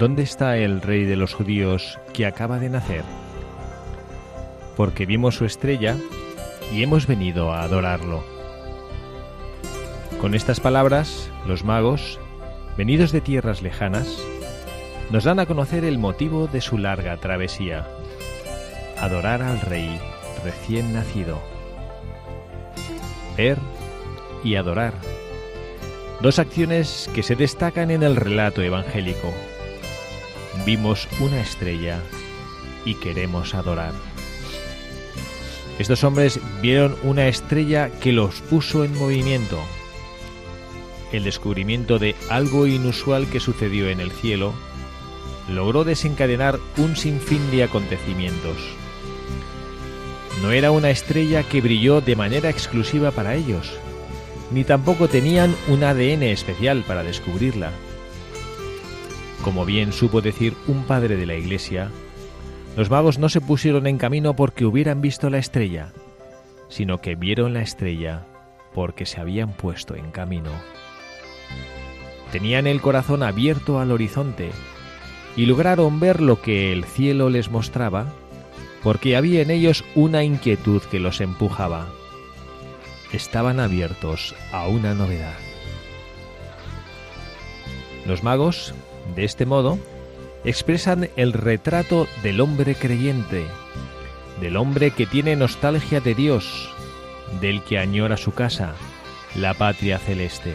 ¿Dónde 0.00 0.22
está 0.22 0.56
el 0.56 0.80
rey 0.80 1.04
de 1.04 1.14
los 1.14 1.34
judíos 1.34 1.98
que 2.14 2.24
acaba 2.24 2.58
de 2.58 2.70
nacer? 2.70 3.04
Porque 4.74 5.04
vimos 5.04 5.34
su 5.34 5.44
estrella 5.44 5.94
y 6.72 6.82
hemos 6.82 7.06
venido 7.06 7.52
a 7.52 7.64
adorarlo. 7.64 8.24
Con 10.18 10.34
estas 10.34 10.58
palabras, 10.58 11.30
los 11.46 11.64
magos, 11.64 12.18
venidos 12.78 13.12
de 13.12 13.20
tierras 13.20 13.60
lejanas, 13.60 14.16
nos 15.10 15.24
dan 15.24 15.38
a 15.38 15.44
conocer 15.44 15.84
el 15.84 15.98
motivo 15.98 16.46
de 16.46 16.62
su 16.62 16.78
larga 16.78 17.18
travesía, 17.18 17.86
adorar 18.98 19.42
al 19.42 19.60
rey 19.60 20.00
recién 20.42 20.94
nacido. 20.94 21.38
Ver 23.36 23.58
y 24.42 24.54
adorar. 24.54 24.94
Dos 26.22 26.38
acciones 26.38 27.10
que 27.14 27.22
se 27.22 27.36
destacan 27.36 27.90
en 27.90 28.02
el 28.02 28.16
relato 28.16 28.62
evangélico 28.62 29.30
vimos 30.64 31.08
una 31.20 31.40
estrella 31.40 32.02
y 32.84 32.94
queremos 32.94 33.54
adorar. 33.54 33.92
Estos 35.78 36.04
hombres 36.04 36.40
vieron 36.60 36.96
una 37.02 37.28
estrella 37.28 37.90
que 37.90 38.12
los 38.12 38.40
puso 38.42 38.84
en 38.84 38.96
movimiento. 38.98 39.58
El 41.12 41.24
descubrimiento 41.24 41.98
de 41.98 42.14
algo 42.28 42.66
inusual 42.66 43.26
que 43.28 43.40
sucedió 43.40 43.88
en 43.88 44.00
el 44.00 44.10
cielo 44.10 44.52
logró 45.48 45.84
desencadenar 45.84 46.60
un 46.76 46.96
sinfín 46.96 47.50
de 47.50 47.64
acontecimientos. 47.64 48.56
No 50.42 50.52
era 50.52 50.70
una 50.70 50.90
estrella 50.90 51.42
que 51.42 51.60
brilló 51.60 52.00
de 52.00 52.16
manera 52.16 52.50
exclusiva 52.50 53.10
para 53.10 53.34
ellos, 53.34 53.72
ni 54.50 54.64
tampoco 54.64 55.08
tenían 55.08 55.54
un 55.68 55.82
ADN 55.82 56.22
especial 56.24 56.84
para 56.86 57.02
descubrirla. 57.02 57.72
Como 59.42 59.64
bien 59.64 59.92
supo 59.92 60.20
decir 60.20 60.54
un 60.66 60.84
padre 60.84 61.16
de 61.16 61.26
la 61.26 61.34
iglesia, 61.34 61.90
los 62.76 62.90
magos 62.90 63.18
no 63.18 63.28
se 63.28 63.40
pusieron 63.40 63.86
en 63.86 63.96
camino 63.96 64.36
porque 64.36 64.66
hubieran 64.66 65.00
visto 65.00 65.30
la 65.30 65.38
estrella, 65.38 65.92
sino 66.68 67.00
que 67.00 67.14
vieron 67.14 67.54
la 67.54 67.62
estrella 67.62 68.26
porque 68.74 69.06
se 69.06 69.20
habían 69.20 69.52
puesto 69.52 69.96
en 69.96 70.10
camino. 70.10 70.50
Tenían 72.32 72.66
el 72.66 72.80
corazón 72.80 73.22
abierto 73.22 73.80
al 73.80 73.90
horizonte 73.90 74.50
y 75.36 75.46
lograron 75.46 76.00
ver 76.00 76.20
lo 76.20 76.40
que 76.42 76.72
el 76.72 76.84
cielo 76.84 77.30
les 77.30 77.50
mostraba 77.50 78.12
porque 78.82 79.16
había 79.16 79.42
en 79.42 79.50
ellos 79.50 79.84
una 79.94 80.22
inquietud 80.22 80.82
que 80.82 81.00
los 81.00 81.20
empujaba. 81.20 81.88
Estaban 83.12 83.58
abiertos 83.58 84.34
a 84.52 84.68
una 84.68 84.94
novedad. 84.94 85.36
Los 88.06 88.22
magos 88.22 88.74
de 89.14 89.24
este 89.24 89.46
modo, 89.46 89.78
expresan 90.44 91.10
el 91.16 91.32
retrato 91.32 92.06
del 92.22 92.40
hombre 92.40 92.74
creyente, 92.74 93.44
del 94.40 94.56
hombre 94.56 94.90
que 94.90 95.06
tiene 95.06 95.36
nostalgia 95.36 96.00
de 96.00 96.14
Dios, 96.14 96.70
del 97.40 97.62
que 97.62 97.78
añora 97.78 98.16
su 98.16 98.32
casa, 98.32 98.74
la 99.34 99.54
patria 99.54 99.98
celeste. 99.98 100.54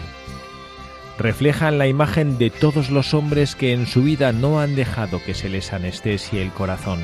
Reflejan 1.17 1.77
la 1.77 1.88
imagen 1.88 2.38
de 2.38 2.49
todos 2.49 2.89
los 2.89 3.13
hombres 3.13 3.55
que 3.55 3.71
en 3.71 3.88
su 3.88 4.03
vida 4.03 4.33
no 4.33 4.59
han 4.59 4.75
dejado 4.75 5.21
que 5.23 5.33
se 5.33 5.47
les 5.47 5.71
anestesie 5.71 6.41
el 6.41 6.51
corazón. 6.51 6.99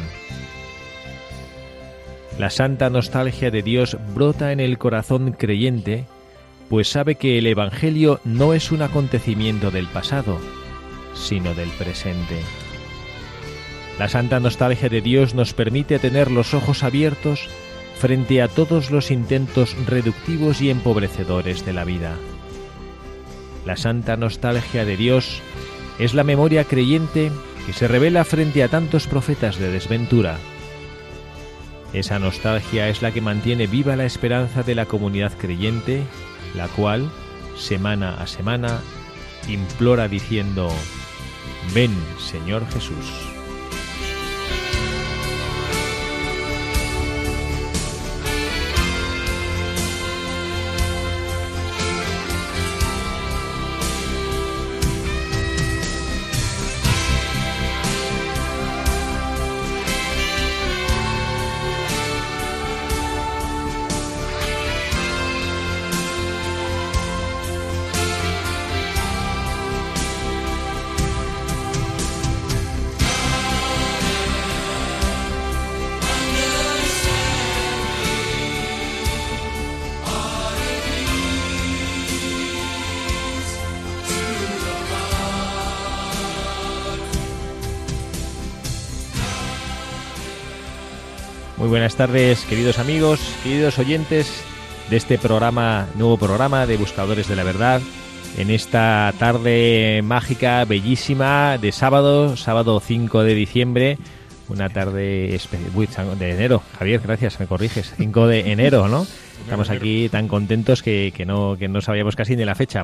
La 2.38 2.50
santa 2.50 2.90
nostalgia 2.90 3.52
de 3.52 3.62
Dios 3.62 3.98
brota 4.14 4.52
en 4.52 4.60
el 4.60 4.78
corazón 4.78 5.32
creyente, 5.32 6.06
pues 6.70 6.90
sabe 6.90 7.16
que 7.16 7.38
el 7.38 7.48
Evangelio 7.48 8.20
no 8.26 8.54
es 8.54 8.72
un 8.72 8.82
acontecimiento 8.82 9.72
del 9.72 9.88
pasado, 9.88 10.40
sino 11.14 11.54
del 11.54 11.70
presente. 11.70 12.42
La 14.00 14.10
santa 14.10 14.40
nostalgia 14.40 14.90
de 14.90 15.02
Dios 15.02 15.36
nos 15.36 15.54
permite 15.54 16.00
tener 16.00 16.32
los 16.32 16.54
ojos 16.54 16.84
abiertos 16.84 17.50
frente 18.00 18.42
a 18.42 18.48
todos 18.48 18.90
los 18.90 19.12
intentos 19.12 19.76
reductivos 19.86 20.62
y 20.62 20.72
empobrecedores 20.72 21.66
de 21.66 21.74
la 21.74 21.84
vida. 21.84 22.16
La 23.66 23.78
santa 23.78 24.18
nostalgia 24.18 24.86
de 24.86 24.98
Dios 24.98 25.42
es 26.00 26.16
la 26.16 26.24
memoria 26.24 26.64
creyente 26.64 27.32
que 27.66 27.74
se 27.74 27.88
revela 27.88 28.26
frente 28.26 28.64
a 28.64 28.70
tantos 28.70 29.06
profetas 29.06 29.60
de 29.60 29.72
desventura. 29.72 30.38
Esa 31.94 32.18
nostalgia 32.18 32.90
es 32.90 33.02
la 33.02 33.12
que 33.12 33.22
mantiene 33.22 33.68
viva 33.68 33.96
la 33.96 34.06
esperanza 34.06 34.64
de 34.64 34.74
la 34.74 34.88
comunidad 34.88 35.34
creyente, 35.38 36.02
la 36.56 36.68
cual, 36.70 37.12
semana 37.56 38.16
a 38.20 38.26
semana, 38.26 38.80
implora 39.48 40.08
diciendo, 40.08 40.72
Ven, 41.74 41.92
Señor 42.20 42.66
Jesús. 42.68 43.31
Tardes, 92.08 92.46
queridos 92.46 92.80
amigos, 92.80 93.20
queridos 93.44 93.78
oyentes 93.78 94.44
de 94.90 94.98
este 94.98 95.20
programa, 95.20 95.86
nuevo 95.94 96.18
programa 96.18 96.66
de 96.66 96.76
Buscadores 96.76 97.28
de 97.28 97.36
la 97.36 97.44
Verdad. 97.44 97.80
En 98.40 98.50
esta 98.50 99.14
tarde 99.20 100.02
mágica, 100.04 100.66
bellísima, 100.66 101.60
de 101.60 101.72
sábado, 101.72 102.38
sábado 102.38 102.80
5 102.80 103.22
de 103.22 103.36
diciembre, 103.36 103.98
una 104.50 104.70
tarde 104.70 105.40
de 106.18 106.32
enero. 106.32 106.64
Javier, 106.80 107.02
gracias, 107.02 107.40
me 107.40 107.46
corriges. 107.46 107.94
5 107.96 108.26
de 108.26 108.52
enero, 108.52 108.88
¿no? 108.88 109.06
Estamos 109.44 109.70
aquí 109.70 110.10
tan 110.10 110.28
contentos 110.28 110.82
que, 110.82 111.14
que, 111.16 111.28
no, 111.28 111.56
que 111.56 111.68
no 111.68 111.82
sabíamos 111.82 112.16
casi 112.16 112.36
ni 112.36 112.46
la 112.46 112.56
fecha. 112.56 112.84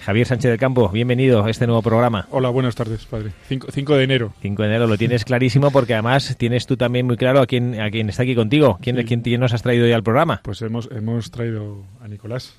Javier 0.00 0.26
Sánchez 0.26 0.50
del 0.50 0.58
Campo, 0.58 0.88
bienvenido 0.88 1.44
a 1.44 1.50
este 1.50 1.66
nuevo 1.66 1.82
programa. 1.82 2.26
Hola, 2.30 2.48
buenas 2.48 2.74
tardes, 2.74 3.04
padre. 3.04 3.32
5 3.48 3.96
de 3.96 4.02
enero. 4.04 4.32
5 4.40 4.62
de 4.62 4.68
enero, 4.68 4.86
lo 4.86 4.96
tienes 4.96 5.24
clarísimo 5.24 5.70
porque 5.70 5.92
además 5.92 6.34
tienes 6.38 6.66
tú 6.66 6.76
también 6.76 7.06
muy 7.06 7.16
claro 7.18 7.40
a 7.40 7.46
quién, 7.46 7.78
a 7.80 7.90
quién 7.90 8.08
está 8.08 8.22
aquí 8.22 8.34
contigo. 8.34 8.78
¿Quién, 8.80 8.96
sí. 8.96 9.04
quién, 9.04 9.20
quién 9.20 9.40
nos 9.40 9.52
has 9.52 9.62
traído 9.62 9.84
hoy 9.84 9.92
al 9.92 10.02
programa? 10.02 10.40
Pues 10.42 10.62
hemos, 10.62 10.88
hemos 10.90 11.30
traído 11.30 11.84
a 12.00 12.08
Nicolás. 12.08 12.54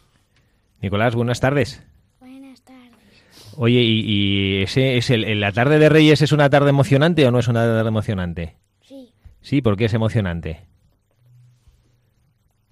Nicolás, 0.81 1.15
buenas 1.15 1.39
tardes. 1.39 1.81
Buenas 2.19 2.61
tardes. 2.61 2.91
Oye, 3.57 3.79
¿y, 3.81 4.01
y 4.05 4.61
ese 4.63 4.97
es 4.97 5.09
el, 5.09 5.39
la 5.39 5.51
tarde 5.51 5.79
de 5.79 5.89
Reyes 5.89 6.21
es 6.21 6.31
una 6.31 6.49
tarde 6.49 6.69
emocionante 6.69 7.25
o 7.25 7.31
no 7.31 7.39
es 7.39 7.47
una 7.47 7.65
tarde 7.65 7.87
emocionante? 7.87 8.55
Sí, 8.81 9.09
Sí, 9.41 9.61
¿por 9.63 9.77
qué 9.77 9.85
es 9.85 9.94
emocionante? 9.95 10.61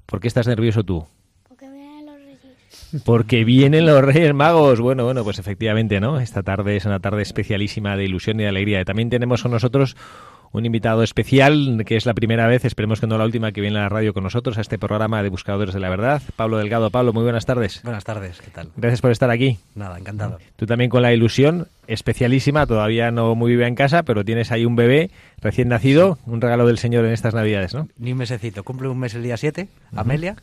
¿Por 0.06 0.19
qué 0.19 0.27
estás 0.27 0.48
nervioso 0.48 0.83
tú? 0.83 1.07
porque 1.48 1.68
vienen 1.69 2.06
los 2.06 2.15
reyes. 2.19 2.57
Porque 3.06 3.44
vienen 3.44 3.86
los 3.86 4.03
Reyes 4.03 4.33
Magos. 4.33 4.80
Bueno, 4.80 5.03
bueno, 5.06 5.24
pues 5.24 5.39
efectivamente, 5.39 6.00
¿no? 6.00 6.19
Esta 6.19 6.44
tarde 6.44 6.75
es 6.75 6.86
una 6.86 7.00
tarde 7.00 7.21
especialísima 7.21 7.95
de 7.95 8.06
ilusión 8.06 8.39
y 8.39 8.44
de 8.44 8.50
alegría. 8.50 8.83
También 8.86 9.09
tenemos 9.09 9.44
con 9.44 9.51
nosotros 9.51 9.95
un 10.51 10.65
invitado 10.65 11.03
especial, 11.03 11.83
que 11.86 11.95
es 11.95 12.06
la 12.06 12.13
primera 12.13 12.47
vez, 12.47 12.65
esperemos 12.65 13.00
que 13.00 13.07
no 13.07 13.18
la 13.18 13.25
última, 13.25 13.51
que 13.51 13.62
viene 13.62 13.77
a 13.77 13.81
la 13.81 13.89
radio 13.89 14.13
con 14.13 14.24
nosotros 14.24 14.57
a 14.57 14.62
este 14.62 14.80
programa 14.80 15.21
de 15.21 15.30
Buscadores 15.30 15.74
de 15.74 15.80
la 15.80 15.89
Verdad. 15.89 16.21
Pablo 16.36 16.57
Delgado. 16.57 16.89
Pablo, 16.89 17.13
muy 17.13 17.24
buenas 17.24 17.45
tardes. 17.45 17.81
Buenas 17.83 18.03
tardes, 18.03 18.41
¿qué 18.41 18.50
tal? 18.50 18.69
Gracias 18.75 19.01
por 19.01 19.12
estar 19.12 19.30
aquí. 19.30 19.59
Nada, 19.75 19.97
encantado. 20.00 20.39
Tú 20.56 20.65
también 20.65 20.89
con 20.89 21.03
la 21.03 21.13
ilusión 21.13 21.68
especialísima, 21.88 22.65
todavía 22.65 23.12
no 23.12 23.36
muy 23.36 23.51
viva 23.51 23.68
en 23.68 23.75
casa, 23.75 24.03
pero 24.03 24.25
tienes 24.25 24.51
ahí 24.51 24.65
un 24.65 24.75
bebé 24.75 25.12
recién 25.39 25.68
nacido, 25.68 26.18
un 26.25 26.41
regalo 26.41 26.65
del 26.65 26.77
Señor 26.77 27.06
en 27.06 27.12
estas 27.12 27.36
Navidades, 27.36 27.74
¿no? 27.74 27.88
Ni 27.97 28.12
un 28.12 28.18
mesecito, 28.18 28.63
cumple 28.63 28.88
un 28.88 28.97
mes 28.97 29.13
el 29.13 29.24
día 29.24 29.38
7, 29.38 29.68
Amelia, 29.95 30.36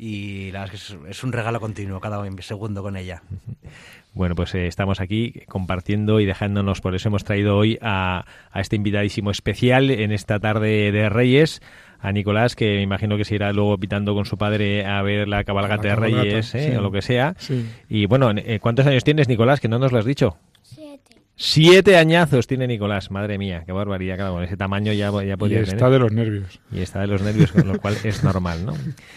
y 0.00 0.50
la 0.50 0.60
verdad 0.60 0.74
es 0.74 0.96
que 0.96 1.10
es, 1.10 1.24
un 1.24 1.32
regalo 1.32 1.60
continuo 1.60 2.00
cada 2.00 2.24
segundo 2.40 2.82
con 2.82 2.96
ella. 2.96 3.22
Bueno, 4.12 4.34
pues 4.34 4.56
eh, 4.56 4.66
estamos 4.66 5.00
aquí 5.00 5.44
compartiendo 5.46 6.18
y 6.18 6.26
dejándonos, 6.26 6.80
por 6.80 6.96
eso 6.96 7.08
hemos 7.08 7.22
traído 7.22 7.56
hoy 7.56 7.78
a, 7.80 8.24
a 8.50 8.60
este 8.60 8.74
invitadísimo 8.74 9.30
especial 9.30 9.88
en 9.88 10.10
esta 10.10 10.40
tarde 10.40 10.90
de 10.90 11.08
Reyes, 11.08 11.62
a 12.00 12.10
Nicolás, 12.10 12.56
que 12.56 12.74
me 12.74 12.82
imagino 12.82 13.16
que 13.16 13.24
se 13.24 13.36
irá 13.36 13.52
luego 13.52 13.78
pitando 13.78 14.12
con 14.12 14.24
su 14.24 14.36
padre 14.36 14.84
a 14.84 15.00
ver 15.02 15.28
la 15.28 15.44
cabalgata 15.44 15.84
La 15.84 15.88
de 15.90 15.96
Reyes 15.96 16.54
¿eh? 16.56 16.70
sí. 16.70 16.76
o 16.76 16.80
lo 16.80 16.90
que 16.90 17.02
sea. 17.02 17.34
Sí. 17.38 17.64
Y 17.88 18.06
bueno, 18.06 18.32
eh, 18.34 18.58
¿cuántos 18.60 18.84
años 18.86 19.04
tienes, 19.04 19.28
Nicolás? 19.28 19.60
Que 19.60 19.68
no 19.68 19.78
nos 19.78 19.92
lo 19.92 20.00
has 20.00 20.04
dicho. 20.04 20.36
Siete. 21.42 21.96
Añazos 21.96 22.46
tiene 22.46 22.66
Nicolás, 22.66 23.10
madre 23.10 23.38
mía, 23.38 23.62
qué 23.64 23.72
barbaridad, 23.72 24.16
claro, 24.16 24.34
con 24.34 24.44
ese 24.44 24.58
tamaño 24.58 24.92
ya, 24.92 25.10
ya 25.24 25.32
Y 25.32 25.36
podía 25.36 25.60
está 25.60 25.76
tener. 25.76 25.92
de 25.92 25.98
los 25.98 26.12
nervios. 26.12 26.60
Y 26.70 26.80
está 26.80 27.00
de 27.00 27.06
los 27.06 27.22
nervios, 27.22 27.50
con 27.50 27.66
lo 27.66 27.80
cual 27.80 27.96
es 28.04 28.22
normal, 28.22 28.66
¿no? 28.66 28.74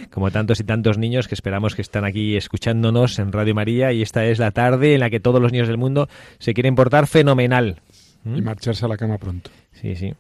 Como 0.10 0.32
tantos 0.32 0.62
y 0.62 0.64
tantos 0.64 0.98
niños 0.98 1.28
que 1.28 1.36
esperamos 1.36 1.76
que 1.76 1.82
están 1.82 2.06
aquí 2.06 2.38
escuchándonos 2.38 3.20
en 3.20 3.34
Radio 3.34 3.54
María 3.54 3.92
y 3.92 4.02
esta 4.02 4.24
es 4.24 4.40
la 4.40 4.52
tarde 4.52 4.94
en 4.94 5.02
la 5.02 5.10
que 5.10 5.20
todos 5.20 5.42
los 5.42 5.52
niños 5.52 5.68
del 5.68 5.78
mundo 5.78 6.08
se 6.40 6.54
quieren 6.54 6.76
portar 6.76 7.08
fenomenal. 7.08 7.82
¿Mm? 8.24 8.38
Y 8.38 8.42
marcharse 8.42 8.86
a 8.86 8.88
la 8.88 8.96
cama 8.96 9.18
pronto. 9.18 9.52
Sí, 9.74 9.98
sí. 9.98 10.14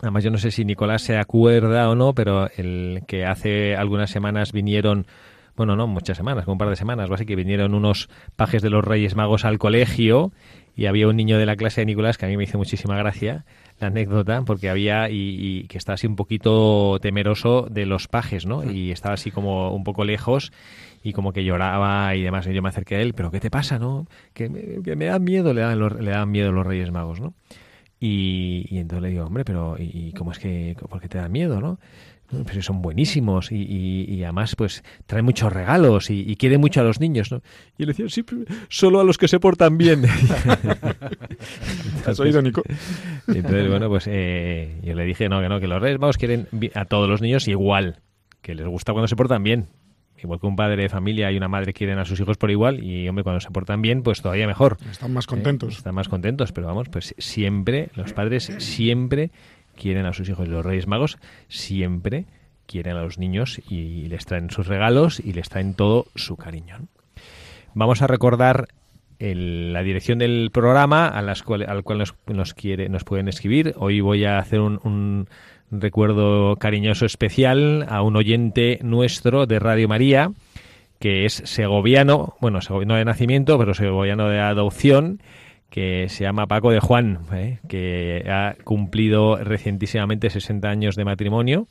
Además, 0.00 0.24
yo 0.24 0.30
no 0.30 0.38
sé 0.38 0.50
si 0.50 0.64
Nicolás 0.64 1.02
se 1.02 1.18
acuerda 1.18 1.90
o 1.90 1.94
no, 1.94 2.14
pero 2.14 2.48
el 2.56 3.02
que 3.06 3.26
hace 3.26 3.76
algunas 3.76 4.08
semanas 4.08 4.52
vinieron, 4.52 5.06
bueno, 5.54 5.76
no, 5.76 5.86
muchas 5.86 6.16
semanas, 6.16 6.46
como 6.46 6.54
un 6.54 6.58
par 6.58 6.70
de 6.70 6.76
semanas, 6.76 7.10
o 7.10 7.14
así, 7.14 7.26
que 7.26 7.36
vinieron 7.36 7.74
unos 7.74 8.08
pajes 8.36 8.62
de 8.62 8.70
los 8.70 8.82
Reyes 8.82 9.16
Magos 9.16 9.44
al 9.44 9.58
colegio 9.58 10.32
y 10.76 10.86
había 10.86 11.08
un 11.08 11.16
niño 11.16 11.38
de 11.38 11.46
la 11.46 11.56
clase 11.56 11.80
de 11.80 11.86
Nicolás 11.86 12.18
que 12.18 12.26
a 12.26 12.28
mí 12.28 12.36
me 12.36 12.44
hizo 12.44 12.58
muchísima 12.58 12.96
gracia 12.96 13.44
la 13.80 13.88
anécdota, 13.88 14.42
porque 14.42 14.68
había 14.70 15.10
y, 15.10 15.36
y 15.38 15.66
que 15.68 15.78
estaba 15.78 15.94
así 15.94 16.06
un 16.06 16.16
poquito 16.16 16.98
temeroso 17.00 17.66
de 17.70 17.86
los 17.86 18.08
pajes, 18.08 18.46
¿no? 18.46 18.70
Y 18.70 18.90
estaba 18.90 19.14
así 19.14 19.30
como 19.30 19.74
un 19.74 19.84
poco 19.84 20.04
lejos 20.04 20.52
y 21.02 21.12
como 21.12 21.32
que 21.32 21.44
lloraba 21.44 22.14
y 22.14 22.22
demás. 22.22 22.46
Y 22.46 22.54
yo 22.54 22.62
me 22.62 22.68
acerqué 22.68 22.96
a 22.96 23.00
él, 23.00 23.14
pero 23.14 23.30
¿qué 23.30 23.40
te 23.40 23.50
pasa, 23.50 23.78
no? 23.78 24.06
Que 24.32 24.48
me, 24.48 24.82
que 24.82 24.96
me 24.96 25.06
dan 25.06 25.24
miedo, 25.24 25.52
le 25.52 25.62
dan, 25.62 25.78
los, 25.78 25.98
le 26.00 26.10
dan 26.10 26.30
miedo 26.30 26.52
los 26.52 26.66
Reyes 26.66 26.90
Magos, 26.90 27.20
¿no? 27.20 27.34
Y, 27.98 28.66
y 28.68 28.78
entonces 28.78 29.02
le 29.02 29.10
digo, 29.10 29.24
hombre, 29.24 29.44
pero 29.44 29.76
¿y 29.78 30.08
y 30.08 30.12
cómo 30.12 30.32
es 30.32 30.38
que, 30.38 30.76
por 30.88 31.00
qué 31.00 31.08
te 31.08 31.18
da 31.18 31.28
miedo, 31.28 31.60
no? 31.60 31.78
No, 32.32 32.62
son 32.62 32.82
buenísimos 32.82 33.52
y, 33.52 33.56
y- 33.56 34.04
y 34.14 34.22
además 34.24 34.56
pues 34.56 34.82
traen 35.06 35.24
muchos 35.24 35.52
regalos 35.52 36.10
y, 36.10 36.20
y 36.28 36.36
quieren 36.36 36.60
mucho 36.60 36.80
a 36.80 36.84
los 36.84 36.98
niños, 37.00 37.30
¿no? 37.30 37.40
Y 37.78 37.84
él 37.84 37.88
decía, 37.88 38.06
sí, 38.08 38.24
solo 38.68 39.00
a 39.00 39.04
los 39.04 39.16
que 39.18 39.28
se 39.28 39.38
portan 39.38 39.78
bien. 39.78 40.02
¿Has 42.04 42.18
oído, 42.20 42.42
Nico? 42.42 42.62
Y 43.28 43.38
entonces, 43.38 43.68
bueno, 43.68 43.88
pues 43.88 44.06
eh, 44.08 44.80
yo 44.82 44.94
le 44.94 45.04
dije, 45.04 45.28
no, 45.28 45.40
que 45.40 45.48
no, 45.48 45.60
que 45.60 45.66
los 45.68 45.80
Reyes 45.80 45.98
Magos 46.00 46.18
quieren 46.18 46.48
a 46.74 46.84
todos 46.84 47.08
los 47.08 47.20
niños 47.20 47.46
igual, 47.48 48.00
que 48.42 48.54
les 48.54 48.66
gusta 48.66 48.92
cuando 48.92 49.08
se 49.08 49.16
portan 49.16 49.42
bien. 49.42 49.66
Igual 50.22 50.40
que 50.40 50.46
un 50.46 50.56
padre 50.56 50.82
de 50.82 50.88
familia 50.88 51.30
y 51.30 51.36
una 51.36 51.46
madre 51.48 51.74
quieren 51.74 51.98
a 51.98 52.06
sus 52.06 52.18
hijos 52.20 52.38
por 52.38 52.50
igual 52.50 52.82
y, 52.82 53.06
hombre, 53.06 53.22
cuando 53.22 53.38
se 53.40 53.50
portan 53.50 53.82
bien, 53.82 54.02
pues 54.02 54.22
todavía 54.22 54.46
mejor. 54.46 54.78
Están 54.90 55.12
más 55.12 55.26
¿eh? 55.26 55.28
contentos. 55.28 55.76
Están 55.76 55.94
más 55.94 56.08
contentos, 56.08 56.52
pero 56.52 56.66
vamos, 56.68 56.88
pues 56.88 57.14
siempre, 57.18 57.90
los 57.94 58.14
padres 58.14 58.50
siempre 58.58 59.30
quieren 59.76 60.06
a 60.06 60.12
sus 60.12 60.28
hijos. 60.28 60.48
Los 60.48 60.64
Reyes 60.64 60.86
Magos 60.86 61.18
siempre 61.48 62.24
quieren 62.66 62.96
a 62.96 63.02
los 63.02 63.18
niños 63.18 63.60
y 63.70 64.06
les 64.08 64.26
traen 64.26 64.50
sus 64.50 64.66
regalos 64.66 65.20
y 65.20 65.32
les 65.32 65.48
traen 65.48 65.74
todo 65.74 66.06
su 66.16 66.36
cariño. 66.36 66.78
Vamos 67.74 68.02
a 68.02 68.06
recordar 68.06 68.68
el- 69.18 69.72
la 69.72 69.82
dirección 69.82 70.18
del 70.18 70.50
programa 70.52 71.06
a 71.06 71.22
las 71.22 71.42
cual, 71.42 71.64
al 71.68 71.82
cual 71.84 71.98
nos, 71.98 72.14
nos 72.26 72.54
quiere, 72.54 72.88
nos 72.88 73.04
pueden 73.04 73.28
escribir. 73.28 73.74
Hoy 73.76 74.00
voy 74.00 74.24
a 74.24 74.38
hacer 74.38 74.60
un, 74.60 74.80
un 74.82 75.28
recuerdo 75.70 76.56
cariñoso 76.56 77.06
especial 77.06 77.86
a 77.88 78.02
un 78.02 78.16
oyente 78.16 78.78
nuestro 78.82 79.46
de 79.46 79.58
Radio 79.58 79.88
María, 79.88 80.32
que 80.98 81.24
es 81.24 81.42
segoviano, 81.44 82.34
bueno, 82.40 82.60
no 82.86 82.94
de 82.94 83.04
nacimiento, 83.04 83.58
pero 83.58 83.74
segoviano 83.74 84.28
de 84.28 84.40
adopción, 84.40 85.20
que 85.70 86.08
se 86.08 86.24
llama 86.24 86.46
Paco 86.46 86.70
de 86.70 86.80
Juan, 86.80 87.20
¿eh? 87.32 87.58
que 87.68 88.24
ha 88.30 88.56
cumplido 88.64 89.36
recientísimamente 89.36 90.30
60 90.30 90.68
años 90.68 90.96
de 90.96 91.04
matrimonio 91.04 91.66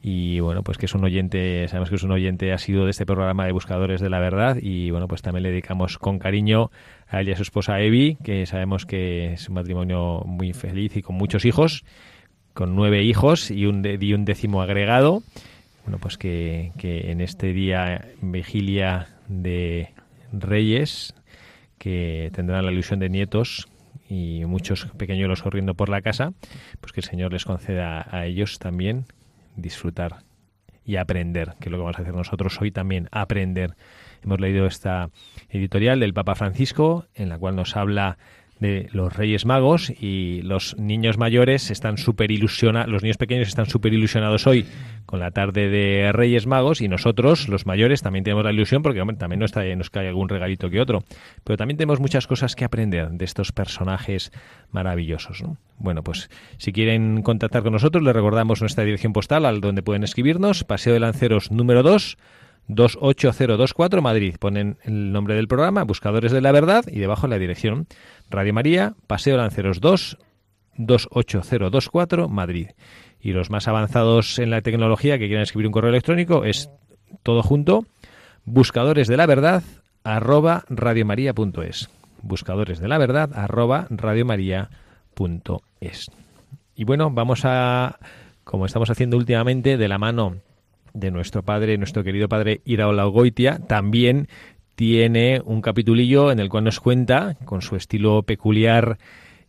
y 0.00 0.38
bueno, 0.40 0.62
pues 0.62 0.78
que 0.78 0.86
es 0.86 0.94
un 0.94 1.04
oyente, 1.04 1.66
sabemos 1.68 1.88
que 1.90 1.96
es 1.96 2.02
un 2.02 2.12
oyente, 2.12 2.52
ha 2.52 2.58
sido 2.58 2.84
de 2.84 2.90
este 2.90 3.04
programa 3.04 3.46
de 3.46 3.52
Buscadores 3.52 4.00
de 4.00 4.08
la 4.08 4.20
Verdad 4.20 4.56
y 4.60 4.90
bueno, 4.90 5.08
pues 5.08 5.22
también 5.22 5.42
le 5.42 5.50
dedicamos 5.50 5.98
con 5.98 6.18
cariño 6.18 6.70
a 7.08 7.20
él 7.20 7.28
y 7.28 7.32
a 7.32 7.36
su 7.36 7.42
esposa 7.42 7.80
Evi, 7.80 8.16
que 8.22 8.46
sabemos 8.46 8.86
que 8.86 9.32
es 9.32 9.48
un 9.48 9.56
matrimonio 9.56 10.22
muy 10.24 10.52
feliz 10.52 10.96
y 10.96 11.02
con 11.02 11.16
muchos 11.16 11.44
hijos, 11.44 11.84
con 12.54 12.76
nueve 12.76 13.02
hijos 13.02 13.50
y 13.50 13.66
un, 13.66 13.84
y 14.00 14.12
un 14.12 14.24
décimo 14.24 14.62
agregado. 14.62 15.22
Bueno, 15.84 15.98
pues 15.98 16.16
que 16.16 16.72
en 16.76 17.20
este 17.20 17.52
día, 17.52 18.08
vigilia 18.20 19.08
de 19.26 19.90
Reyes, 20.32 21.14
que 21.78 22.30
tendrán 22.34 22.66
la 22.66 22.72
ilusión 22.72 23.00
de 23.00 23.08
nietos 23.08 23.68
y 24.08 24.44
muchos 24.46 24.86
pequeñuelos 24.96 25.42
corriendo 25.42 25.74
por 25.74 25.88
la 25.88 26.02
casa, 26.02 26.32
pues 26.80 26.92
que 26.92 27.00
el 27.00 27.06
Señor 27.06 27.32
les 27.32 27.44
conceda 27.44 28.06
a 28.10 28.26
ellos 28.26 28.58
también 28.58 29.04
disfrutar 29.56 30.24
y 30.84 30.96
aprender, 30.96 31.54
que 31.60 31.68
es 31.68 31.70
lo 31.70 31.76
que 31.76 31.82
vamos 31.82 31.98
a 31.98 32.02
hacer 32.02 32.14
nosotros 32.14 32.58
hoy 32.60 32.70
también, 32.70 33.08
aprender. 33.12 33.74
Hemos 34.22 34.40
leído 34.40 34.66
esta 34.66 35.10
editorial 35.50 36.00
del 36.00 36.14
Papa 36.14 36.34
Francisco, 36.34 37.06
en 37.14 37.28
la 37.28 37.38
cual 37.38 37.56
nos 37.56 37.76
habla 37.76 38.16
de 38.60 38.88
los 38.92 39.14
Reyes 39.16 39.46
Magos 39.46 39.90
y 39.90 40.42
los 40.42 40.76
niños 40.78 41.16
mayores 41.18 41.70
están 41.70 41.96
súper 41.98 42.30
ilusionados, 42.32 42.90
los 42.90 43.02
niños 43.02 43.16
pequeños 43.16 43.48
están 43.48 43.66
súper 43.66 43.92
ilusionados 43.94 44.46
hoy 44.46 44.66
con 45.06 45.20
la 45.20 45.30
tarde 45.30 45.68
de 45.68 46.10
Reyes 46.12 46.46
Magos 46.46 46.80
y 46.80 46.88
nosotros, 46.88 47.48
los 47.48 47.66
mayores, 47.66 48.02
también 48.02 48.24
tenemos 48.24 48.44
la 48.44 48.52
ilusión 48.52 48.82
porque 48.82 49.00
también 49.18 49.40
nos, 49.40 49.52
trae- 49.54 49.76
nos 49.76 49.90
cae 49.90 50.08
algún 50.08 50.28
regalito 50.28 50.68
que 50.70 50.80
otro, 50.80 51.04
pero 51.44 51.56
también 51.56 51.76
tenemos 51.76 52.00
muchas 52.00 52.26
cosas 52.26 52.54
que 52.56 52.64
aprender 52.64 53.08
de 53.10 53.24
estos 53.24 53.52
personajes 53.52 54.32
maravillosos. 54.72 55.42
¿no? 55.42 55.56
Bueno, 55.78 56.02
pues 56.02 56.28
si 56.56 56.72
quieren 56.72 57.22
contactar 57.22 57.62
con 57.62 57.72
nosotros, 57.72 58.02
les 58.02 58.14
recordamos 58.14 58.60
nuestra 58.60 58.84
dirección 58.84 59.12
postal 59.12 59.46
al 59.46 59.60
donde 59.60 59.82
pueden 59.82 60.04
escribirnos, 60.04 60.64
Paseo 60.64 60.92
de 60.92 61.00
Lanceros 61.00 61.50
número 61.50 61.82
2, 61.82 62.18
28024 62.68 64.02
Madrid. 64.02 64.36
Ponen 64.38 64.78
el 64.82 65.10
nombre 65.12 65.34
del 65.34 65.48
programa, 65.48 65.82
Buscadores 65.84 66.32
de 66.32 66.40
la 66.40 66.52
Verdad, 66.52 66.84
y 66.86 67.00
debajo 67.00 67.26
la 67.26 67.38
dirección 67.38 67.86
Radio 68.30 68.54
María, 68.54 68.94
Paseo 69.06 69.36
Lanceros 69.36 69.80
2, 69.80 70.16
28024 70.76 72.28
Madrid. 72.28 72.68
Y 73.20 73.32
los 73.32 73.50
más 73.50 73.68
avanzados 73.68 74.38
en 74.38 74.50
la 74.50 74.62
tecnología 74.62 75.18
que 75.18 75.26
quieran 75.26 75.42
escribir 75.42 75.66
un 75.66 75.72
correo 75.72 75.90
electrónico 75.90 76.44
es 76.44 76.70
todo 77.22 77.42
junto, 77.42 77.84
buscadores 78.44 79.08
de 79.08 79.16
la 79.16 79.26
verdad 79.26 79.64
arroba 80.04 80.64
radiomaria.es. 80.68 81.90
Buscadores 82.22 82.78
de 82.80 82.88
la 82.88 82.98
verdad 82.98 83.30
arroba 83.34 83.86
radiomaria.es. 83.90 86.10
Y 86.74 86.84
bueno, 86.84 87.10
vamos 87.10 87.44
a, 87.44 87.98
como 88.44 88.66
estamos 88.66 88.90
haciendo 88.90 89.16
últimamente, 89.16 89.76
de 89.76 89.88
la 89.88 89.98
mano 89.98 90.36
de 90.94 91.10
nuestro 91.10 91.42
padre, 91.42 91.78
nuestro 91.78 92.04
querido 92.04 92.28
padre 92.28 92.60
Iraola 92.64 93.04
Goitia, 93.04 93.58
también 93.58 94.28
tiene 94.74 95.42
un 95.44 95.60
capitulillo 95.60 96.30
en 96.30 96.38
el 96.38 96.48
cual 96.48 96.64
nos 96.64 96.80
cuenta, 96.80 97.36
con 97.44 97.62
su 97.62 97.74
estilo 97.74 98.22
peculiar 98.22 98.98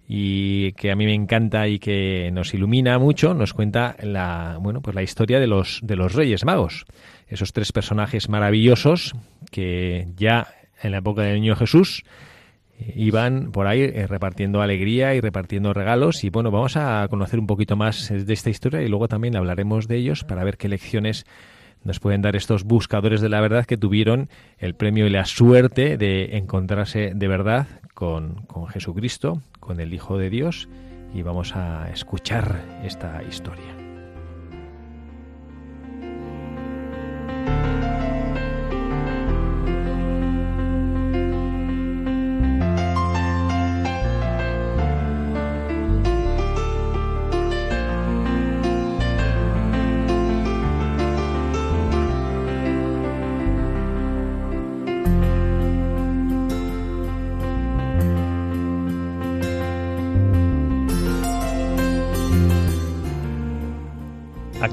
y 0.07 0.71
que 0.71 0.89
a 0.89 0.95
mí 0.95 1.05
me 1.05 1.13
encanta 1.13 1.67
y 1.67 1.77
que 1.77 2.31
nos 2.33 2.55
ilumina 2.55 2.97
mucho, 2.97 3.35
nos 3.35 3.53
cuenta 3.53 3.95
la, 4.01 4.57
bueno, 4.59 4.81
pues 4.81 4.95
la 4.95 5.03
historia 5.03 5.39
de 5.39 5.45
los, 5.45 5.81
de 5.83 5.95
los 5.95 6.15
Reyes 6.15 6.45
Magos. 6.45 6.85
Esos 7.27 7.53
tres 7.53 7.71
personajes 7.71 8.27
maravillosos 8.27 9.13
que 9.51 10.07
ya 10.17 10.47
en 10.81 10.93
la 10.93 10.97
época 10.97 11.21
del 11.21 11.35
niño 11.35 11.55
Jesús 11.55 12.03
iban 12.95 13.51
por 13.51 13.67
ahí 13.67 13.81
eh, 13.81 14.07
repartiendo 14.07 14.61
alegría 14.61 15.15
y 15.15 15.21
repartiendo 15.21 15.73
regalos 15.73 16.23
y 16.23 16.29
bueno, 16.29 16.51
vamos 16.51 16.77
a 16.77 17.07
conocer 17.09 17.39
un 17.39 17.47
poquito 17.47 17.75
más 17.75 18.09
eh, 18.11 18.23
de 18.23 18.33
esta 18.33 18.49
historia 18.49 18.81
y 18.81 18.87
luego 18.87 19.07
también 19.07 19.35
hablaremos 19.35 19.87
de 19.87 19.97
ellos 19.97 20.23
para 20.23 20.43
ver 20.43 20.57
qué 20.57 20.69
lecciones 20.69 21.25
nos 21.83 21.99
pueden 21.99 22.21
dar 22.21 22.35
estos 22.35 22.63
buscadores 22.63 23.21
de 23.21 23.29
la 23.29 23.41
verdad 23.41 23.65
que 23.65 23.77
tuvieron 23.77 24.29
el 24.57 24.75
premio 24.75 25.07
y 25.07 25.09
la 25.09 25.25
suerte 25.25 25.97
de 25.97 26.37
encontrarse 26.37 27.13
de 27.15 27.27
verdad 27.27 27.67
con, 27.93 28.43
con 28.47 28.67
Jesucristo, 28.67 29.41
con 29.59 29.79
el 29.79 29.93
Hijo 29.93 30.17
de 30.17 30.29
Dios, 30.29 30.67
y 31.13 31.21
vamos 31.21 31.55
a 31.55 31.89
escuchar 31.89 32.61
esta 32.83 33.23
historia. 33.23 33.78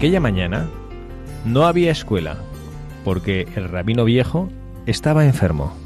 Aquella 0.07 0.21
mañana 0.21 0.69
no 1.45 1.67
había 1.67 1.91
escuela, 1.91 2.37
porque 3.05 3.49
el 3.57 3.69
rabino 3.69 4.05
viejo 4.05 4.49
estaba 4.87 5.27
enfermo. 5.27 5.77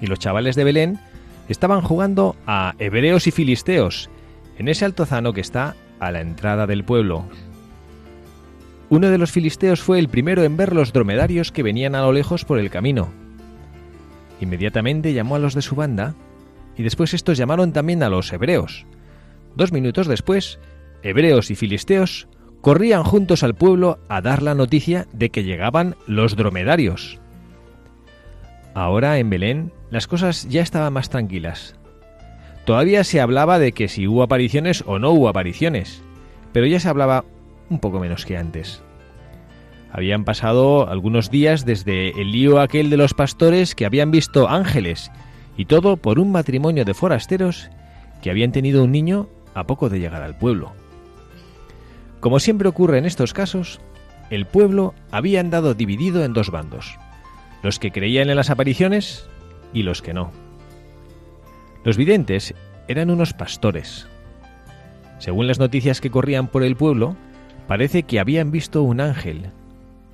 Y 0.00 0.06
los 0.06 0.20
chavales 0.20 0.54
de 0.54 0.62
Belén 0.62 1.00
estaban 1.48 1.80
jugando 1.80 2.36
a 2.46 2.76
hebreos 2.78 3.26
y 3.26 3.32
filisteos 3.32 4.08
en 4.56 4.68
ese 4.68 4.84
altozano 4.84 5.32
que 5.32 5.40
está 5.40 5.74
a 5.98 6.12
la 6.12 6.20
entrada 6.20 6.68
del 6.68 6.84
pueblo. 6.84 7.24
Uno 8.88 9.10
de 9.10 9.18
los 9.18 9.32
filisteos 9.32 9.80
fue 9.82 9.98
el 9.98 10.08
primero 10.08 10.44
en 10.44 10.56
ver 10.56 10.72
los 10.72 10.92
dromedarios 10.92 11.50
que 11.50 11.64
venían 11.64 11.96
a 11.96 12.02
lo 12.02 12.12
lejos 12.12 12.44
por 12.44 12.60
el 12.60 12.70
camino. 12.70 13.08
Inmediatamente 14.40 15.12
llamó 15.12 15.34
a 15.34 15.40
los 15.40 15.54
de 15.54 15.62
su 15.62 15.74
banda 15.74 16.14
y 16.76 16.84
después 16.84 17.14
estos 17.14 17.36
llamaron 17.36 17.72
también 17.72 18.04
a 18.04 18.10
los 18.10 18.32
hebreos. 18.32 18.86
Dos 19.56 19.72
minutos 19.72 20.06
después, 20.06 20.60
hebreos 21.02 21.50
y 21.50 21.56
filisteos 21.56 22.28
corrían 22.64 23.04
juntos 23.04 23.42
al 23.42 23.54
pueblo 23.54 23.98
a 24.08 24.22
dar 24.22 24.42
la 24.42 24.54
noticia 24.54 25.06
de 25.12 25.28
que 25.28 25.44
llegaban 25.44 25.96
los 26.06 26.34
dromedarios. 26.34 27.20
Ahora 28.72 29.18
en 29.18 29.28
Belén 29.28 29.70
las 29.90 30.06
cosas 30.06 30.48
ya 30.48 30.62
estaban 30.62 30.94
más 30.94 31.10
tranquilas. 31.10 31.76
Todavía 32.64 33.04
se 33.04 33.20
hablaba 33.20 33.58
de 33.58 33.72
que 33.72 33.88
si 33.88 34.08
hubo 34.08 34.22
apariciones 34.22 34.82
o 34.86 34.98
no 34.98 35.10
hubo 35.10 35.28
apariciones, 35.28 36.02
pero 36.54 36.64
ya 36.64 36.80
se 36.80 36.88
hablaba 36.88 37.26
un 37.68 37.80
poco 37.80 38.00
menos 38.00 38.24
que 38.24 38.38
antes. 38.38 38.82
Habían 39.92 40.24
pasado 40.24 40.88
algunos 40.88 41.30
días 41.30 41.66
desde 41.66 42.18
el 42.18 42.32
lío 42.32 42.60
aquel 42.60 42.88
de 42.88 42.96
los 42.96 43.12
pastores 43.12 43.74
que 43.74 43.84
habían 43.84 44.10
visto 44.10 44.48
ángeles, 44.48 45.12
y 45.58 45.66
todo 45.66 45.98
por 45.98 46.18
un 46.18 46.32
matrimonio 46.32 46.86
de 46.86 46.94
forasteros 46.94 47.68
que 48.22 48.30
habían 48.30 48.52
tenido 48.52 48.84
un 48.84 48.90
niño 48.90 49.28
a 49.52 49.64
poco 49.64 49.90
de 49.90 50.00
llegar 50.00 50.22
al 50.22 50.38
pueblo. 50.38 50.72
Como 52.24 52.40
siempre 52.40 52.70
ocurre 52.70 52.96
en 52.96 53.04
estos 53.04 53.34
casos, 53.34 53.82
el 54.30 54.46
pueblo 54.46 54.94
había 55.10 55.40
andado 55.40 55.74
dividido 55.74 56.24
en 56.24 56.32
dos 56.32 56.48
bandos, 56.48 56.98
los 57.62 57.78
que 57.78 57.90
creían 57.90 58.30
en 58.30 58.36
las 58.36 58.48
apariciones 58.48 59.28
y 59.74 59.82
los 59.82 60.00
que 60.00 60.14
no. 60.14 60.32
Los 61.84 61.98
videntes 61.98 62.54
eran 62.88 63.10
unos 63.10 63.34
pastores. 63.34 64.08
Según 65.18 65.46
las 65.46 65.58
noticias 65.58 66.00
que 66.00 66.10
corrían 66.10 66.48
por 66.48 66.62
el 66.62 66.76
pueblo, 66.76 67.14
parece 67.68 68.04
que 68.04 68.18
habían 68.18 68.50
visto 68.50 68.82
un 68.82 69.02
ángel, 69.02 69.50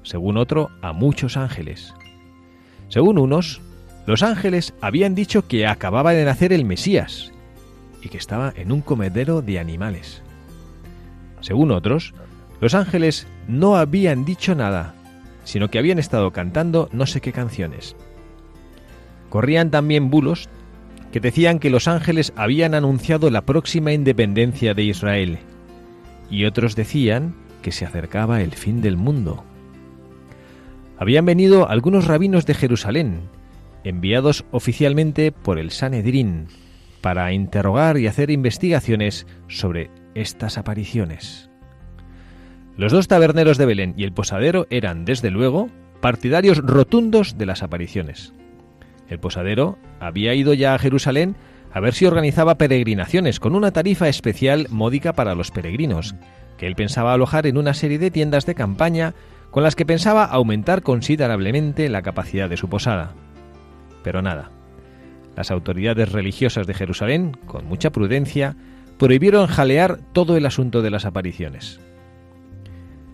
según 0.03 0.37
otro 0.37 0.69
a 0.83 0.93
muchos 0.93 1.37
ángeles. 1.37 1.95
Según 2.89 3.19
unos, 3.19 3.61
los 4.07 4.25
ángeles 4.25 4.75
habían 4.81 5.15
dicho 5.15 5.47
que 5.47 5.65
acababa 5.65 6.11
de 6.11 6.25
nacer 6.25 6.53
el 6.53 6.65
Mesías 6.65 7.31
y 8.03 8.09
que 8.09 8.19
estaba 8.19 8.53
en 8.57 8.73
un 8.73 8.81
comedero 8.81 9.43
de 9.43 9.61
animales. 9.61 10.25
Según 11.41 11.71
otros, 11.71 12.15
los 12.61 12.75
ángeles 12.75 13.27
no 13.49 13.77
habían 13.77 14.25
dicho 14.25 14.55
nada, 14.55 14.95
sino 15.45 15.69
que 15.69 15.79
habían 15.79 15.99
estado 15.99 16.31
cantando 16.33 16.89
no 16.93 17.07
sé 17.07 17.21
qué 17.21 17.33
canciones. 17.33 17.97
Corrían 19.29 19.71
también 19.71 20.11
bulos 20.11 20.49
que 21.13 21.21
decían 21.21 21.59
que 21.59 21.71
los 21.71 21.89
ángeles 21.89 22.33
habían 22.37 22.75
anunciado 22.75 23.31
la 23.31 23.43
próxima 23.43 23.93
independencia 23.93 24.75
de 24.75 24.85
Israel, 24.85 25.39
y 26.31 26.45
otros 26.45 26.77
decían 26.77 27.35
que 27.63 27.73
se 27.73 27.85
acercaba 27.85 28.43
el 28.43 28.53
fin 28.53 28.81
del 28.81 28.97
mundo. 28.97 29.45
Habían 30.99 31.25
venido 31.25 31.69
algunos 31.69 32.07
rabinos 32.07 32.47
de 32.47 32.55
Jerusalén, 32.55 33.23
enviados 33.85 34.45
oficialmente 34.51 35.33
por 35.33 35.59
el 35.59 35.71
Sanedrín, 35.71 36.47
para 37.01 37.33
interrogar 37.33 37.97
y 37.99 38.07
hacer 38.07 38.31
investigaciones 38.31 39.27
sobre 39.49 39.91
estas 40.15 40.59
apariciones. 40.59 41.51
Los 42.77 42.93
dos 42.93 43.09
taberneros 43.09 43.59
de 43.59 43.67
Belén 43.67 43.95
y 43.97 44.05
el 44.05 44.13
posadero 44.13 44.67
eran, 44.71 45.05
desde 45.05 45.31
luego, 45.31 45.69
partidarios 46.01 46.59
rotundos 46.59 47.37
de 47.37 47.47
las 47.47 47.63
apariciones. 47.63 48.33
El 49.09 49.19
posadero 49.19 49.79
había 49.99 50.35
ido 50.35 50.55
ya 50.55 50.75
a 50.75 50.79
Jerusalén 50.79 51.37
a 51.73 51.81
ver 51.81 51.95
si 51.95 52.07
organizaba 52.07 52.57
peregrinaciones 52.57 53.39
con 53.41 53.55
una 53.55 53.71
tarifa 53.71 54.09
especial 54.09 54.67
módica 54.71 55.13
para 55.13 55.35
los 55.35 55.51
peregrinos, 55.51 56.15
que 56.57 56.67
él 56.67 56.75
pensaba 56.75 57.13
alojar 57.13 57.47
en 57.47 57.59
una 57.59 57.75
serie 57.75 57.99
de 57.99 58.11
tiendas 58.11 58.47
de 58.47 58.55
campaña 58.55 59.15
con 59.51 59.63
las 59.63 59.77
que 59.77 59.87
pensaba 59.87 60.25
aumentar 60.25 60.83
considerablemente 60.83 61.89
la 61.89 62.03
capacidad 62.03 62.49
de 62.49 62.57
su 62.57 62.69
posada. 62.69 63.15
Pero 64.03 64.23
nada. 64.23 64.51
Las 65.37 65.51
autoridades 65.51 66.13
religiosas 66.13 66.67
de 66.67 66.75
Jerusalén, 66.75 67.37
con 67.47 67.67
mucha 67.67 67.91
prudencia, 67.91 68.57
prohibieron 69.01 69.47
jalear 69.47 69.99
todo 70.13 70.37
el 70.37 70.45
asunto 70.45 70.83
de 70.83 70.91
las 70.91 71.07
apariciones. 71.07 71.81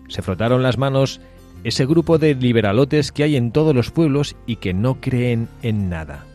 Se 0.09 0.21
frotaron 0.21 0.61
las 0.61 0.77
manos 0.77 1.21
ese 1.63 1.85
grupo 1.85 2.17
de 2.17 2.35
liberalotes 2.35 3.13
que 3.13 3.23
hay 3.23 3.37
en 3.37 3.53
todos 3.53 3.73
los 3.73 3.89
pueblos 3.89 4.35
y 4.45 4.57
que 4.57 4.73
no 4.73 4.99
creen 4.99 5.47
en 5.61 5.89
nada. 5.89 6.25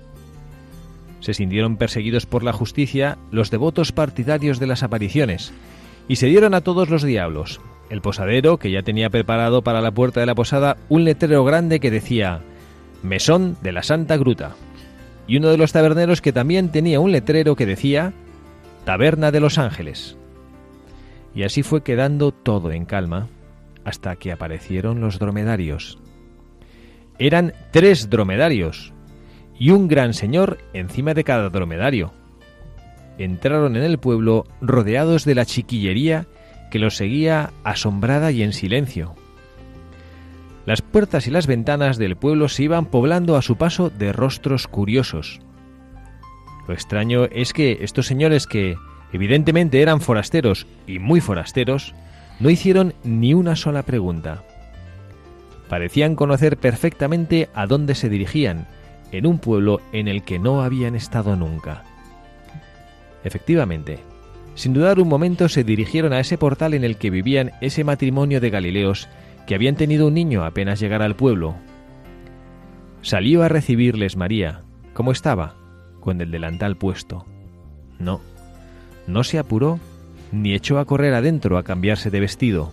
Se 1.20 1.34
sintieron 1.34 1.76
perseguidos 1.76 2.24
por 2.24 2.44
la 2.44 2.54
justicia 2.54 3.18
los 3.30 3.50
devotos 3.50 3.92
partidarios 3.92 4.58
de 4.58 4.66
las 4.66 4.82
apariciones 4.82 5.52
y 6.08 6.16
se 6.16 6.28
dieron 6.28 6.54
a 6.54 6.62
todos 6.62 6.88
los 6.88 7.02
diablos. 7.02 7.60
El 7.90 8.00
posadero, 8.00 8.56
que 8.56 8.70
ya 8.70 8.82
tenía 8.82 9.10
preparado 9.10 9.60
para 9.60 9.82
la 9.82 9.90
puerta 9.90 10.20
de 10.20 10.26
la 10.26 10.34
posada 10.34 10.78
un 10.88 11.04
letrero 11.04 11.44
grande 11.44 11.78
que 11.78 11.90
decía 11.90 12.40
Mesón 13.02 13.58
de 13.60 13.72
la 13.72 13.82
Santa 13.82 14.16
Gruta, 14.16 14.56
y 15.26 15.36
uno 15.36 15.50
de 15.50 15.58
los 15.58 15.72
taberneros 15.72 16.22
que 16.22 16.32
también 16.32 16.70
tenía 16.72 17.00
un 17.00 17.12
letrero 17.12 17.54
que 17.54 17.66
decía 17.66 18.14
Taberna 18.84 19.30
de 19.30 19.40
los 19.40 19.58
Ángeles. 19.58 20.16
Y 21.34 21.44
así 21.44 21.62
fue 21.62 21.82
quedando 21.82 22.32
todo 22.32 22.72
en 22.72 22.84
calma 22.84 23.28
hasta 23.84 24.16
que 24.16 24.32
aparecieron 24.32 25.00
los 25.00 25.18
dromedarios. 25.18 25.98
Eran 27.18 27.52
tres 27.70 28.10
dromedarios 28.10 28.92
y 29.58 29.70
un 29.70 29.88
gran 29.88 30.14
señor 30.14 30.58
encima 30.72 31.14
de 31.14 31.24
cada 31.24 31.48
dromedario. 31.48 32.12
Entraron 33.18 33.76
en 33.76 33.84
el 33.84 33.98
pueblo 33.98 34.46
rodeados 34.60 35.24
de 35.24 35.34
la 35.34 35.46
chiquillería 35.46 36.26
que 36.70 36.78
los 36.78 36.96
seguía 36.96 37.52
asombrada 37.64 38.32
y 38.32 38.42
en 38.42 38.52
silencio. 38.52 39.14
Las 40.64 40.80
puertas 40.80 41.26
y 41.26 41.30
las 41.30 41.46
ventanas 41.46 41.98
del 41.98 42.16
pueblo 42.16 42.48
se 42.48 42.64
iban 42.64 42.86
poblando 42.86 43.36
a 43.36 43.42
su 43.42 43.56
paso 43.56 43.90
de 43.90 44.12
rostros 44.12 44.68
curiosos, 44.68 45.40
lo 46.66 46.74
extraño 46.74 47.24
es 47.24 47.52
que 47.52 47.78
estos 47.80 48.06
señores 48.06 48.46
que 48.46 48.76
evidentemente 49.12 49.82
eran 49.82 50.00
forasteros 50.00 50.66
y 50.86 50.98
muy 50.98 51.20
forasteros, 51.20 51.94
no 52.40 52.50
hicieron 52.50 52.94
ni 53.04 53.34
una 53.34 53.56
sola 53.56 53.82
pregunta. 53.82 54.44
Parecían 55.68 56.16
conocer 56.16 56.56
perfectamente 56.56 57.48
a 57.54 57.66
dónde 57.66 57.94
se 57.94 58.08
dirigían, 58.08 58.66
en 59.10 59.26
un 59.26 59.38
pueblo 59.38 59.80
en 59.92 60.08
el 60.08 60.22
que 60.22 60.38
no 60.38 60.62
habían 60.62 60.94
estado 60.94 61.36
nunca. 61.36 61.84
Efectivamente, 63.24 63.98
sin 64.54 64.72
dudar 64.74 65.00
un 65.00 65.08
momento 65.08 65.48
se 65.48 65.64
dirigieron 65.64 66.12
a 66.12 66.20
ese 66.20 66.38
portal 66.38 66.74
en 66.74 66.84
el 66.84 66.96
que 66.96 67.10
vivían 67.10 67.52
ese 67.60 67.84
matrimonio 67.84 68.40
de 68.40 68.50
Galileos 68.50 69.08
que 69.46 69.54
habían 69.54 69.76
tenido 69.76 70.06
un 70.06 70.14
niño 70.14 70.44
apenas 70.44 70.80
llegar 70.80 71.02
al 71.02 71.16
pueblo. 71.16 71.54
Salió 73.02 73.42
a 73.42 73.48
recibirles 73.48 74.16
María. 74.16 74.62
¿Cómo 74.94 75.12
estaba? 75.12 75.61
Con 76.02 76.20
el 76.20 76.30
delantal 76.30 76.76
puesto. 76.76 77.24
No, 77.98 78.20
no 79.06 79.24
se 79.24 79.38
apuró 79.38 79.80
ni 80.32 80.54
echó 80.54 80.78
a 80.78 80.84
correr 80.84 81.14
adentro 81.14 81.56
a 81.56 81.62
cambiarse 81.62 82.10
de 82.10 82.20
vestido. 82.20 82.72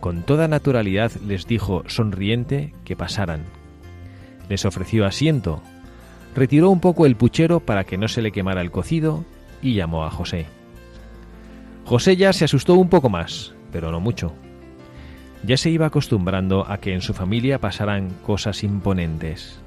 Con 0.00 0.22
toda 0.22 0.48
naturalidad 0.48 1.12
les 1.26 1.46
dijo, 1.46 1.82
sonriente, 1.86 2.74
que 2.84 2.96
pasaran. 2.96 3.42
Les 4.48 4.64
ofreció 4.66 5.06
asiento, 5.06 5.62
retiró 6.36 6.70
un 6.70 6.80
poco 6.80 7.06
el 7.06 7.16
puchero 7.16 7.60
para 7.60 7.84
que 7.84 7.96
no 7.96 8.08
se 8.08 8.20
le 8.20 8.30
quemara 8.30 8.60
el 8.60 8.70
cocido 8.70 9.24
y 9.62 9.74
llamó 9.74 10.04
a 10.04 10.10
José. 10.10 10.46
José 11.86 12.16
ya 12.16 12.32
se 12.32 12.44
asustó 12.44 12.74
un 12.74 12.88
poco 12.88 13.08
más, 13.08 13.54
pero 13.72 13.90
no 13.90 14.00
mucho. 14.00 14.32
ya 15.42 15.56
se 15.56 15.70
iba 15.70 15.86
acostumbrando 15.86 16.70
a 16.70 16.78
que 16.78 16.94
en 16.94 17.02
su 17.02 17.12
familia 17.12 17.58
pasaran 17.58 18.10
cosas 18.22 18.62
imponentes. 18.64 19.63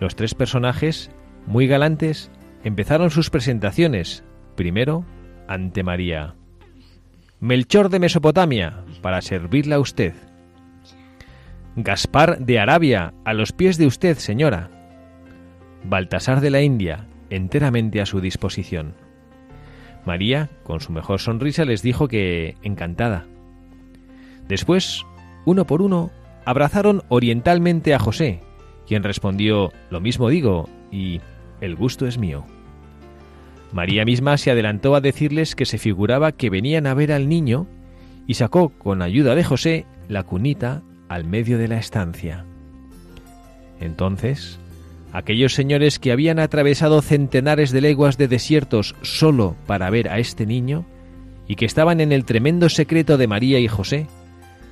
Los 0.00 0.16
tres 0.16 0.34
personajes, 0.34 1.10
muy 1.46 1.66
galantes, 1.66 2.30
empezaron 2.64 3.10
sus 3.10 3.28
presentaciones, 3.30 4.24
primero 4.56 5.04
ante 5.46 5.82
María. 5.82 6.34
Melchor 7.38 7.90
de 7.90 7.98
Mesopotamia, 7.98 8.84
para 9.02 9.20
servirla 9.20 9.76
a 9.76 9.80
usted. 9.80 10.14
Gaspar 11.76 12.38
de 12.38 12.58
Arabia, 12.58 13.14
a 13.24 13.34
los 13.34 13.52
pies 13.52 13.76
de 13.78 13.86
usted, 13.86 14.16
señora. 14.16 14.70
Baltasar 15.84 16.40
de 16.40 16.50
la 16.50 16.62
India, 16.62 17.06
enteramente 17.28 18.00
a 18.00 18.06
su 18.06 18.20
disposición. 18.20 18.94
María, 20.06 20.50
con 20.64 20.80
su 20.80 20.92
mejor 20.92 21.20
sonrisa, 21.20 21.64
les 21.64 21.82
dijo 21.82 22.08
que 22.08 22.56
encantada. 22.62 23.26
Después, 24.48 25.04
uno 25.44 25.66
por 25.66 25.82
uno, 25.82 26.10
abrazaron 26.44 27.02
orientalmente 27.08 27.94
a 27.94 27.98
José, 27.98 28.40
quien 28.90 29.04
respondió 29.04 29.72
Lo 29.88 30.00
mismo 30.00 30.30
digo, 30.30 30.68
y 30.90 31.20
el 31.60 31.76
gusto 31.76 32.08
es 32.08 32.18
mío. 32.18 32.44
María 33.72 34.04
misma 34.04 34.36
se 34.36 34.50
adelantó 34.50 34.96
a 34.96 35.00
decirles 35.00 35.54
que 35.54 35.64
se 35.64 35.78
figuraba 35.78 36.32
que 36.32 36.50
venían 36.50 36.88
a 36.88 36.94
ver 36.94 37.12
al 37.12 37.28
niño 37.28 37.68
y 38.26 38.34
sacó, 38.34 38.70
con 38.70 39.00
ayuda 39.00 39.36
de 39.36 39.44
José, 39.44 39.86
la 40.08 40.24
cunita 40.24 40.82
al 41.08 41.24
medio 41.24 41.56
de 41.56 41.68
la 41.68 41.78
estancia. 41.78 42.44
Entonces, 43.78 44.58
aquellos 45.12 45.54
señores 45.54 46.00
que 46.00 46.10
habían 46.10 46.40
atravesado 46.40 47.00
centenares 47.00 47.70
de 47.70 47.82
leguas 47.82 48.18
de 48.18 48.26
desiertos 48.26 48.96
solo 49.02 49.54
para 49.68 49.88
ver 49.90 50.08
a 50.08 50.18
este 50.18 50.46
niño, 50.46 50.84
y 51.46 51.54
que 51.54 51.64
estaban 51.64 52.00
en 52.00 52.10
el 52.10 52.24
tremendo 52.24 52.68
secreto 52.68 53.18
de 53.18 53.28
María 53.28 53.60
y 53.60 53.68
José, 53.68 54.08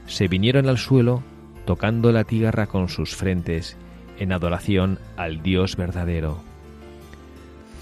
se 0.06 0.26
vinieron 0.26 0.68
al 0.68 0.78
suelo 0.78 1.22
tocando 1.66 2.10
la 2.10 2.24
tierra 2.24 2.66
con 2.66 2.88
sus 2.88 3.14
frentes 3.14 3.76
en 4.18 4.32
adoración 4.32 4.98
al 5.16 5.42
Dios 5.42 5.76
verdadero. 5.76 6.38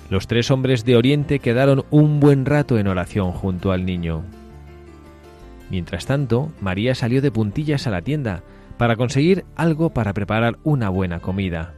Los 0.08 0.26
tres 0.26 0.50
hombres 0.50 0.84
de 0.84 0.96
Oriente 0.96 1.40
quedaron 1.40 1.84
un 1.90 2.20
buen 2.20 2.46
rato 2.46 2.78
en 2.78 2.86
oración 2.86 3.32
junto 3.32 3.72
al 3.72 3.84
niño. 3.84 4.22
Mientras 5.68 6.06
tanto, 6.06 6.52
María 6.60 6.94
salió 6.94 7.20
de 7.20 7.32
puntillas 7.32 7.86
a 7.86 7.90
la 7.90 8.02
tienda 8.02 8.42
para 8.78 8.96
conseguir 8.96 9.44
algo 9.56 9.90
para 9.90 10.12
preparar 10.12 10.58
una 10.62 10.90
buena 10.90 11.18
comida. 11.20 11.74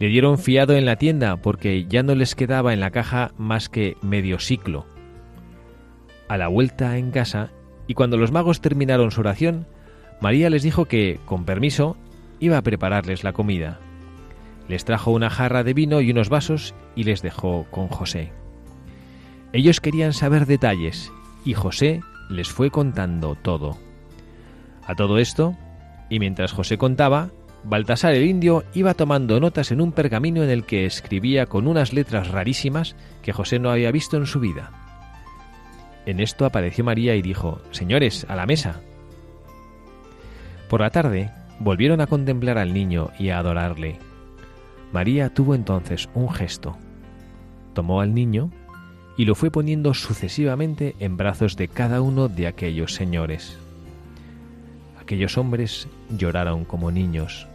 Le 0.00 0.08
dieron 0.08 0.38
fiado 0.38 0.74
en 0.74 0.86
la 0.86 0.96
tienda 0.96 1.36
porque 1.36 1.86
ya 1.86 2.02
no 2.02 2.16
les 2.16 2.34
quedaba 2.34 2.72
en 2.72 2.80
la 2.80 2.90
caja 2.90 3.32
más 3.38 3.68
que 3.68 3.96
medio 4.02 4.40
ciclo. 4.40 4.86
A 6.26 6.36
la 6.36 6.48
vuelta 6.48 6.98
en 6.98 7.12
casa, 7.12 7.50
y 7.86 7.94
cuando 7.94 8.16
los 8.16 8.32
magos 8.32 8.60
terminaron 8.60 9.12
su 9.12 9.20
oración, 9.20 9.66
María 10.20 10.50
les 10.50 10.62
dijo 10.62 10.86
que, 10.86 11.20
con 11.26 11.44
permiso, 11.44 11.96
iba 12.44 12.58
a 12.58 12.62
prepararles 12.62 13.24
la 13.24 13.32
comida. 13.32 13.80
Les 14.68 14.84
trajo 14.84 15.10
una 15.10 15.30
jarra 15.30 15.64
de 15.64 15.74
vino 15.74 16.00
y 16.00 16.10
unos 16.10 16.28
vasos 16.28 16.74
y 16.94 17.04
les 17.04 17.22
dejó 17.22 17.66
con 17.70 17.88
José. 17.88 18.32
Ellos 19.52 19.80
querían 19.80 20.12
saber 20.12 20.46
detalles 20.46 21.12
y 21.44 21.54
José 21.54 22.00
les 22.28 22.48
fue 22.48 22.70
contando 22.70 23.34
todo. 23.34 23.78
A 24.86 24.94
todo 24.94 25.18
esto, 25.18 25.56
y 26.10 26.18
mientras 26.18 26.52
José 26.52 26.76
contaba, 26.78 27.30
Baltasar 27.66 28.12
el 28.12 28.26
indio 28.26 28.62
iba 28.74 28.92
tomando 28.92 29.40
notas 29.40 29.72
en 29.72 29.80
un 29.80 29.92
pergamino 29.92 30.42
en 30.42 30.50
el 30.50 30.64
que 30.64 30.84
escribía 30.84 31.46
con 31.46 31.66
unas 31.66 31.94
letras 31.94 32.28
rarísimas 32.28 32.94
que 33.22 33.32
José 33.32 33.58
no 33.58 33.70
había 33.70 33.90
visto 33.90 34.18
en 34.18 34.26
su 34.26 34.38
vida. 34.38 34.70
En 36.04 36.20
esto 36.20 36.44
apareció 36.44 36.84
María 36.84 37.16
y 37.16 37.22
dijo, 37.22 37.62
Señores, 37.70 38.26
a 38.28 38.36
la 38.36 38.44
mesa. 38.44 38.82
Por 40.68 40.82
la 40.82 40.90
tarde 40.90 41.30
volvieron 41.60 42.00
a 42.00 42.06
contemplar 42.06 42.58
al 42.58 42.72
niño 42.72 43.10
y 43.18 43.30
a 43.30 43.38
adorarle. 43.38 43.98
María 44.92 45.32
tuvo 45.32 45.54
entonces 45.54 46.08
un 46.14 46.30
gesto. 46.30 46.76
Tomó 47.74 48.00
al 48.00 48.14
niño 48.14 48.50
y 49.16 49.24
lo 49.24 49.34
fue 49.34 49.50
poniendo 49.50 49.94
sucesivamente 49.94 50.94
en 50.98 51.16
brazos 51.16 51.56
de 51.56 51.68
cada 51.68 52.00
uno 52.00 52.28
de 52.28 52.46
aquellos 52.46 52.94
señores. 52.94 53.58
Aquellos 55.00 55.36
hombres 55.36 55.88
lloraron 56.16 56.64
como 56.64 56.90
niños 56.90 57.46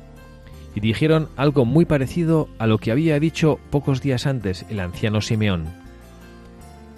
y 0.75 0.79
dijeron 0.81 1.29
algo 1.35 1.65
muy 1.65 1.85
parecido 1.85 2.47
a 2.59 2.67
lo 2.67 2.77
que 2.77 2.91
había 2.91 3.19
dicho 3.19 3.59
pocos 3.69 4.01
días 4.01 4.27
antes 4.27 4.65
el 4.69 4.79
anciano 4.79 5.21
Simeón. 5.21 5.65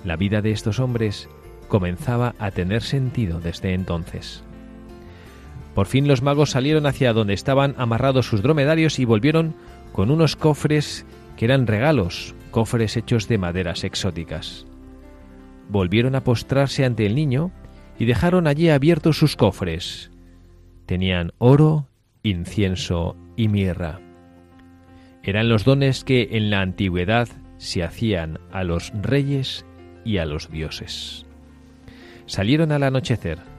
La 0.04 0.16
vida 0.16 0.42
de 0.42 0.52
estos 0.52 0.80
hombres 0.80 1.30
comenzaba 1.68 2.36
a 2.38 2.52
tener 2.52 2.82
sentido 2.82 3.40
desde 3.40 3.74
entonces. 3.74 4.44
Por 5.74 5.88
fin 5.88 6.08
los 6.08 6.22
magos 6.22 6.52
salieron 6.52 6.86
hacia 6.86 7.14
donde 7.14 7.34
estaban 7.34 7.76
amarrados 7.78 8.28
sus 8.28 8.42
dromedarios 8.42 9.00
y 9.00 9.06
volvieron 9.06 9.56
con 9.94 10.12
unos 10.12 10.36
cofres 10.36 11.06
que 11.38 11.46
eran 11.46 11.68
regalos, 11.68 12.36
cofres 12.52 12.98
hechos 12.98 13.28
de 13.28 13.38
maderas 13.38 13.84
exóticas. 13.84 14.66
Volvieron 15.70 16.16
a 16.16 16.24
postrarse 16.24 16.84
ante 16.84 17.06
el 17.06 17.16
niño 17.16 17.52
y 17.98 18.06
dejaron 18.06 18.48
allí 18.48 18.70
abiertos 18.70 19.18
sus 19.18 19.36
cofres. 19.36 20.12
Tenían 20.86 21.32
oro, 21.38 21.88
incienso 22.24 23.16
y 23.38 23.48
mirra. 23.48 24.00
Eran 25.24 25.50
los 25.50 25.64
dones 25.64 26.04
que 26.04 26.30
en 26.32 26.50
la 26.50 26.62
antigüedad 26.62 27.30
se 27.58 27.84
hacían 27.84 28.40
a 28.52 28.64
los 28.64 28.92
reyes 29.02 29.66
y 30.04 30.18
a 30.18 30.26
los 30.26 30.50
dioses. 30.50 31.26
Salieron 32.26 32.72
al 32.72 32.84
anochecer. 32.84 33.51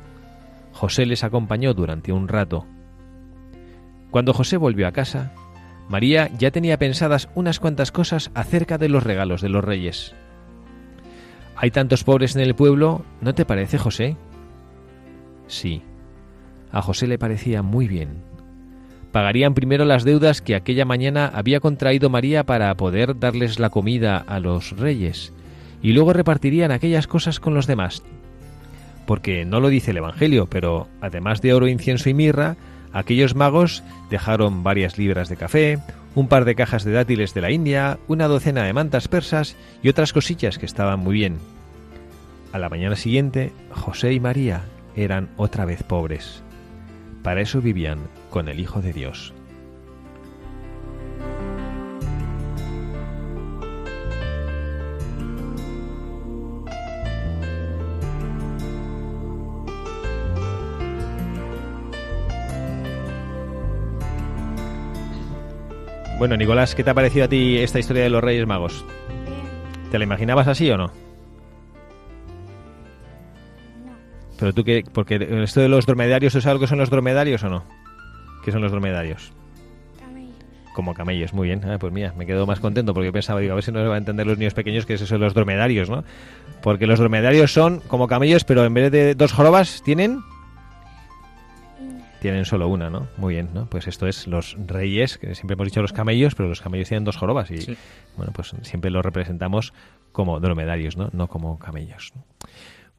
José 0.72 1.06
les 1.06 1.24
acompañó 1.24 1.74
durante 1.74 2.12
un 2.12 2.28
rato. 2.28 2.66
Cuando 4.10 4.32
José 4.32 4.56
volvió 4.56 4.86
a 4.86 4.92
casa, 4.92 5.32
María 5.88 6.30
ya 6.38 6.50
tenía 6.50 6.78
pensadas 6.78 7.28
unas 7.34 7.60
cuantas 7.60 7.92
cosas 7.92 8.30
acerca 8.34 8.78
de 8.78 8.88
los 8.88 9.02
regalos 9.02 9.40
de 9.40 9.48
los 9.48 9.64
reyes. 9.64 10.14
Hay 11.56 11.70
tantos 11.70 12.04
pobres 12.04 12.34
en 12.34 12.42
el 12.42 12.54
pueblo, 12.54 13.04
¿no 13.20 13.34
te 13.34 13.44
parece, 13.44 13.78
José? 13.78 14.16
Sí. 15.46 15.82
A 16.72 16.82
José 16.82 17.06
le 17.06 17.18
parecía 17.18 17.62
muy 17.62 17.86
bien. 17.86 18.22
Pagarían 19.12 19.52
primero 19.52 19.84
las 19.84 20.04
deudas 20.04 20.40
que 20.40 20.54
aquella 20.54 20.86
mañana 20.86 21.30
había 21.32 21.60
contraído 21.60 22.08
María 22.08 22.44
para 22.44 22.74
poder 22.74 23.18
darles 23.18 23.58
la 23.58 23.68
comida 23.68 24.16
a 24.16 24.40
los 24.40 24.76
reyes, 24.78 25.34
y 25.82 25.92
luego 25.92 26.14
repartirían 26.14 26.72
aquellas 26.72 27.06
cosas 27.06 27.38
con 27.38 27.52
los 27.52 27.66
demás. 27.66 28.02
Porque 29.06 29.44
no 29.44 29.60
lo 29.60 29.68
dice 29.68 29.90
el 29.90 29.98
Evangelio, 29.98 30.46
pero 30.46 30.88
además 31.00 31.40
de 31.42 31.54
oro, 31.54 31.68
incienso 31.68 32.08
y 32.08 32.14
mirra, 32.14 32.56
Aquellos 32.92 33.34
magos 33.34 33.82
dejaron 34.10 34.62
varias 34.62 34.98
libras 34.98 35.28
de 35.28 35.36
café, 35.36 35.78
un 36.14 36.28
par 36.28 36.44
de 36.44 36.54
cajas 36.54 36.84
de 36.84 36.92
dátiles 36.92 37.32
de 37.32 37.40
la 37.40 37.50
India, 37.50 37.98
una 38.06 38.28
docena 38.28 38.64
de 38.64 38.72
mantas 38.74 39.08
persas 39.08 39.56
y 39.82 39.88
otras 39.88 40.12
cosillas 40.12 40.58
que 40.58 40.66
estaban 40.66 41.00
muy 41.00 41.14
bien. 41.14 41.38
A 42.52 42.58
la 42.58 42.68
mañana 42.68 42.96
siguiente, 42.96 43.52
José 43.70 44.12
y 44.12 44.20
María 44.20 44.62
eran 44.94 45.30
otra 45.38 45.64
vez 45.64 45.82
pobres. 45.82 46.42
Para 47.22 47.40
eso 47.40 47.62
vivían 47.62 47.98
con 48.28 48.48
el 48.48 48.60
Hijo 48.60 48.82
de 48.82 48.92
Dios. 48.92 49.32
Bueno, 66.22 66.36
Nicolás, 66.36 66.76
¿qué 66.76 66.84
te 66.84 66.90
ha 66.90 66.94
parecido 66.94 67.24
a 67.24 67.28
ti 67.28 67.58
esta 67.58 67.80
historia 67.80 68.04
de 68.04 68.08
los 68.08 68.22
Reyes 68.22 68.46
Magos? 68.46 68.84
¿Te 69.90 69.98
la 69.98 70.04
imaginabas 70.04 70.46
así 70.46 70.70
o 70.70 70.76
no? 70.76 70.92
Pero 74.38 74.52
tú 74.52 74.62
qué, 74.62 74.84
porque 74.92 75.16
esto 75.42 75.60
de 75.60 75.68
los 75.68 75.84
dromedarios, 75.84 76.36
¿es 76.36 76.46
algo 76.46 76.60
que 76.60 76.68
son 76.68 76.78
los 76.78 76.90
dromedarios 76.90 77.42
o 77.42 77.48
no? 77.48 77.64
¿Qué 78.44 78.52
son 78.52 78.62
los 78.62 78.70
dromedarios? 78.70 79.32
Camellos. 79.98 80.36
Como 80.76 80.94
camellos, 80.94 81.32
muy 81.32 81.48
bien. 81.48 81.64
Ah, 81.64 81.78
pues 81.80 81.92
mira, 81.92 82.14
me 82.16 82.24
quedo 82.24 82.46
más 82.46 82.60
contento 82.60 82.94
porque 82.94 83.10
pensaba, 83.10 83.40
digo, 83.40 83.54
a 83.54 83.56
ver 83.56 83.64
si 83.64 83.72
no 83.72 83.80
se 83.80 83.88
van 83.88 83.94
a 83.96 83.98
entender 83.98 84.24
los 84.24 84.38
niños 84.38 84.54
pequeños 84.54 84.86
que 84.86 84.94
es 84.94 85.00
eso 85.00 85.16
de 85.16 85.18
los 85.22 85.34
dromedarios, 85.34 85.90
¿no? 85.90 86.04
Porque 86.62 86.86
los 86.86 87.00
dromedarios 87.00 87.52
son 87.52 87.80
como 87.88 88.06
camellos, 88.06 88.44
pero 88.44 88.64
en 88.64 88.74
vez 88.74 88.92
de 88.92 89.16
dos 89.16 89.32
jorobas, 89.32 89.82
¿tienen? 89.84 90.20
Tienen 92.22 92.44
solo 92.44 92.68
una, 92.68 92.88
¿no? 92.88 93.08
Muy 93.18 93.34
bien, 93.34 93.50
¿no? 93.52 93.66
Pues 93.66 93.88
esto 93.88 94.06
es 94.06 94.28
los 94.28 94.56
reyes, 94.66 95.18
que 95.18 95.34
siempre 95.34 95.54
hemos 95.54 95.66
dicho 95.66 95.82
los 95.82 95.92
camellos, 95.92 96.36
pero 96.36 96.48
los 96.48 96.60
camellos 96.60 96.88
tienen 96.88 97.04
dos 97.04 97.16
jorobas 97.16 97.50
y, 97.50 97.58
Sí. 97.58 97.76
bueno, 98.16 98.32
pues 98.32 98.54
siempre 98.62 98.90
los 98.92 99.04
representamos 99.04 99.72
como 100.12 100.38
dromedarios, 100.38 100.96
¿no? 100.96 101.10
No 101.12 101.26
como 101.26 101.58
camellos. 101.58 102.12
¿no? 102.14 102.24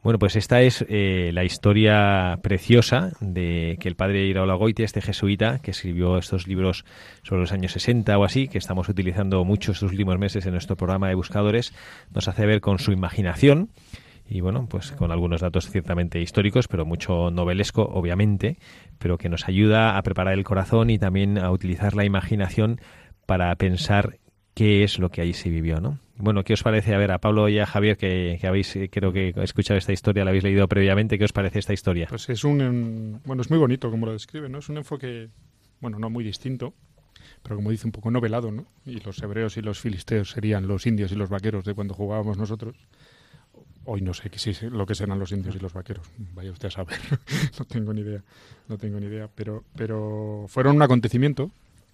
Bueno, 0.04 0.20
pues 0.20 0.36
esta 0.36 0.62
es 0.62 0.86
eh, 0.90 1.32
la 1.34 1.46
historia 1.46 2.38
preciosa 2.44 3.14
de 3.22 3.78
que 3.80 3.88
el 3.88 3.96
padre 3.96 4.26
Iraola 4.26 4.56
Goite, 4.56 4.84
este 4.84 5.02
jesuita, 5.02 5.60
que 5.60 5.72
escribió 5.72 6.18
estos 6.18 6.46
libros 6.46 6.84
sobre 7.24 7.40
los 7.40 7.54
años 7.54 7.72
60 7.72 8.18
o 8.18 8.26
así, 8.26 8.50
que 8.50 8.58
estamos 8.58 8.90
utilizando 8.90 9.46
mucho 9.46 9.72
estos 9.72 9.90
últimos 9.92 10.20
meses 10.20 10.46
en 10.46 10.52
nuestro 10.52 10.76
programa 10.76 11.08
de 11.08 11.16
buscadores, 11.16 11.74
nos 12.14 12.28
hace 12.28 12.46
ver 12.46 12.60
con 12.60 12.80
su 12.80 12.92
imaginación 12.92 13.70
y 14.28 14.42
bueno, 14.42 14.68
pues 14.70 14.92
con 14.92 15.12
algunos 15.12 15.42
datos 15.42 15.70
ciertamente 15.70 16.20
históricos, 16.22 16.68
pero 16.68 16.86
mucho 16.86 17.30
novelesco, 17.30 17.84
obviamente, 17.84 18.58
pero 19.04 19.18
que 19.18 19.28
nos 19.28 19.50
ayuda 19.50 19.98
a 19.98 20.02
preparar 20.02 20.34
el 20.34 20.46
corazón 20.46 20.90
y 20.90 20.98
también 20.98 21.38
a 21.38 21.52
utilizar 21.52 21.94
la 21.94 22.06
imaginación 22.06 22.80
para 23.26 23.54
pensar 23.58 24.18
qué 24.54 24.86
es 24.86 24.98
lo 24.98 25.10
que 25.10 25.20
allí 25.20 25.34
se 25.34 25.50
vivió, 25.50 25.82
¿no? 25.82 26.00
Bueno, 26.16 26.46
¿qué 26.46 26.54
os 26.54 26.64
parece? 26.64 26.96
A 26.96 26.98
ver, 26.98 27.12
a 27.12 27.18
Pablo 27.18 27.50
y 27.50 27.60
a 27.60 27.66
Javier, 27.66 27.98
que, 27.98 28.38
que 28.40 28.48
habéis, 28.48 28.74
eh, 28.78 28.90
creo 28.90 29.12
que 29.12 29.34
escuchado 29.44 29.78
esta 29.78 29.92
historia, 29.92 30.24
la 30.24 30.30
habéis 30.30 30.46
leído 30.46 30.70
previamente, 30.70 31.18
¿qué 31.18 31.26
os 31.26 31.34
parece 31.34 31.60
esta 31.60 31.74
historia? 31.74 32.08
Pues 32.08 32.30
es 32.30 32.46
un, 32.46 33.20
bueno, 33.26 33.42
es 33.42 33.50
muy 33.50 33.60
bonito 33.60 33.92
como 33.92 34.06
lo 34.06 34.14
describe, 34.14 34.48
¿no? 34.48 34.60
Es 34.60 34.70
un 34.70 34.78
enfoque, 34.78 35.28
bueno, 35.82 36.00
no 36.00 36.10
muy 36.10 36.24
distinto, 36.24 36.74
pero 37.42 37.58
como 37.58 37.72
dice 37.72 37.86
un 37.86 37.92
poco 37.92 38.10
novelado, 38.10 38.52
¿no? 38.52 38.68
Y 38.86 39.02
los 39.02 39.22
hebreos 39.22 39.58
y 39.58 39.62
los 39.62 39.82
filisteos 39.82 40.32
serían 40.32 40.66
los 40.66 40.88
indios 40.88 41.12
y 41.12 41.16
los 41.16 41.30
vaqueros 41.30 41.66
de 41.66 41.74
cuando 41.74 41.94
jugábamos 41.94 42.38
nosotros. 42.38 42.78
Hoy 43.86 44.02
no 44.02 44.14
sé 44.14 44.32
sí, 44.36 44.54
sé 44.54 44.70
lo 44.70 44.86
que 44.86 44.96
serán 44.96 45.20
los 45.20 45.32
indios 45.32 45.56
y 45.56 45.60
los 45.60 45.74
vaqueros. 45.74 46.10
Vaya 46.34 46.52
usted 46.52 46.70
a 46.70 46.72
saber. 46.72 46.98
no 47.60 47.66
tengo 47.66 47.94
ni 47.94 48.02
idea. 48.02 48.24
No 48.70 48.78
tengo 48.78 49.00
ni 49.00 49.08
idea. 49.08 49.30
Pero, 49.34 49.64
pero 49.76 50.46
fueron 50.48 50.78
un 50.78 50.82
acontecimiento. 50.82 51.52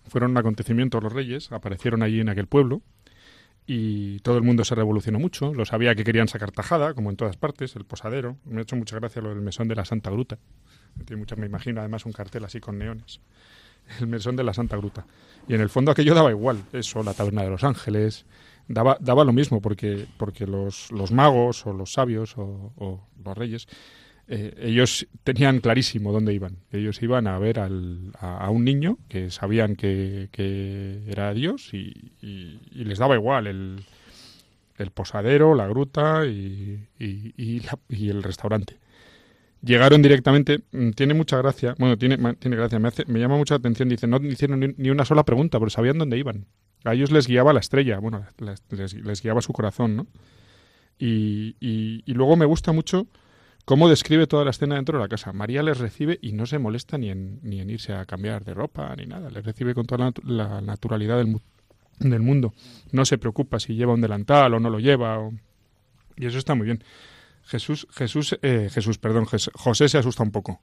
Fueron 0.07 0.31
un 0.31 0.37
acontecimiento 0.37 1.01
los 1.01 1.11
reyes. 1.11 1.51
Aparecieron 1.51 2.03
allí 2.03 2.19
en 2.19 2.29
aquel 2.29 2.47
pueblo. 2.47 2.81
Y 3.65 4.19
todo 4.19 4.37
el 4.37 4.43
mundo 4.43 4.63
se 4.65 4.75
revolucionó 4.75 5.19
mucho. 5.19 5.53
Lo 5.53 5.65
sabía 5.65 5.95
que 5.95 6.03
querían 6.03 6.27
sacar 6.27 6.51
tajada, 6.51 6.93
como 6.93 7.09
en 7.09 7.15
todas 7.15 7.37
partes. 7.37 7.75
El 7.75 7.85
posadero. 7.85 8.37
Me 8.45 8.59
ha 8.59 8.61
hecho 8.63 8.75
mucha 8.75 8.95
gracia 8.97 9.21
lo 9.21 9.29
del 9.29 9.41
mesón 9.41 9.67
de 9.67 9.75
la 9.75 9.85
Santa 9.85 10.11
Gruta. 10.11 10.37
Tiene 11.05 11.25
me 11.37 11.45
imagino 11.45 11.79
además 11.79 12.05
un 12.05 12.11
cartel 12.11 12.45
así 12.45 12.59
con 12.59 12.77
neones. 12.77 13.19
El 13.99 14.07
mesón 14.07 14.35
de 14.35 14.43
la 14.43 14.53
Santa 14.53 14.77
Gruta. 14.77 15.05
Y 15.47 15.55
en 15.55 15.61
el 15.61 15.69
fondo 15.69 15.91
aquello 15.91 16.13
daba 16.13 16.29
igual. 16.29 16.63
Eso, 16.71 17.01
la 17.01 17.13
taberna 17.13 17.43
de 17.43 17.49
los 17.49 17.63
ángeles, 17.63 18.25
daba, 18.69 18.97
daba 19.01 19.25
lo 19.25 19.33
mismo 19.33 19.61
porque, 19.61 20.05
porque 20.17 20.47
los, 20.47 20.89
los 20.93 21.11
magos 21.11 21.65
o 21.65 21.73
los 21.73 21.91
sabios 21.91 22.35
o, 22.37 22.71
los 23.25 23.37
reyes, 23.37 23.67
eh, 24.29 24.53
ellos 24.61 25.07
tenían 25.23 25.59
clarísimo 25.59 26.13
dónde 26.13 26.33
iban. 26.33 26.57
Ellos 26.71 27.01
iban 27.01 27.27
a 27.27 27.37
ver 27.39 27.59
al, 27.59 28.11
a, 28.17 28.37
a 28.45 28.49
un 28.51 28.63
niño 28.63 28.97
que 29.09 29.31
sabían 29.31 29.75
que, 29.75 30.29
que 30.31 31.03
era 31.07 31.33
Dios 31.33 31.73
y, 31.73 32.13
les 32.71 32.99
daba 32.99 33.15
igual 33.15 33.47
el, 33.47 33.83
el 34.77 34.91
posadero, 34.91 35.55
la 35.55 35.67
gruta 35.67 36.25
y, 36.25 36.87
y- 36.99 37.59
la- 37.61 37.79
y 37.89 38.09
el 38.09 38.23
restaurante. 38.23 38.77
Llegaron 39.61 40.01
directamente, 40.01 40.61
mm, 40.71 40.91
tiene 40.91 41.13
mucha 41.13 41.37
gracia, 41.37 41.75
bueno, 41.77 41.97
tiene, 41.97 42.17
tiene 42.35 42.55
gracia, 42.55 42.79
me, 42.79 42.87
hace, 42.87 43.03
me 43.07 43.19
llama 43.19 43.35
mucha 43.37 43.55
atención, 43.55 43.89
dice, 43.89 44.07
no 44.07 44.17
hicieron 44.17 44.73
ni, 44.77 44.89
una 44.89 45.03
sola 45.05 45.23
pregunta, 45.25 45.59
pero 45.59 45.69
sabían 45.69 45.97
dónde 45.97 46.17
iban. 46.17 46.45
A 46.85 46.93
ellos 46.93 47.11
les 47.11 47.27
guiaba 47.27 47.51
la 47.51 47.59
estrella, 47.59 47.99
bueno, 47.99 48.25
les, 48.39 48.93
les 48.95 49.21
guiaba 49.21 49.41
su 49.41 49.51
corazón, 49.51 49.97
¿no? 49.97 50.07
Y, 50.97 51.55
y- 51.59 52.03
y 52.05 52.13
luego 52.13 52.35
me 52.35 52.45
gusta 52.45 52.71
mucho 52.71 53.07
cómo 53.65 53.89
describe 53.89 54.27
toda 54.27 54.43
la 54.45 54.51
escena 54.51 54.75
dentro 54.75 54.97
de 54.97 55.03
la 55.03 55.09
casa. 55.09 55.31
María 55.33 55.61
les 55.63 55.77
recibe 55.77 56.19
y 56.21 56.33
no 56.33 56.45
se 56.45 56.57
molesta 56.59 56.97
ni 56.97 57.09
en, 57.09 57.39
ni 57.43 57.59
en 57.59 57.69
irse 57.69 57.93
a 57.93 58.05
cambiar 58.05 58.43
de 58.43 58.53
ropa 58.53 58.95
ni 58.95 59.05
nada. 59.05 59.29
Les 59.29 59.45
recibe 59.45 59.73
con 59.73 59.85
toda 59.85 60.11
la, 60.23 60.45
la 60.47 60.61
naturalidad 60.61 61.17
del, 61.17 61.37
del 61.99 62.21
mundo. 62.21 62.53
No 62.91 63.05
se 63.05 63.17
preocupa 63.17 63.59
si 63.59 63.75
lleva 63.75 63.93
un 63.93 64.01
delantal 64.01 64.53
o 64.53 64.59
no 64.59 64.69
lo 64.69 64.79
lleva. 64.79 65.29
Y 66.17 66.25
eso 66.25 66.37
está 66.37 66.55
muy 66.55 66.65
bien. 66.65 66.83
Jesús, 67.49 67.87
Jesús, 67.91 68.37
eh, 68.41 68.69
Jesús, 68.71 68.97
perdón, 68.99 69.25
José 69.25 69.89
se 69.89 69.97
asusta 69.97 70.23
un 70.23 70.31
poco. 70.31 70.61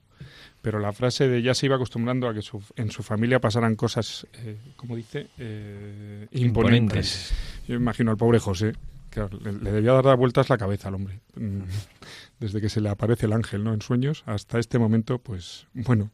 Pero 0.61 0.79
la 0.79 0.91
frase 0.93 1.27
de 1.27 1.41
ya 1.41 1.53
se 1.53 1.65
iba 1.67 1.75
acostumbrando 1.75 2.27
a 2.27 2.33
que 2.33 2.41
su- 2.41 2.63
en 2.77 2.89
su 2.91 3.03
familia 3.03 3.39
pasaran 3.39 3.75
cosas, 3.75 4.25
eh, 4.33 4.57
como 4.75 4.95
dice, 4.95 5.27
eh, 5.37 6.27
imponentes. 6.31 7.33
Yo 7.67 7.75
imagino 7.75 8.09
al 8.11 8.17
pobre 8.17 8.39
José, 8.39 8.73
que 9.11 9.19
le, 9.43 9.51
le 9.53 9.71
debía 9.71 9.93
dar 10.01 10.17
vueltas 10.17 10.49
la 10.49 10.57
cabeza 10.57 10.87
al 10.87 10.95
hombre. 10.95 11.19
Mm, 11.35 11.61
Desde 12.39 12.61
que 12.61 12.69
se 12.69 12.81
le 12.81 12.89
aparece 12.89 13.25
el 13.25 13.33
ángel, 13.33 13.63
¿no? 13.63 13.73
En 13.73 13.81
sueños, 13.81 14.23
hasta 14.25 14.57
este 14.59 14.79
momento, 14.79 15.19
pues, 15.19 15.67
bueno, 15.73 16.09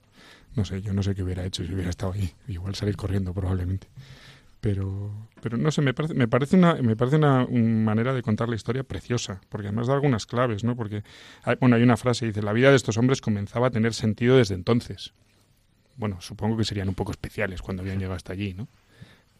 no 0.55 0.65
sé, 0.65 0.81
yo 0.81 0.93
no 0.93 1.03
sé 1.03 1.13
qué 1.15 1.23
hubiera 1.23 1.45
hecho 1.45 1.63
si 1.65 1.73
hubiera 1.73 1.89
estado 1.89 2.13
ahí. 2.13 2.33
Igual 2.47 2.75
salir 2.75 2.95
corriendo, 2.97 3.33
probablemente. 3.33 3.88
Pero, 4.63 5.12
pero 5.41 5.58
no 5.58 5.71
sé, 5.71 5.82
me 5.82 5.93
parece, 5.93 6.13
me 6.13 6.30
parece 6.30 6.56
una, 6.56 6.76
me 6.76 6.95
parece 6.95 7.17
una, 7.17 7.43
un 7.43 7.84
manera 7.84 8.13
de 8.13 8.21
contar 8.21 8.47
la 8.47 8.56
historia 8.56 8.84
preciosa, 8.84 9.41
porque 9.49 9.67
además 9.67 9.88
da 9.88 9.93
algunas 9.93 10.26
claves, 10.26 10.63
¿no? 10.63 10.78
Porque, 10.78 11.04
hay, 11.43 11.58
bueno, 11.60 11.76
hay 11.76 11.84
una 11.84 11.97
frase, 11.97 12.28
dice, 12.28 12.41
la 12.41 12.54
vida 12.54 12.69
de 12.69 12.78
estos 12.78 12.95
hombres 12.97 13.19
comenzaba 13.19 13.67
a 13.67 13.71
tener 13.71 13.93
sentido 13.93 14.38
desde 14.38 14.56
entonces. 14.56 15.12
Bueno, 15.97 16.21
supongo 16.21 16.56
que 16.56 16.63
serían 16.63 16.88
un 16.88 16.95
poco 16.95 17.12
especiales 17.12 17.62
cuando 17.62 17.82
habían 17.84 17.97
llegado 17.97 18.15
hasta 18.15 18.32
allí, 18.32 18.54
¿no? 18.54 18.69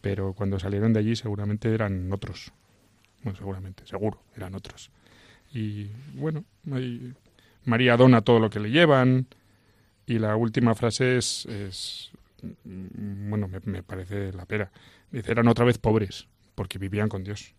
Pero 0.02 0.34
cuando 0.34 0.58
salieron 0.58 0.92
de 0.92 1.00
allí 1.00 1.16
seguramente 1.16 1.72
eran 1.72 2.12
otros. 2.12 2.52
Bueno, 3.22 3.38
seguramente, 3.38 3.86
seguro, 3.86 4.20
eran 4.36 4.54
otros. 4.54 4.90
Y 5.54 5.86
bueno, 6.16 6.44
María 7.64 7.96
dona 7.96 8.20
todo 8.20 8.40
lo 8.40 8.50
que 8.50 8.60
le 8.60 8.70
llevan. 8.70 9.26
Y 10.06 10.18
la 10.18 10.36
última 10.36 10.74
frase 10.74 11.16
es, 11.16 11.46
es 11.46 12.10
mm, 12.42 13.30
bueno, 13.30 13.48
me, 13.48 13.60
me 13.64 13.82
parece 13.82 14.34
la 14.34 14.44
pera. 14.44 14.70
Dice, 15.14 15.30
eran 15.30 15.48
otra 15.48 15.64
vez 15.64 15.78
pobres, 15.78 16.26
porque 16.54 16.78
vivían 16.78 17.08
con 17.08 17.22
Dios. 17.22 17.54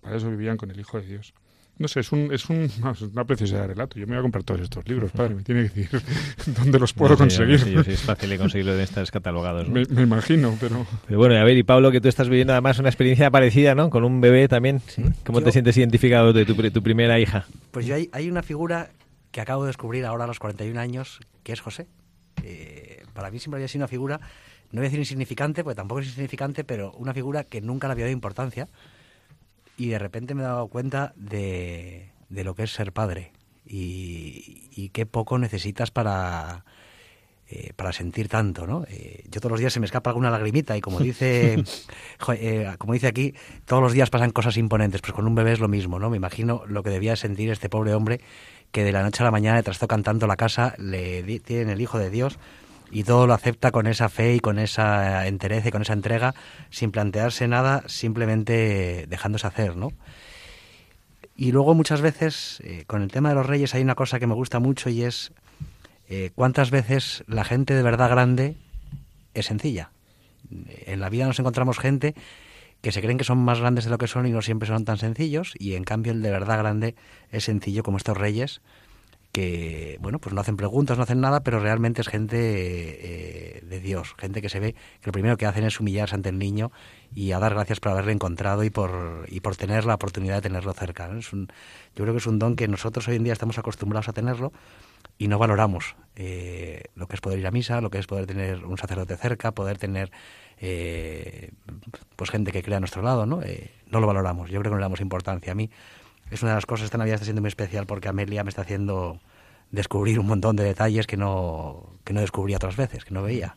Para 0.00 0.16
eso 0.16 0.28
vivían 0.30 0.56
con 0.56 0.70
el 0.70 0.78
Hijo 0.78 1.00
de 1.00 1.06
Dios. 1.06 1.32
No 1.78 1.88
sé, 1.88 2.00
es, 2.00 2.12
un, 2.12 2.30
es, 2.32 2.50
un, 2.50 2.64
es 2.92 3.00
una 3.02 3.24
preciosidad 3.24 3.62
de 3.62 3.68
relato. 3.68 3.98
Yo 3.98 4.06
me 4.06 4.12
voy 4.12 4.18
a 4.18 4.22
comprar 4.22 4.44
todos 4.44 4.60
estos 4.60 4.86
libros, 4.86 5.10
padre. 5.16 5.34
Me 5.34 5.42
tiene 5.42 5.70
que 5.70 5.80
decir 5.80 6.02
dónde 6.58 6.78
los 6.78 6.92
puedo 6.92 7.16
No 7.16 7.30
sé, 7.30 7.38
yo 7.38 7.44
no 7.44 7.48
conseguir. 7.48 7.60
sé 7.60 7.72
yo 7.72 7.82
si 7.82 7.92
es 7.92 8.02
fácil 8.02 8.28
de 8.28 8.36
conseguirlo 8.38 8.74
en 8.74 8.80
estos 8.80 9.10
catalogados. 9.10 9.68
¿no? 9.68 9.74
me, 9.74 9.84
me 9.86 10.02
imagino, 10.02 10.54
pero... 10.60 10.86
Pero 11.06 11.18
bueno, 11.18 11.34
a 11.36 11.44
ver, 11.44 11.56
y 11.56 11.62
Pablo, 11.62 11.90
que 11.90 12.00
tú 12.02 12.08
estás 12.08 12.28
viviendo 12.28 12.52
además 12.52 12.78
una 12.78 12.90
experiencia 12.90 13.30
parecida, 13.30 13.74
¿no? 13.74 13.88
Con 13.88 14.04
un 14.04 14.20
bebé 14.20 14.48
también. 14.48 14.82
¿Cómo 15.24 15.40
te 15.40 15.50
sientes 15.50 15.76
identificado 15.78 16.34
de 16.34 16.44
tu, 16.44 16.54
tu 16.54 16.82
primera 16.82 17.18
hija? 17.18 17.46
Pues 17.70 17.86
yo 17.86 17.94
hay, 17.94 18.10
hay 18.12 18.28
una 18.28 18.42
figura 18.42 18.90
que 19.30 19.40
acabo 19.40 19.62
de 19.64 19.68
descubrir 19.68 20.04
ahora 20.04 20.24
a 20.24 20.26
los 20.26 20.38
41 20.38 20.78
años, 20.78 21.20
que 21.42 21.54
es 21.54 21.60
José. 21.60 21.86
Eh, 22.44 23.02
para 23.14 23.30
mí 23.30 23.38
siempre 23.38 23.56
había 23.56 23.68
sido 23.68 23.80
una 23.80 23.88
figura, 23.88 24.20
no 24.72 24.80
voy 24.80 24.86
a 24.86 24.88
decir 24.88 24.98
insignificante, 24.98 25.62
porque 25.62 25.76
tampoco 25.76 26.00
es 26.00 26.06
insignificante, 26.08 26.64
pero 26.64 26.92
una 26.92 27.14
figura 27.14 27.44
que 27.44 27.60
nunca 27.60 27.86
le 27.88 27.92
había 27.92 28.04
dado 28.06 28.12
importancia. 28.12 28.68
Y 29.76 29.88
de 29.88 29.98
repente 29.98 30.34
me 30.34 30.42
he 30.42 30.44
dado 30.46 30.66
cuenta 30.68 31.12
de, 31.16 32.10
de 32.28 32.44
lo 32.44 32.54
que 32.54 32.64
es 32.64 32.72
ser 32.72 32.92
padre 32.92 33.32
y, 33.66 34.68
y 34.74 34.90
qué 34.90 35.06
poco 35.06 35.38
necesitas 35.38 35.90
para, 35.90 36.64
eh, 37.48 37.72
para 37.74 37.92
sentir 37.92 38.28
tanto, 38.28 38.66
¿no? 38.66 38.84
Eh, 38.88 39.24
yo 39.30 39.40
todos 39.40 39.52
los 39.52 39.60
días 39.60 39.72
se 39.72 39.80
me 39.80 39.86
escapa 39.86 40.10
alguna 40.10 40.30
lagrimita 40.30 40.76
y 40.76 40.80
como 40.80 41.00
dice, 41.04 41.62
jo- 42.20 42.32
eh, 42.34 42.74
como 42.78 42.92
dice 42.92 43.06
aquí, 43.08 43.34
todos 43.64 43.82
los 43.82 43.92
días 43.92 44.10
pasan 44.10 44.30
cosas 44.30 44.56
imponentes. 44.56 45.00
Pues 45.00 45.12
con 45.14 45.26
un 45.26 45.34
bebé 45.34 45.52
es 45.52 45.60
lo 45.60 45.68
mismo, 45.68 45.98
¿no? 45.98 46.10
Me 46.10 46.16
imagino 46.18 46.62
lo 46.66 46.82
que 46.82 46.90
debía 46.90 47.16
sentir 47.16 47.50
este 47.50 47.68
pobre 47.68 47.94
hombre 47.94 48.20
que 48.72 48.84
de 48.84 48.92
la 48.92 49.02
noche 49.02 49.22
a 49.22 49.24
la 49.24 49.30
mañana 49.30 49.56
le 49.56 49.62
trastó 49.62 49.88
cantando 49.88 50.26
la 50.26 50.36
casa, 50.36 50.74
le 50.78 51.22
di- 51.22 51.40
tiene 51.40 51.72
el 51.72 51.80
hijo 51.80 51.98
de 51.98 52.10
Dios 52.10 52.38
y 52.92 53.04
todo 53.04 53.26
lo 53.26 53.32
acepta 53.32 53.72
con 53.72 53.86
esa 53.86 54.10
fe 54.10 54.34
y 54.34 54.40
con 54.40 54.58
esa 54.58 55.26
entereza 55.26 55.68
y 55.68 55.72
con 55.72 55.82
esa 55.82 55.94
entrega, 55.94 56.34
sin 56.70 56.92
plantearse 56.92 57.48
nada, 57.48 57.82
simplemente 57.86 59.06
dejándose 59.08 59.46
hacer, 59.46 59.76
¿no? 59.76 59.92
Y 61.34 61.52
luego 61.52 61.74
muchas 61.74 62.02
veces, 62.02 62.60
eh, 62.62 62.84
con 62.86 63.02
el 63.02 63.10
tema 63.10 63.30
de 63.30 63.34
los 63.34 63.46
reyes, 63.46 63.74
hay 63.74 63.82
una 63.82 63.94
cosa 63.94 64.20
que 64.20 64.26
me 64.26 64.34
gusta 64.34 64.60
mucho 64.60 64.90
y 64.90 65.02
es 65.02 65.32
eh, 66.08 66.30
cuántas 66.34 66.70
veces 66.70 67.24
la 67.26 67.44
gente 67.44 67.74
de 67.74 67.82
verdad 67.82 68.10
grande 68.10 68.56
es 69.32 69.46
sencilla. 69.46 69.90
En 70.84 71.00
la 71.00 71.08
vida 71.08 71.26
nos 71.26 71.38
encontramos 71.38 71.78
gente 71.78 72.14
que 72.82 72.92
se 72.92 73.00
creen 73.00 73.16
que 73.16 73.24
son 73.24 73.38
más 73.38 73.60
grandes 73.60 73.84
de 73.84 73.90
lo 73.90 73.96
que 73.96 74.08
son 74.08 74.26
y 74.26 74.30
no 74.30 74.42
siempre 74.42 74.68
son 74.68 74.84
tan 74.84 74.98
sencillos 74.98 75.54
y 75.58 75.74
en 75.74 75.84
cambio 75.84 76.12
el 76.12 76.20
de 76.20 76.30
verdad 76.30 76.58
grande 76.58 76.94
es 77.30 77.44
sencillo 77.44 77.82
como 77.82 77.96
estos 77.96 78.18
reyes 78.18 78.60
que, 79.32 79.96
bueno, 80.00 80.18
pues 80.18 80.34
no 80.34 80.42
hacen 80.42 80.58
preguntas, 80.58 80.98
no 80.98 81.04
hacen 81.04 81.20
nada, 81.20 81.42
pero 81.42 81.58
realmente 81.58 82.02
es 82.02 82.08
gente 82.08 82.36
eh, 82.38 83.62
de 83.62 83.80
Dios, 83.80 84.14
gente 84.18 84.42
que 84.42 84.50
se 84.50 84.60
ve 84.60 84.74
que 84.74 85.06
lo 85.06 85.12
primero 85.12 85.38
que 85.38 85.46
hacen 85.46 85.64
es 85.64 85.80
humillarse 85.80 86.14
ante 86.14 86.28
el 86.28 86.38
niño 86.38 86.70
y 87.14 87.32
a 87.32 87.38
dar 87.38 87.54
gracias 87.54 87.80
por 87.80 87.92
haberle 87.92 88.12
encontrado 88.12 88.62
y 88.62 88.68
por, 88.68 89.24
y 89.28 89.40
por 89.40 89.56
tener 89.56 89.86
la 89.86 89.94
oportunidad 89.94 90.36
de 90.36 90.42
tenerlo 90.42 90.74
cerca. 90.74 91.10
Es 91.16 91.32
un, 91.32 91.48
yo 91.96 92.04
creo 92.04 92.12
que 92.12 92.18
es 92.18 92.26
un 92.26 92.38
don 92.38 92.56
que 92.56 92.68
nosotros 92.68 93.08
hoy 93.08 93.16
en 93.16 93.24
día 93.24 93.32
estamos 93.32 93.58
acostumbrados 93.58 94.08
a 94.10 94.12
tenerlo 94.12 94.52
y 95.16 95.28
no 95.28 95.38
valoramos 95.38 95.96
eh, 96.14 96.84
lo 96.94 97.06
que 97.06 97.14
es 97.16 97.22
poder 97.22 97.38
ir 97.38 97.46
a 97.46 97.50
misa, 97.50 97.80
lo 97.80 97.88
que 97.88 97.98
es 97.98 98.06
poder 98.06 98.26
tener 98.26 98.66
un 98.66 98.76
sacerdote 98.76 99.16
cerca, 99.16 99.52
poder 99.52 99.78
tener 99.78 100.12
eh, 100.58 101.52
pues 102.16 102.30
gente 102.30 102.52
que 102.52 102.62
crea 102.62 102.76
a 102.76 102.80
nuestro 102.80 103.00
lado, 103.00 103.24
¿no? 103.24 103.42
Eh, 103.42 103.70
no 103.90 104.00
lo 104.00 104.06
valoramos, 104.06 104.50
yo 104.50 104.60
creo 104.60 104.70
que 104.70 104.74
no 104.74 104.78
le 104.78 104.82
damos 104.82 105.00
importancia. 105.00 105.52
A 105.52 105.54
mí 105.54 105.70
es 106.32 106.42
una 106.42 106.52
de 106.52 106.56
las 106.56 106.66
cosas, 106.66 106.86
esta 106.86 106.98
Navidad 106.98 107.14
está 107.14 107.24
siendo 107.26 107.42
muy 107.42 107.48
especial 107.48 107.86
porque 107.86 108.08
Amelia 108.08 108.42
me 108.44 108.48
está 108.50 108.62
haciendo 108.62 109.20
descubrir 109.70 110.18
un 110.18 110.26
montón 110.26 110.56
de 110.56 110.64
detalles 110.64 111.06
que 111.06 111.16
no, 111.16 111.90
que 112.04 112.12
no 112.12 112.20
descubría 112.20 112.56
otras 112.56 112.76
veces, 112.76 113.04
que 113.04 113.14
no 113.14 113.22
veía. 113.22 113.56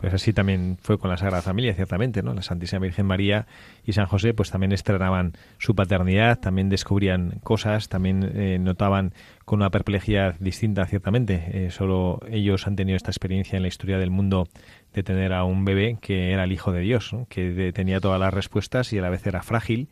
Pues 0.00 0.12
así 0.12 0.34
también 0.34 0.76
fue 0.82 0.98
con 0.98 1.08
la 1.08 1.16
Sagrada 1.16 1.40
Familia, 1.40 1.72
ciertamente, 1.74 2.22
¿no? 2.22 2.34
La 2.34 2.42
Santísima 2.42 2.80
Virgen 2.80 3.06
María 3.06 3.46
y 3.82 3.94
San 3.94 4.04
José, 4.04 4.34
pues 4.34 4.50
también 4.50 4.72
estrenaban 4.72 5.32
su 5.56 5.74
paternidad, 5.74 6.38
también 6.38 6.68
descubrían 6.68 7.40
cosas, 7.42 7.88
también 7.88 8.30
eh, 8.34 8.58
notaban 8.60 9.14
con 9.46 9.60
una 9.60 9.70
perplejidad 9.70 10.34
distinta, 10.38 10.84
ciertamente. 10.84 11.42
Eh, 11.50 11.70
solo 11.70 12.20
ellos 12.30 12.66
han 12.66 12.76
tenido 12.76 12.94
esta 12.94 13.10
experiencia 13.10 13.56
en 13.56 13.62
la 13.62 13.68
historia 13.68 13.96
del 13.96 14.10
mundo 14.10 14.48
de 14.92 15.02
tener 15.02 15.32
a 15.32 15.44
un 15.44 15.64
bebé 15.64 15.96
que 16.02 16.30
era 16.30 16.44
el 16.44 16.52
Hijo 16.52 16.72
de 16.72 16.80
Dios, 16.80 17.16
que 17.30 17.50
de- 17.52 17.72
tenía 17.72 17.98
todas 17.98 18.20
las 18.20 18.34
respuestas 18.34 18.92
y 18.92 18.98
a 18.98 19.02
la 19.02 19.08
vez 19.08 19.26
era 19.26 19.42
frágil 19.42 19.88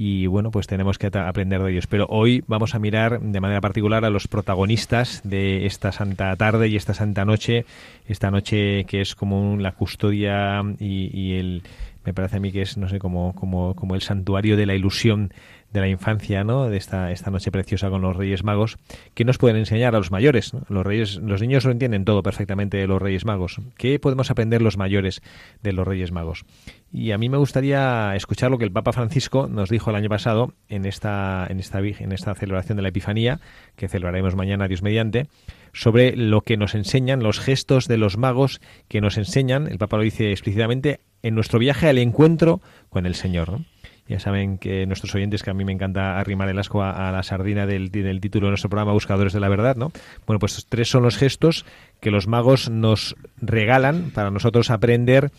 y 0.00 0.28
bueno, 0.28 0.52
pues 0.52 0.68
tenemos 0.68 0.96
que 0.96 1.08
aprender 1.12 1.60
de 1.60 1.72
ellos. 1.72 1.88
Pero 1.88 2.06
hoy 2.08 2.44
vamos 2.46 2.76
a 2.76 2.78
mirar 2.78 3.20
de 3.20 3.40
manera 3.40 3.60
particular 3.60 4.04
a 4.04 4.10
los 4.10 4.28
protagonistas 4.28 5.22
de 5.24 5.66
esta 5.66 5.90
santa 5.90 6.36
tarde 6.36 6.68
y 6.68 6.76
esta 6.76 6.94
santa 6.94 7.24
noche, 7.24 7.66
esta 8.06 8.30
noche 8.30 8.84
que 8.84 9.00
es 9.00 9.16
como 9.16 9.56
la 9.56 9.72
custodia 9.72 10.62
y, 10.78 11.10
y 11.12 11.34
el 11.34 11.62
me 12.04 12.14
parece 12.14 12.36
a 12.36 12.40
mí 12.40 12.52
que 12.52 12.62
es 12.62 12.78
no 12.78 12.88
sé 12.88 12.98
como 13.00 13.34
como 13.34 13.74
como 13.74 13.94
el 13.96 14.00
santuario 14.00 14.56
de 14.56 14.66
la 14.66 14.74
ilusión 14.74 15.32
de 15.72 15.80
la 15.80 15.88
infancia, 15.88 16.44
¿no? 16.44 16.68
De 16.68 16.76
esta, 16.76 17.12
esta 17.12 17.30
noche 17.30 17.50
preciosa 17.50 17.90
con 17.90 18.00
los 18.00 18.16
Reyes 18.16 18.42
Magos, 18.42 18.78
que 19.14 19.24
nos 19.24 19.38
pueden 19.38 19.56
enseñar 19.56 19.94
a 19.94 19.98
los 19.98 20.10
mayores. 20.10 20.54
¿no? 20.54 20.62
Los 20.68 20.86
reyes, 20.86 21.16
los 21.16 21.40
niños 21.40 21.64
lo 21.64 21.72
entienden 21.72 22.04
todo 22.04 22.22
perfectamente 22.22 22.78
de 22.78 22.86
los 22.86 23.00
Reyes 23.00 23.24
Magos. 23.24 23.60
¿Qué 23.76 23.98
podemos 23.98 24.30
aprender 24.30 24.62
los 24.62 24.76
mayores 24.76 25.22
de 25.62 25.72
los 25.72 25.86
Reyes 25.86 26.12
Magos? 26.12 26.44
Y 26.90 27.10
a 27.10 27.18
mí 27.18 27.28
me 27.28 27.36
gustaría 27.36 28.14
escuchar 28.16 28.50
lo 28.50 28.58
que 28.58 28.64
el 28.64 28.72
Papa 28.72 28.92
Francisco 28.92 29.46
nos 29.46 29.68
dijo 29.68 29.90
el 29.90 29.96
año 29.96 30.08
pasado 30.08 30.54
en 30.68 30.86
esta, 30.86 31.46
en 31.48 31.60
esta, 31.60 31.80
en 31.80 32.12
esta 32.12 32.34
celebración 32.34 32.76
de 32.76 32.82
la 32.82 32.88
Epifanía, 32.88 33.40
que 33.76 33.88
celebraremos 33.88 34.36
mañana, 34.36 34.68
Dios 34.68 34.82
mediante, 34.82 35.28
sobre 35.74 36.16
lo 36.16 36.40
que 36.40 36.56
nos 36.56 36.74
enseñan, 36.74 37.22
los 37.22 37.40
gestos 37.40 37.88
de 37.88 37.98
los 37.98 38.16
magos 38.16 38.60
que 38.88 39.02
nos 39.02 39.18
enseñan, 39.18 39.66
el 39.66 39.78
Papa 39.78 39.98
lo 39.98 40.02
dice 40.02 40.30
explícitamente, 40.30 41.00
en 41.22 41.34
nuestro 41.34 41.58
viaje 41.58 41.88
al 41.88 41.98
encuentro 41.98 42.60
con 42.88 43.04
el 43.04 43.14
Señor. 43.14 43.60
Ya 44.08 44.18
saben 44.18 44.56
que 44.56 44.86
nuestros 44.86 45.14
oyentes, 45.14 45.42
que 45.42 45.50
a 45.50 45.54
mí 45.54 45.64
me 45.64 45.72
encanta 45.72 46.18
arrimar 46.18 46.48
el 46.48 46.58
asco 46.58 46.82
a, 46.82 47.12
la 47.12 47.22
sardina 47.22 47.66
del, 47.66 47.90
del 47.90 48.20
título 48.20 48.46
de 48.46 48.52
nuestro 48.52 48.70
programa, 48.70 48.92
Buscadores 48.92 49.34
de 49.34 49.40
la 49.40 49.48
Verdad, 49.48 49.76
¿no? 49.76 49.92
Bueno, 50.26 50.38
pues 50.38 50.64
tres 50.66 50.88
son 50.88 51.02
los 51.02 51.18
gestos 51.18 51.66
que 52.00 52.10
los 52.10 52.26
magos 52.26 52.70
nos 52.70 53.16
regalan 53.36 54.10
para 54.14 54.30
nosotros 54.30 54.70
aprender 54.70 55.30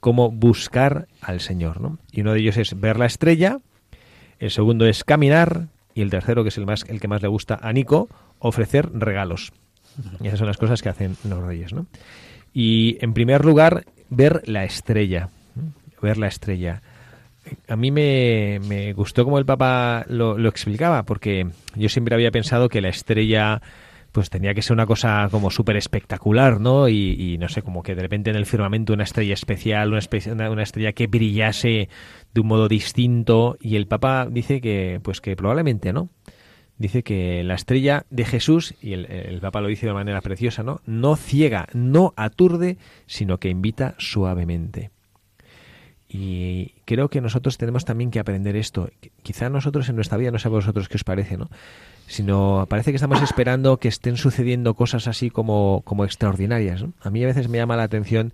cómo 0.00 0.30
buscar 0.30 1.06
al 1.20 1.40
Señor, 1.40 1.80
¿no? 1.80 1.98
Y 2.12 2.22
uno 2.22 2.32
de 2.32 2.40
ellos 2.40 2.56
es 2.56 2.78
ver 2.80 2.98
la 2.98 3.06
estrella, 3.06 3.58
el 4.38 4.50
segundo 4.50 4.86
es 4.86 5.04
caminar 5.04 5.68
y 5.94 6.02
el 6.02 6.10
tercero, 6.10 6.42
que 6.42 6.48
es 6.48 6.58
el, 6.58 6.66
más, 6.66 6.84
el 6.88 7.00
que 7.00 7.08
más 7.08 7.22
le 7.22 7.28
gusta 7.28 7.58
a 7.62 7.72
Nico, 7.72 8.08
ofrecer 8.38 8.90
regalos. 8.92 9.52
Y 10.20 10.26
esas 10.26 10.38
son 10.38 10.48
las 10.48 10.56
cosas 10.56 10.82
que 10.82 10.88
hacen 10.88 11.16
los 11.28 11.42
reyes, 11.42 11.72
¿no? 11.72 11.86
Y 12.52 12.98
en 13.00 13.14
primer 13.14 13.44
lugar, 13.44 13.84
ver 14.10 14.42
la 14.46 14.64
estrella. 14.64 15.28
Ver 16.02 16.18
la 16.18 16.26
estrella. 16.26 16.82
A 17.68 17.76
mí 17.76 17.90
me, 17.90 18.60
me 18.66 18.92
gustó 18.92 19.24
como 19.24 19.38
el 19.38 19.46
Papa 19.46 20.04
lo, 20.08 20.38
lo 20.38 20.48
explicaba, 20.48 21.04
porque 21.04 21.46
yo 21.74 21.88
siempre 21.88 22.14
había 22.14 22.30
pensado 22.30 22.68
que 22.68 22.80
la 22.80 22.88
estrella 22.88 23.60
pues 24.14 24.30
tenía 24.30 24.54
que 24.54 24.62
ser 24.62 24.74
una 24.74 24.86
cosa 24.86 25.26
como 25.28 25.50
súper 25.50 25.76
espectacular, 25.76 26.60
¿no? 26.60 26.88
Y, 26.88 27.16
y 27.18 27.36
no 27.36 27.48
sé, 27.48 27.62
como 27.62 27.82
que 27.82 27.96
de 27.96 28.02
repente 28.02 28.30
en 28.30 28.36
el 28.36 28.46
firmamento 28.46 28.92
una 28.92 29.02
estrella 29.02 29.34
especial, 29.34 29.88
una, 29.88 30.50
una 30.50 30.62
estrella 30.62 30.92
que 30.92 31.08
brillase 31.08 31.88
de 32.32 32.40
un 32.40 32.46
modo 32.46 32.68
distinto. 32.68 33.56
Y 33.60 33.74
el 33.74 33.88
Papa 33.88 34.28
dice 34.30 34.60
que, 34.60 35.00
pues 35.02 35.20
que 35.20 35.34
probablemente, 35.34 35.92
¿no? 35.92 36.10
Dice 36.78 37.02
que 37.02 37.42
la 37.42 37.54
estrella 37.54 38.06
de 38.10 38.24
Jesús, 38.24 38.76
y 38.80 38.92
el, 38.92 39.06
el 39.06 39.40
Papa 39.40 39.60
lo 39.60 39.66
dice 39.66 39.86
de 39.86 39.92
manera 39.92 40.20
preciosa, 40.20 40.62
¿no? 40.62 40.80
No 40.86 41.16
ciega, 41.16 41.66
no 41.72 42.14
aturde, 42.16 42.78
sino 43.06 43.38
que 43.38 43.48
invita 43.48 43.96
suavemente. 43.98 44.93
Y 46.16 46.74
creo 46.84 47.08
que 47.08 47.20
nosotros 47.20 47.58
tenemos 47.58 47.84
también 47.84 48.12
que 48.12 48.20
aprender 48.20 48.54
esto. 48.54 48.88
Qu- 49.02 49.10
Quizá 49.24 49.48
nosotros 49.50 49.88
en 49.88 49.96
nuestra 49.96 50.16
vida, 50.16 50.30
no 50.30 50.38
sé 50.38 50.46
a 50.46 50.50
vosotros 50.52 50.88
qué 50.88 50.96
os 50.96 51.02
parece, 51.02 51.36
¿no? 51.36 51.50
Sino 52.06 52.66
parece 52.68 52.92
que 52.92 52.96
estamos 52.96 53.20
esperando 53.20 53.78
que 53.78 53.88
estén 53.88 54.16
sucediendo 54.16 54.74
cosas 54.74 55.08
así 55.08 55.28
como, 55.30 55.82
como 55.84 56.04
extraordinarias. 56.04 56.82
¿no? 56.82 56.92
A 57.02 57.10
mí 57.10 57.24
a 57.24 57.26
veces 57.26 57.48
me 57.48 57.58
llama 57.58 57.76
la 57.76 57.82
atención 57.82 58.32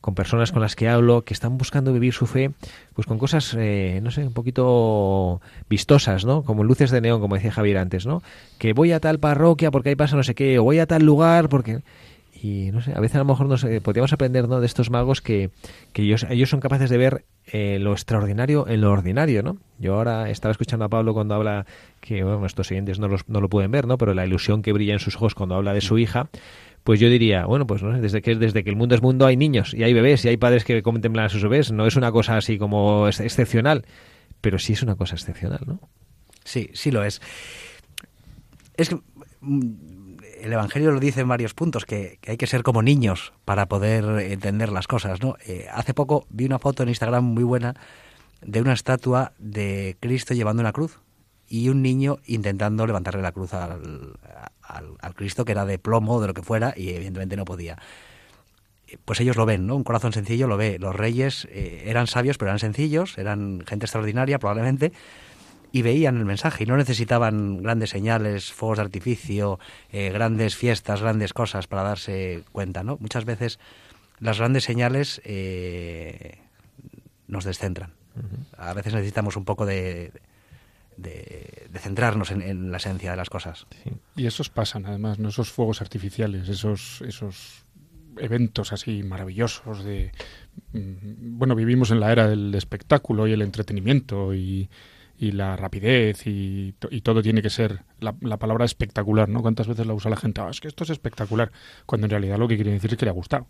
con 0.00 0.14
personas 0.14 0.52
con 0.52 0.62
las 0.62 0.76
que 0.76 0.88
hablo 0.88 1.22
que 1.24 1.34
están 1.34 1.58
buscando 1.58 1.92
vivir 1.92 2.12
su 2.12 2.26
fe 2.26 2.52
pues 2.94 3.08
con 3.08 3.18
cosas 3.18 3.56
eh, 3.58 3.98
no 4.04 4.12
sé 4.12 4.24
un 4.24 4.34
poquito 4.34 5.40
vistosas 5.68 6.24
no 6.24 6.42
como 6.44 6.62
luces 6.62 6.92
de 6.92 7.00
neón 7.00 7.20
como 7.20 7.34
decía 7.34 7.50
Javier 7.50 7.78
antes 7.78 8.06
no 8.06 8.22
que 8.58 8.72
voy 8.72 8.92
a 8.92 9.00
tal 9.00 9.18
parroquia 9.18 9.72
porque 9.72 9.88
ahí 9.88 9.96
pasa 9.96 10.14
no 10.14 10.22
sé 10.22 10.36
qué 10.36 10.60
o 10.60 10.64
voy 10.64 10.78
a 10.78 10.86
tal 10.86 11.02
lugar 11.02 11.48
porque 11.48 11.80
y 12.42 12.70
no 12.72 12.80
sé, 12.82 12.92
a 12.94 13.00
veces 13.00 13.16
a 13.16 13.18
lo 13.20 13.24
mejor 13.24 13.46
nos 13.48 13.64
eh, 13.64 13.80
podríamos 13.80 14.12
aprender 14.12 14.48
¿no? 14.48 14.60
de 14.60 14.66
estos 14.66 14.90
magos 14.90 15.20
que, 15.22 15.50
que 15.92 16.02
ellos, 16.02 16.26
ellos 16.28 16.50
son 16.50 16.60
capaces 16.60 16.90
de 16.90 16.98
ver 16.98 17.24
eh, 17.46 17.78
lo 17.80 17.92
extraordinario 17.92 18.66
en 18.68 18.80
lo 18.82 18.92
ordinario, 18.92 19.42
¿no? 19.42 19.56
Yo 19.78 19.94
ahora 19.94 20.28
estaba 20.30 20.52
escuchando 20.52 20.84
a 20.84 20.88
Pablo 20.88 21.14
cuando 21.14 21.34
habla, 21.34 21.64
que 22.00 22.22
bueno, 22.22 22.40
nuestros 22.40 22.66
siguientes 22.66 22.98
no, 22.98 23.08
los- 23.08 23.28
no 23.28 23.40
lo 23.40 23.48
pueden 23.48 23.70
ver, 23.70 23.86
¿no? 23.86 23.96
Pero 23.98 24.14
la 24.14 24.26
ilusión 24.26 24.62
que 24.62 24.72
brilla 24.72 24.92
en 24.92 24.98
sus 25.00 25.16
ojos 25.16 25.34
cuando 25.34 25.54
habla 25.54 25.72
de 25.72 25.80
su 25.80 25.98
hija, 25.98 26.28
pues 26.84 27.00
yo 27.00 27.08
diría, 27.08 27.46
bueno, 27.46 27.66
pues 27.66 27.82
desde 28.00 28.20
que, 28.22 28.34
desde 28.36 28.62
que 28.64 28.70
el 28.70 28.76
mundo 28.76 28.94
es 28.94 29.02
mundo 29.02 29.26
hay 29.26 29.36
niños 29.36 29.72
y 29.74 29.82
hay 29.82 29.92
bebés 29.92 30.24
y 30.24 30.28
hay 30.28 30.36
padres 30.36 30.64
que 30.64 30.82
contemplan 30.82 31.26
a 31.26 31.28
sus 31.28 31.42
bebés, 31.42 31.72
no 31.72 31.86
es 31.86 31.96
una 31.96 32.12
cosa 32.12 32.36
así 32.36 32.58
como 32.58 33.08
ex- 33.08 33.20
excepcional, 33.20 33.84
pero 34.40 34.58
sí 34.58 34.74
es 34.74 34.82
una 34.82 34.94
cosa 34.96 35.14
excepcional, 35.16 35.60
¿no? 35.66 35.80
Sí, 36.44 36.70
sí 36.74 36.90
lo 36.92 37.02
es. 37.02 37.20
Es 38.76 38.88
que 38.90 38.96
mm, 39.40 39.70
el 40.40 40.52
Evangelio 40.52 40.92
lo 40.92 41.00
dice 41.00 41.20
en 41.20 41.28
varios 41.28 41.54
puntos, 41.54 41.84
que, 41.84 42.18
hay 42.26 42.36
que 42.36 42.46
ser 42.46 42.62
como 42.62 42.82
niños 42.82 43.32
para 43.44 43.66
poder 43.66 44.04
entender 44.30 44.70
las 44.70 44.86
cosas, 44.86 45.20
¿no? 45.20 45.36
Eh, 45.46 45.66
hace 45.72 45.94
poco 45.94 46.26
vi 46.30 46.44
una 46.44 46.58
foto 46.58 46.82
en 46.82 46.88
Instagram 46.88 47.24
muy 47.24 47.44
buena 47.44 47.74
de 48.42 48.60
una 48.60 48.72
estatua 48.72 49.32
de 49.38 49.96
Cristo 50.00 50.34
llevando 50.34 50.60
una 50.60 50.72
cruz 50.72 51.00
y 51.48 51.68
un 51.68 51.82
niño 51.82 52.18
intentando 52.26 52.86
levantarle 52.86 53.22
la 53.22 53.32
cruz 53.32 53.54
al, 53.54 54.14
al, 54.62 55.14
Cristo 55.14 55.44
que 55.44 55.52
era 55.52 55.64
de 55.64 55.78
plomo 55.78 56.16
o 56.16 56.20
de 56.20 56.28
lo 56.28 56.34
que 56.34 56.42
fuera 56.42 56.74
y 56.76 56.90
evidentemente 56.90 57.36
no 57.36 57.44
podía. 57.44 57.78
Pues 59.04 59.20
ellos 59.20 59.36
lo 59.36 59.46
ven, 59.46 59.66
¿no? 59.66 59.76
Un 59.76 59.84
corazón 59.84 60.12
sencillo 60.12 60.46
lo 60.46 60.56
ve. 60.56 60.78
Los 60.78 60.94
reyes 60.94 61.48
eh, 61.50 61.84
eran 61.86 62.06
sabios, 62.06 62.38
pero 62.38 62.50
eran 62.50 62.60
sencillos, 62.60 63.18
eran 63.18 63.64
gente 63.66 63.86
extraordinaria 63.86 64.38
probablemente, 64.38 64.92
y 65.76 65.82
veían 65.82 66.16
el 66.16 66.24
mensaje 66.24 66.64
y 66.64 66.66
no 66.66 66.78
necesitaban 66.78 67.62
grandes 67.62 67.90
señales, 67.90 68.50
fuegos 68.50 68.78
de 68.78 68.84
artificio, 68.84 69.58
eh, 69.92 70.08
grandes 70.10 70.56
fiestas, 70.56 71.02
grandes 71.02 71.34
cosas 71.34 71.66
para 71.66 71.82
darse 71.82 72.44
cuenta, 72.50 72.82
¿no? 72.82 72.96
Muchas 72.98 73.26
veces 73.26 73.58
las 74.18 74.38
grandes 74.38 74.64
señales 74.64 75.20
eh, 75.26 76.38
nos 77.28 77.44
descentran. 77.44 77.92
A 78.56 78.72
veces 78.72 78.94
necesitamos 78.94 79.36
un 79.36 79.44
poco 79.44 79.66
de, 79.66 80.12
de, 80.96 81.68
de 81.70 81.78
centrarnos 81.78 82.30
en, 82.30 82.40
en 82.40 82.70
la 82.70 82.78
esencia 82.78 83.10
de 83.10 83.18
las 83.18 83.28
cosas. 83.28 83.66
Y 84.16 84.24
esos 84.24 84.48
pasan, 84.48 84.86
además, 84.86 85.18
¿no? 85.18 85.28
esos 85.28 85.52
fuegos 85.52 85.82
artificiales, 85.82 86.48
esos, 86.48 87.02
esos 87.02 87.66
eventos 88.16 88.72
así 88.72 89.02
maravillosos 89.02 89.84
de... 89.84 90.10
mm, 90.72 91.36
Bueno, 91.36 91.54
vivimos 91.54 91.90
en 91.90 92.00
la 92.00 92.12
era 92.12 92.28
del 92.28 92.54
espectáculo 92.54 93.26
y 93.26 93.32
el 93.34 93.42
entretenimiento 93.42 94.34
y, 94.34 94.70
y 95.18 95.32
la 95.32 95.56
rapidez 95.56 96.26
y, 96.26 96.74
y 96.90 97.00
todo 97.00 97.22
tiene 97.22 97.42
que 97.42 97.50
ser 97.50 97.84
la, 98.00 98.14
la 98.20 98.38
palabra 98.38 98.64
espectacular, 98.64 99.28
¿no? 99.28 99.42
¿Cuántas 99.42 99.66
veces 99.66 99.86
la 99.86 99.94
usa 99.94 100.10
la 100.10 100.16
gente? 100.16 100.40
"Ah, 100.40 100.48
es 100.50 100.60
que 100.60 100.68
esto 100.68 100.84
es 100.84 100.90
espectacular, 100.90 101.50
cuando 101.86 102.06
en 102.06 102.10
realidad 102.10 102.38
lo 102.38 102.48
que 102.48 102.56
quiere 102.56 102.72
decir 102.72 102.92
es 102.92 102.98
que 102.98 103.06
le 103.06 103.10
ha 103.10 103.14
gustado. 103.14 103.46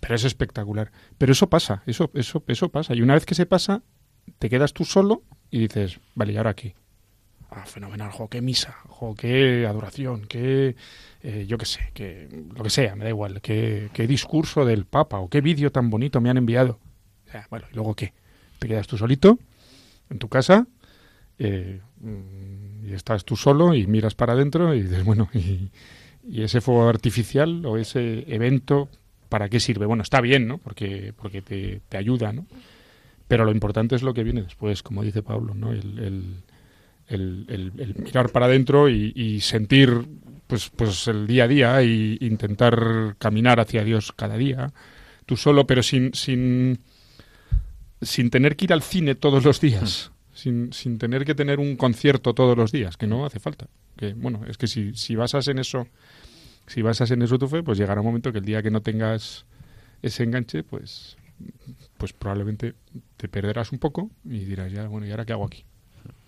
Pero 0.00 0.14
es 0.14 0.24
espectacular. 0.24 0.90
Pero 1.18 1.32
eso 1.32 1.48
pasa, 1.48 1.82
eso, 1.86 2.10
eso, 2.14 2.42
eso 2.46 2.68
pasa. 2.68 2.94
Y 2.94 3.02
una 3.02 3.14
vez 3.14 3.26
que 3.26 3.34
se 3.34 3.46
pasa, 3.46 3.82
te 4.38 4.48
quedas 4.50 4.72
tú 4.72 4.84
solo 4.84 5.22
y 5.50 5.60
dices, 5.60 6.00
vale, 6.14 6.32
¿y 6.32 6.36
ahora 6.36 6.54
qué? 6.54 6.74
Ah, 7.50 7.64
fenomenal, 7.64 8.10
jo, 8.10 8.28
qué 8.28 8.42
misa, 8.42 8.76
jo, 8.88 9.14
qué 9.14 9.66
adoración, 9.66 10.26
qué, 10.26 10.76
eh, 11.22 11.46
yo 11.48 11.56
qué 11.56 11.64
sé, 11.64 11.80
que, 11.94 12.28
lo 12.54 12.62
que 12.62 12.68
sea, 12.70 12.94
me 12.94 13.04
da 13.04 13.10
igual, 13.10 13.40
qué, 13.40 13.88
qué 13.94 14.06
discurso 14.06 14.66
del 14.66 14.84
Papa 14.84 15.18
o 15.18 15.28
qué 15.30 15.40
vídeo 15.40 15.72
tan 15.72 15.88
bonito 15.88 16.20
me 16.20 16.28
han 16.28 16.36
enviado. 16.36 16.78
O 17.26 17.30
sea, 17.30 17.46
bueno, 17.50 17.66
¿y 17.72 17.74
luego 17.74 17.94
qué? 17.94 18.12
Te 18.58 18.68
quedas 18.68 18.86
tú 18.86 18.98
solito 18.98 19.38
en 20.10 20.18
tu 20.18 20.28
casa 20.28 20.66
eh, 21.38 21.80
mm, 22.00 22.88
y 22.88 22.92
estás 22.92 23.24
tú 23.24 23.36
solo 23.36 23.74
y 23.74 23.86
miras 23.86 24.14
para 24.14 24.32
adentro 24.32 24.74
y 24.74 24.82
dices, 24.82 25.04
bueno, 25.04 25.28
y, 25.34 25.70
ese 26.42 26.60
fuego 26.60 26.88
artificial 26.88 27.64
o 27.64 27.78
ese 27.78 28.24
evento, 28.32 28.88
¿para 29.28 29.48
qué 29.48 29.60
sirve? 29.60 29.86
Bueno, 29.86 30.02
está 30.02 30.20
bien, 30.20 30.46
¿no? 30.46 30.58
Porque, 30.58 31.12
porque 31.16 31.40
te, 31.42 31.80
te 31.88 31.96
ayuda, 31.96 32.32
¿no? 32.32 32.46
Pero 33.28 33.44
lo 33.44 33.50
importante 33.50 33.94
es 33.96 34.02
lo 34.02 34.12
que 34.14 34.24
viene 34.24 34.42
después, 34.42 34.82
como 34.82 35.02
dice 35.02 35.22
Pablo, 35.22 35.54
¿no? 35.54 35.72
El- 35.72 36.42
el 37.08 37.94
mirar 37.96 38.28
para 38.30 38.46
adentro 38.46 38.88
y, 38.90 39.12
y 39.16 39.40
sentir 39.40 40.04
pues, 40.46 40.70
pues 40.74 41.06
el 41.08 41.26
día 41.26 41.44
a 41.44 41.48
día 41.48 41.82
y 41.82 42.18
intentar 42.20 43.16
caminar 43.18 43.60
hacia 43.60 43.84
Dios 43.84 44.12
cada 44.12 44.36
día, 44.36 44.72
tú 45.26 45.36
solo, 45.36 45.66
pero 45.66 45.82
sin, 45.82 46.12
sin, 46.14 46.80
sin 48.02 48.30
tener 48.30 48.56
que 48.56 48.64
ir 48.66 48.72
al 48.72 48.82
cine 48.82 49.14
todos 49.14 49.44
los 49.44 49.60
días, 49.60 50.10
sin, 50.38 50.72
sin 50.72 50.98
tener 50.98 51.24
que 51.24 51.34
tener 51.34 51.58
un 51.58 51.76
concierto 51.76 52.32
todos 52.32 52.56
los 52.56 52.70
días, 52.70 52.96
que 52.96 53.08
no 53.08 53.26
hace 53.26 53.40
falta. 53.40 53.66
Que 53.96 54.14
bueno, 54.14 54.42
es 54.46 54.56
que 54.56 54.68
si, 54.68 54.94
si 54.94 55.16
basas 55.16 55.48
en 55.48 55.58
eso, 55.58 55.88
si 56.68 56.80
basas 56.80 57.10
en 57.10 57.22
eso 57.22 57.38
tu 57.38 57.48
fe, 57.48 57.64
pues 57.64 57.76
llegará 57.76 58.00
un 58.00 58.06
momento 58.06 58.30
que 58.30 58.38
el 58.38 58.44
día 58.44 58.62
que 58.62 58.70
no 58.70 58.80
tengas 58.80 59.46
ese 60.00 60.22
enganche, 60.22 60.62
pues, 60.62 61.16
pues 61.96 62.12
probablemente 62.12 62.74
te 63.16 63.28
perderás 63.28 63.72
un 63.72 63.80
poco 63.80 64.12
y 64.24 64.44
dirás 64.44 64.70
ya, 64.70 64.86
bueno, 64.86 65.08
¿y 65.08 65.10
ahora 65.10 65.24
qué 65.24 65.32
hago 65.32 65.44
aquí? 65.44 65.64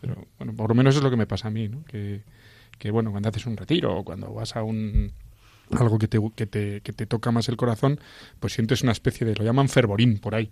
Pero 0.01 0.27
bueno, 0.39 0.55
por 0.55 0.71
lo 0.71 0.75
menos 0.75 0.97
es 0.97 1.03
lo 1.03 1.11
que 1.11 1.17
me 1.17 1.29
pasa 1.29 1.47
a 1.47 1.53
mí, 1.53 1.69
¿no? 1.69 1.85
Que, 1.85 2.23
que 2.81 2.91
bueno, 2.91 3.13
cuando 3.13 3.29
haces 3.29 3.47
un 3.47 3.57
retiro 3.57 3.97
o 3.97 4.05
cuando 4.05 4.35
vas 4.35 4.57
a 4.57 4.65
un 4.65 5.13
algo 5.79 5.99
que 5.99 6.09
te, 6.09 6.19
que, 6.35 6.47
te, 6.47 6.81
que 6.81 6.93
te 6.93 7.07
toca 7.07 7.31
más 7.31 7.49
el 7.49 7.57
corazón, 7.57 8.01
pues 8.39 8.55
sientes 8.55 8.83
una 8.83 8.93
especie 8.93 9.27
de, 9.27 9.35
lo 9.35 9.45
llaman 9.45 9.69
fervorín 9.69 10.19
por 10.19 10.35
ahí. 10.35 10.51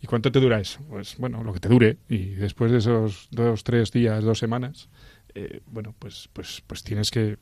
¿Y 0.00 0.06
cuánto 0.06 0.32
te 0.32 0.40
dura 0.40 0.60
eso? 0.60 0.80
Pues 0.88 1.16
bueno, 1.18 1.42
lo 1.42 1.52
que 1.52 1.60
te 1.60 1.68
dure. 1.68 1.98
Y 2.08 2.34
después 2.34 2.70
de 2.70 2.78
esos 2.78 3.28
dos, 3.30 3.64
tres 3.64 3.90
días, 3.92 4.24
dos 4.24 4.38
semanas, 4.38 4.88
eh, 5.34 5.60
bueno, 5.66 5.94
pues, 5.98 6.28
pues, 6.32 6.62
pues 6.66 6.82
tienes 6.82 7.10
que, 7.10 7.38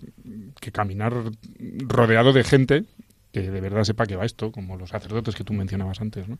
que 0.61 0.73
caminar 0.73 1.15
rodeado 1.87 2.33
de 2.33 2.45
gente 2.45 2.85
que 3.33 3.51
de 3.51 3.61
verdad 3.61 3.85
sepa 3.85 4.07
que 4.07 4.15
va 4.15 4.27
esto, 4.27 4.53
como 4.53 4.77
los 4.77 4.91
sacerdotes 4.91 5.35
que 5.35 5.43
tú 5.43 5.55
mencionabas 5.55 6.01
antes, 6.01 6.29
¿no? 6.29 6.39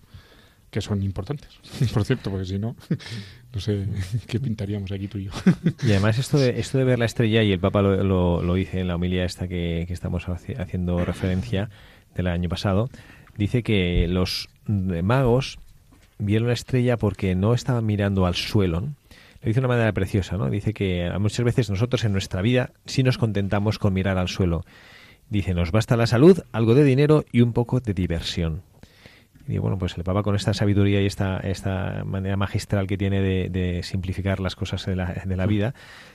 Que 0.73 0.81
son 0.81 1.03
importantes, 1.05 1.49
por 1.95 2.05
cierto, 2.05 2.31
porque 2.31 2.47
si 2.47 2.59
no, 2.59 2.75
no 3.55 3.61
sé 3.61 3.87
qué 4.27 4.41
pintaríamos 4.41 4.91
aquí 4.91 5.07
tú 5.07 5.19
y 5.19 5.25
yo. 5.27 5.31
Y 5.87 5.91
además 5.93 6.19
esto 6.19 6.39
de, 6.39 6.51
esto 6.59 6.79
de 6.79 6.85
ver 6.85 6.99
la 6.99 7.05
estrella, 7.05 7.45
y 7.45 7.53
el 7.53 7.61
Papa 7.61 7.83
lo, 7.83 8.03
lo, 8.03 8.43
lo 8.43 8.55
dice 8.55 8.81
en 8.81 8.89
la 8.89 8.97
homilía 8.97 9.25
esta 9.25 9.47
que, 9.47 9.85
que 9.87 9.93
estamos 9.93 10.27
haci- 10.27 10.59
haciendo 10.59 11.05
referencia 11.05 11.71
del 12.17 12.27
año 12.27 12.49
pasado, 12.49 12.89
dice 13.37 13.63
que 13.63 14.09
los 14.09 14.49
magos 14.67 15.59
vieron 16.19 16.49
la 16.49 16.55
estrella 16.55 16.97
porque 16.97 17.35
no 17.35 17.53
estaban 17.55 17.85
mirando 17.87 18.27
al 18.27 18.35
suelo, 18.35 18.81
¿no? 18.81 18.87
Lo 19.43 19.49
dice 19.49 19.61
de 19.61 19.67
una 19.67 19.75
manera 19.75 19.93
preciosa, 19.93 20.37
¿no? 20.37 20.49
Dice 20.51 20.73
que 20.73 21.11
muchas 21.19 21.45
veces 21.45 21.69
nosotros 21.69 22.05
en 22.05 22.13
nuestra 22.13 22.43
vida 22.43 22.71
sí 22.87 23.03
nos 23.03 23.19
contentamos 23.19 23.79
con 23.79 23.93
mirar 23.93 24.17
al 24.17 24.29
suelo. 24.29 24.65
Dice, 25.31 25.53
nos 25.53 25.73
basta 25.73 25.97
la 25.97 26.07
salud, 26.07 26.39
algo 26.53 26.75
de 26.77 26.85
dinero 26.85 27.25
y 27.33 27.41
un 27.41 27.53
poco 27.53 27.81
de 27.81 27.93
diversión. 27.93 28.63
Y 29.49 29.59
bueno, 29.59 29.79
pues 29.79 29.97
el 29.97 30.05
Papa 30.05 30.23
con 30.23 30.35
esta 30.37 30.55
sabiduría 30.55 31.01
y 31.03 31.07
esta, 31.07 31.39
esta 31.39 32.05
manera 32.05 32.37
magistral 32.37 32.87
que 32.87 32.97
tiene 32.97 33.21
de, 33.21 33.49
de 33.49 33.83
simplificar 33.83 34.41
las 34.41 34.55
cosas 34.55 34.87
de 34.87 34.97
la, 34.97 35.15
de 35.25 35.37
la, 35.37 35.47
vida, 35.47 35.75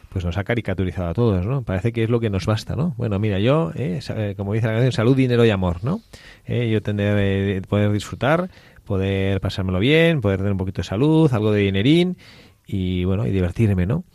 pues 0.09 0.23
nos 0.23 0.37
ha 0.37 0.43
caricaturizado 0.43 1.09
a 1.09 1.13
todos, 1.13 1.45
¿no? 1.45 1.63
Parece 1.63 1.91
que 1.91 2.03
es 2.03 2.09
lo 2.09 2.19
que 2.19 2.29
nos 2.29 2.45
basta, 2.45 2.75
¿no? 2.75 2.93
Bueno, 2.97 3.19
mira, 3.19 3.39
yo, 3.39 3.71
eh, 3.75 3.99
como 4.37 4.53
dice 4.53 4.67
la 4.67 4.73
canción, 4.73 4.91
salud, 4.91 5.15
dinero 5.15 5.45
y 5.45 5.49
amor, 5.49 5.83
¿no? 5.83 6.01
Eh, 6.45 6.69
yo 6.69 6.81
tendré 6.81 7.13
de 7.13 7.61
poder 7.61 7.91
disfrutar, 7.91 8.49
poder 8.85 9.41
pasármelo 9.41 9.79
bien, 9.79 10.21
poder 10.21 10.37
tener 10.37 10.53
un 10.53 10.57
poquito 10.57 10.81
de 10.81 10.87
salud, 10.87 11.31
algo 11.33 11.51
de 11.51 11.61
dinerín 11.61 12.17
y, 12.65 13.03
bueno, 13.03 13.27
y 13.27 13.31
divertirme, 13.31 13.85
¿no? 13.85 14.05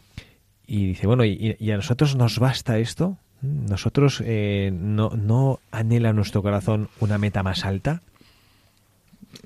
Y 0.66 0.86
dice, 0.86 1.06
bueno, 1.06 1.24
¿y, 1.24 1.56
y 1.58 1.70
a 1.70 1.76
nosotros 1.76 2.16
nos 2.16 2.38
basta 2.38 2.78
esto? 2.78 3.18
¿Nosotros 3.42 4.22
eh, 4.24 4.70
no, 4.72 5.10
no 5.10 5.58
anhela 5.72 6.12
nuestro 6.12 6.42
corazón 6.42 6.88
una 7.00 7.18
meta 7.18 7.42
más 7.42 7.64
alta? 7.64 8.00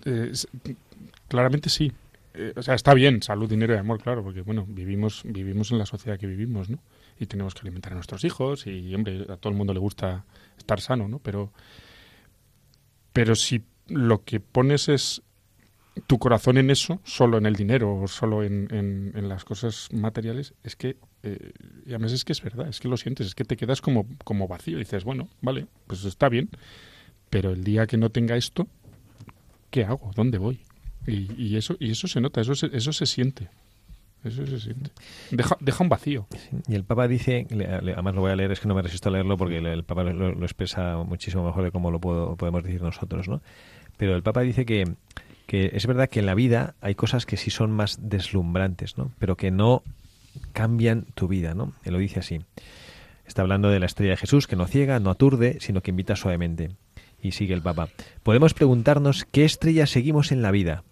Eh, 0.04 0.32
claramente 1.28 1.70
sí. 1.70 1.92
Eh, 2.34 2.52
o 2.54 2.62
sea, 2.62 2.74
está 2.74 2.92
bien, 2.94 3.22
salud, 3.22 3.48
dinero 3.48 3.74
y 3.74 3.78
amor, 3.78 4.00
claro, 4.02 4.22
porque 4.22 4.42
bueno, 4.42 4.66
vivimos, 4.68 5.22
vivimos 5.24 5.70
en 5.72 5.78
la 5.78 5.86
sociedad 5.86 6.18
que 6.18 6.26
vivimos, 6.26 6.68
¿no? 6.68 6.78
Y 7.18 7.26
tenemos 7.26 7.54
que 7.54 7.60
alimentar 7.60 7.92
a 7.92 7.94
nuestros 7.94 8.24
hijos 8.24 8.66
y, 8.66 8.94
hombre, 8.94 9.22
a 9.28 9.36
todo 9.36 9.50
el 9.50 9.56
mundo 9.56 9.72
le 9.72 9.80
gusta 9.80 10.24
estar 10.58 10.80
sano, 10.80 11.08
¿no? 11.08 11.18
Pero, 11.18 11.50
pero 13.12 13.34
si 13.34 13.62
lo 13.88 14.22
que 14.24 14.40
pones 14.40 14.90
es 14.90 15.22
tu 16.06 16.18
corazón 16.18 16.58
en 16.58 16.70
eso, 16.70 17.00
solo 17.04 17.38
en 17.38 17.46
el 17.46 17.56
dinero 17.56 17.96
o 17.96 18.06
solo 18.06 18.44
en, 18.44 19.12
las 19.14 19.46
cosas 19.46 19.88
materiales, 19.92 20.52
es 20.62 20.76
que, 20.76 20.98
eh, 21.22 21.52
además 21.86 22.12
es 22.12 22.24
que 22.26 22.32
es 22.32 22.42
verdad, 22.42 22.68
es 22.68 22.80
que 22.80 22.88
lo 22.88 22.98
sientes, 22.98 23.28
es 23.28 23.34
que 23.34 23.44
te 23.44 23.56
quedas 23.56 23.80
como, 23.80 24.06
como 24.24 24.46
vacío. 24.46 24.76
Y 24.76 24.80
dices, 24.80 25.04
bueno, 25.04 25.28
vale, 25.40 25.66
pues 25.86 26.04
está 26.04 26.28
bien, 26.28 26.50
pero 27.30 27.52
el 27.52 27.64
día 27.64 27.86
que 27.86 27.96
no 27.96 28.10
tenga 28.10 28.36
esto, 28.36 28.68
¿qué 29.76 29.84
hago? 29.84 30.10
¿Dónde 30.14 30.38
voy? 30.38 30.58
Y, 31.06 31.54
eso 31.54 31.76
y 31.78 31.90
eso 31.90 32.08
se 32.08 32.18
nota, 32.18 32.40
eso 32.40 32.54
se, 32.54 32.70
eso 32.72 32.94
se 32.94 33.04
siente. 33.04 33.50
Eso 34.24 34.46
se 34.46 34.58
siente. 34.58 34.90
Deja, 35.30 35.54
deja 35.60 35.84
un 35.84 35.90
vacío. 35.90 36.26
Y 36.66 36.74
el 36.74 36.82
Papa 36.82 37.06
dice, 37.06 37.46
además 37.50 38.14
lo 38.14 38.22
voy 38.22 38.32
a 38.32 38.36
leer, 38.36 38.52
es 38.52 38.60
que 38.60 38.68
no 38.68 38.74
me 38.74 38.80
resisto 38.80 39.10
a 39.10 39.12
leerlo 39.12 39.36
porque 39.36 39.58
el 39.58 39.84
Papa 39.84 40.02
lo, 40.02 40.32
lo 40.32 40.46
expresa 40.46 40.96
muchísimo 41.04 41.44
mejor 41.44 41.64
de 41.64 41.72
cómo 41.72 41.90
lo 41.90 42.00
puedo, 42.00 42.36
podemos 42.36 42.64
decir 42.64 42.80
nosotros, 42.80 43.28
¿no? 43.28 43.42
Pero 43.98 44.16
el 44.16 44.22
Papa 44.22 44.40
dice 44.40 44.64
que, 44.64 44.94
que 45.46 45.72
es 45.74 45.86
verdad 45.86 46.08
que 46.08 46.20
en 46.20 46.26
la 46.26 46.34
vida 46.34 46.74
hay 46.80 46.94
cosas 46.94 47.26
que 47.26 47.36
sí 47.36 47.50
son 47.50 47.70
más 47.70 47.98
deslumbrantes, 48.00 48.96
¿no? 48.96 49.12
Pero 49.18 49.36
que 49.36 49.50
no 49.50 49.82
cambian 50.54 51.04
tu 51.14 51.28
vida, 51.28 51.52
¿no? 51.52 51.74
Él 51.84 51.92
lo 51.92 51.98
dice 51.98 52.20
así. 52.20 52.40
Está 53.26 53.42
hablando 53.42 53.68
de 53.68 53.78
la 53.78 53.86
estrella 53.86 54.12
de 54.12 54.16
Jesús, 54.16 54.46
que 54.46 54.56
no 54.56 54.66
ciega, 54.66 55.00
no 55.00 55.10
aturde, 55.10 55.58
sino 55.60 55.82
que 55.82 55.90
invita 55.90 56.16
suavemente. 56.16 56.70
Sigue 57.32 57.54
el 57.54 57.62
Papa. 57.62 57.88
Podemos 58.22 58.54
preguntarnos 58.54 59.24
qué 59.24 59.44
estrella 59.44 59.86
seguimos 59.86 60.32
en 60.32 60.42
la 60.42 60.50
vida. 60.50 60.84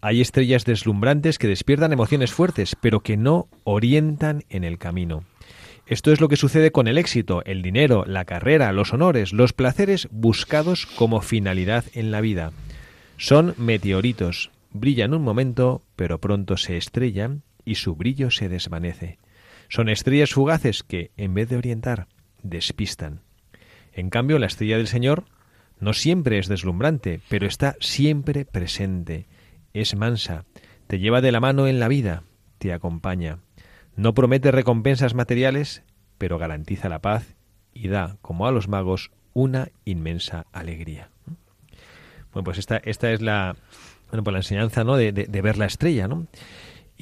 Hay 0.00 0.20
estrellas 0.20 0.64
deslumbrantes 0.64 1.38
que 1.38 1.48
despiertan 1.48 1.92
emociones 1.92 2.32
fuertes, 2.32 2.76
pero 2.80 3.00
que 3.00 3.16
no 3.16 3.48
orientan 3.64 4.44
en 4.50 4.64
el 4.64 4.78
camino. 4.78 5.24
Esto 5.86 6.12
es 6.12 6.20
lo 6.20 6.28
que 6.28 6.36
sucede 6.36 6.72
con 6.72 6.88
el 6.88 6.98
éxito, 6.98 7.42
el 7.44 7.62
dinero, 7.62 8.04
la 8.06 8.24
carrera, 8.24 8.72
los 8.72 8.92
honores, 8.92 9.32
los 9.32 9.52
placeres 9.52 10.08
buscados 10.10 10.86
como 10.86 11.20
finalidad 11.20 11.84
en 11.92 12.10
la 12.10 12.20
vida. 12.20 12.52
Son 13.16 13.54
meteoritos, 13.58 14.50
brillan 14.72 15.14
un 15.14 15.22
momento, 15.22 15.82
pero 15.94 16.20
pronto 16.20 16.56
se 16.56 16.76
estrellan 16.76 17.42
y 17.64 17.76
su 17.76 17.96
brillo 17.96 18.30
se 18.30 18.48
desvanece. 18.48 19.18
Son 19.68 19.88
estrellas 19.88 20.32
fugaces 20.32 20.82
que, 20.82 21.10
en 21.16 21.34
vez 21.34 21.48
de 21.48 21.56
orientar, 21.56 22.08
despistan. 22.42 23.20
En 23.92 24.10
cambio, 24.10 24.38
la 24.38 24.46
estrella 24.46 24.76
del 24.76 24.88
Señor 24.88 25.24
no 25.80 25.92
siempre 25.92 26.38
es 26.38 26.48
deslumbrante, 26.48 27.20
pero 27.28 27.46
está 27.46 27.76
siempre 27.80 28.44
presente. 28.44 29.26
Es 29.72 29.96
mansa, 29.96 30.44
te 30.86 30.98
lleva 30.98 31.20
de 31.20 31.32
la 31.32 31.40
mano 31.40 31.66
en 31.66 31.80
la 31.80 31.88
vida, 31.88 32.22
te 32.58 32.72
acompaña. 32.72 33.38
No 33.96 34.14
promete 34.14 34.50
recompensas 34.50 35.14
materiales, 35.14 35.82
pero 36.18 36.38
garantiza 36.38 36.88
la 36.88 37.00
paz 37.00 37.34
y 37.72 37.88
da, 37.88 38.16
como 38.22 38.46
a 38.46 38.52
los 38.52 38.68
magos, 38.68 39.10
una 39.32 39.68
inmensa 39.84 40.46
alegría. 40.52 41.10
Bueno, 42.32 42.44
pues 42.44 42.58
esta, 42.58 42.76
esta 42.78 43.12
es 43.12 43.20
la, 43.20 43.56
bueno, 44.10 44.24
pues 44.24 44.32
la 44.32 44.38
enseñanza 44.38 44.84
¿no? 44.84 44.96
de, 44.96 45.12
de, 45.12 45.24
de 45.26 45.42
ver 45.42 45.58
la 45.58 45.66
estrella, 45.66 46.08
¿no? 46.08 46.26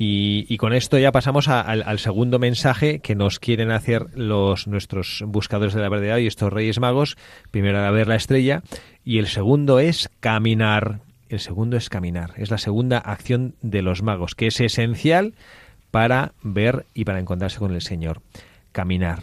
Y, 0.05 0.57
con 0.57 0.73
esto 0.73 0.99
ya 0.99 1.13
pasamos 1.13 1.47
al, 1.47 1.99
segundo 2.01 2.41
mensaje 2.41 2.99
que 2.99 3.15
nos 3.15 3.39
quieren 3.39 3.71
hacer 3.71 4.07
los 4.17 4.67
nuestros 4.67 5.23
buscadores 5.25 5.75
de 5.75 5.81
la 5.81 5.89
verdad 5.89 6.19
y 6.19 6.27
estos 6.27 6.53
reyes 6.53 6.81
magos. 6.81 7.17
Primero 7.53 7.79
a 7.79 7.91
ver 7.93 8.09
la 8.09 8.17
estrella 8.17 8.65
y 9.05 9.19
el 9.19 9.29
segundo 9.29 9.79
es 9.79 10.11
caminar. 10.19 11.03
El 11.29 11.39
segundo 11.39 11.77
es 11.77 11.89
caminar. 11.89 12.33
Es 12.37 12.51
la 12.51 12.59
segunda 12.59 12.99
acción 12.99 13.55
de 13.63 13.83
los 13.83 14.03
magos, 14.03 14.35
que 14.35 14.49
es 14.49 14.61
esencial 14.61 15.35
para 15.93 16.33
ver 16.43 16.85
y 16.95 17.05
para 17.05 17.21
encontrarse 17.21 17.61
con 17.61 17.73
el 17.73 17.81
Señor. 17.81 18.23
Caminar. 18.73 19.23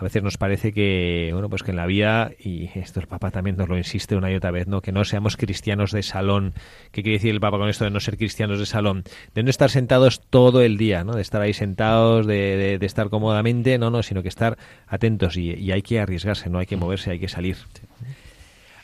A 0.00 0.04
veces 0.04 0.22
nos 0.22 0.38
parece 0.38 0.72
que 0.72 1.28
bueno 1.32 1.50
pues 1.50 1.62
que 1.62 1.72
en 1.72 1.76
la 1.76 1.84
vida 1.84 2.30
y 2.38 2.70
esto 2.78 3.00
el 3.00 3.06
Papa 3.06 3.30
también 3.30 3.56
nos 3.56 3.68
lo 3.68 3.76
insiste 3.76 4.16
una 4.16 4.30
y 4.30 4.34
otra 4.34 4.50
vez 4.50 4.66
no 4.66 4.80
que 4.80 4.92
no 4.92 5.04
seamos 5.04 5.36
cristianos 5.36 5.92
de 5.92 6.02
salón. 6.02 6.54
Qué 6.90 7.02
quiere 7.02 7.18
decir 7.18 7.32
el 7.32 7.40
Papa 7.40 7.58
con 7.58 7.68
esto 7.68 7.84
de 7.84 7.90
no 7.90 8.00
ser 8.00 8.16
cristianos 8.16 8.58
de 8.58 8.64
salón 8.64 9.04
de 9.34 9.42
no 9.42 9.50
estar 9.50 9.68
sentados 9.68 10.22
todo 10.30 10.62
el 10.62 10.78
día 10.78 11.04
no 11.04 11.12
de 11.12 11.20
estar 11.20 11.42
ahí 11.42 11.52
sentados 11.52 12.26
de, 12.26 12.56
de, 12.56 12.78
de 12.78 12.86
estar 12.86 13.10
cómodamente 13.10 13.76
no 13.76 13.90
no 13.90 14.02
sino 14.02 14.22
que 14.22 14.28
estar 14.28 14.56
atentos 14.86 15.36
y, 15.36 15.52
y, 15.52 15.70
hay 15.70 15.82
que 15.82 16.00
arriesgarse 16.00 16.48
no 16.48 16.58
hay 16.58 16.66
que 16.66 16.78
moverse 16.78 17.10
hay 17.10 17.18
que 17.18 17.28
salir. 17.28 17.58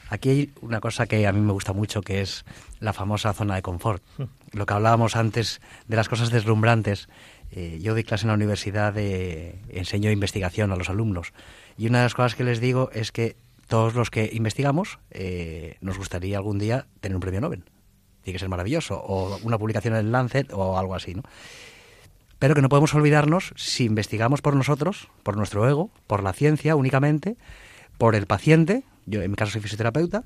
Aquí 0.09 0.29
hay 0.29 0.51
una 0.61 0.81
cosa 0.81 1.07
que 1.07 1.27
a 1.27 1.33
mí 1.33 1.41
me 1.41 1.53
gusta 1.53 1.73
mucho, 1.73 2.01
que 2.01 2.21
es 2.21 2.45
la 2.79 2.93
famosa 2.93 3.33
zona 3.33 3.57
de 3.57 3.63
confort. 3.63 4.03
Lo 4.53 4.67
que 4.67 4.75
hablábamos 4.75 5.17
antes 5.17 5.61
de 5.89 5.97
las 5.97 6.09
cosas 6.09 6.31
deslumbrantes. 6.31 7.09
Eh, 7.51 7.79
yo 7.81 7.93
doy 7.93 8.05
clase 8.05 8.25
en 8.25 8.29
la 8.29 8.35
universidad, 8.35 8.93
de, 8.93 9.59
enseño 9.69 10.11
investigación 10.11 10.73
a 10.73 10.77
los 10.77 10.91
alumnos. 10.91 11.33
Y 11.77 11.87
una 11.87 11.99
de 11.99 12.05
las 12.05 12.15
cosas 12.15 12.35
que 12.35 12.45
les 12.45 12.61
digo 12.61 12.91
es 12.93 13.13
que 13.13 13.37
todos 13.67 13.95
los 13.95 14.11
que 14.11 14.31
investigamos 14.33 14.99
eh, 15.11 15.77
nos 15.81 15.99
gustaría 15.99 16.37
algún 16.37 16.59
día 16.59 16.87
tener 17.01 17.17
un 17.17 17.21
premio 17.21 17.41
Nobel. 17.41 17.65
Tiene 18.23 18.35
que 18.35 18.41
ser 18.41 18.49
maravilloso. 18.49 19.01
O 19.01 19.39
una 19.43 19.59
publicación 19.59 19.95
en 19.95 20.07
el 20.07 20.13
Lancet 20.13 20.53
o 20.53 20.79
algo 20.79 20.95
así, 20.95 21.15
¿no? 21.15 21.23
Pero 22.39 22.55
que 22.55 22.63
no 22.63 22.69
podemos 22.69 22.95
olvidarnos 22.95 23.55
si 23.57 23.85
investigamos 23.85 24.43
por 24.43 24.55
nosotros, 24.55 25.09
por 25.23 25.37
nuestro 25.37 25.69
ego, 25.69 25.91
por 26.07 26.23
la 26.23 26.33
ciencia 26.33 26.77
únicamente, 26.77 27.37
por 27.97 28.15
el 28.15 28.27
paciente, 28.27 28.85
yo 29.07 29.23
en 29.23 29.31
mi 29.31 29.37
caso 29.37 29.53
soy 29.53 29.63
fisioterapeuta, 29.63 30.25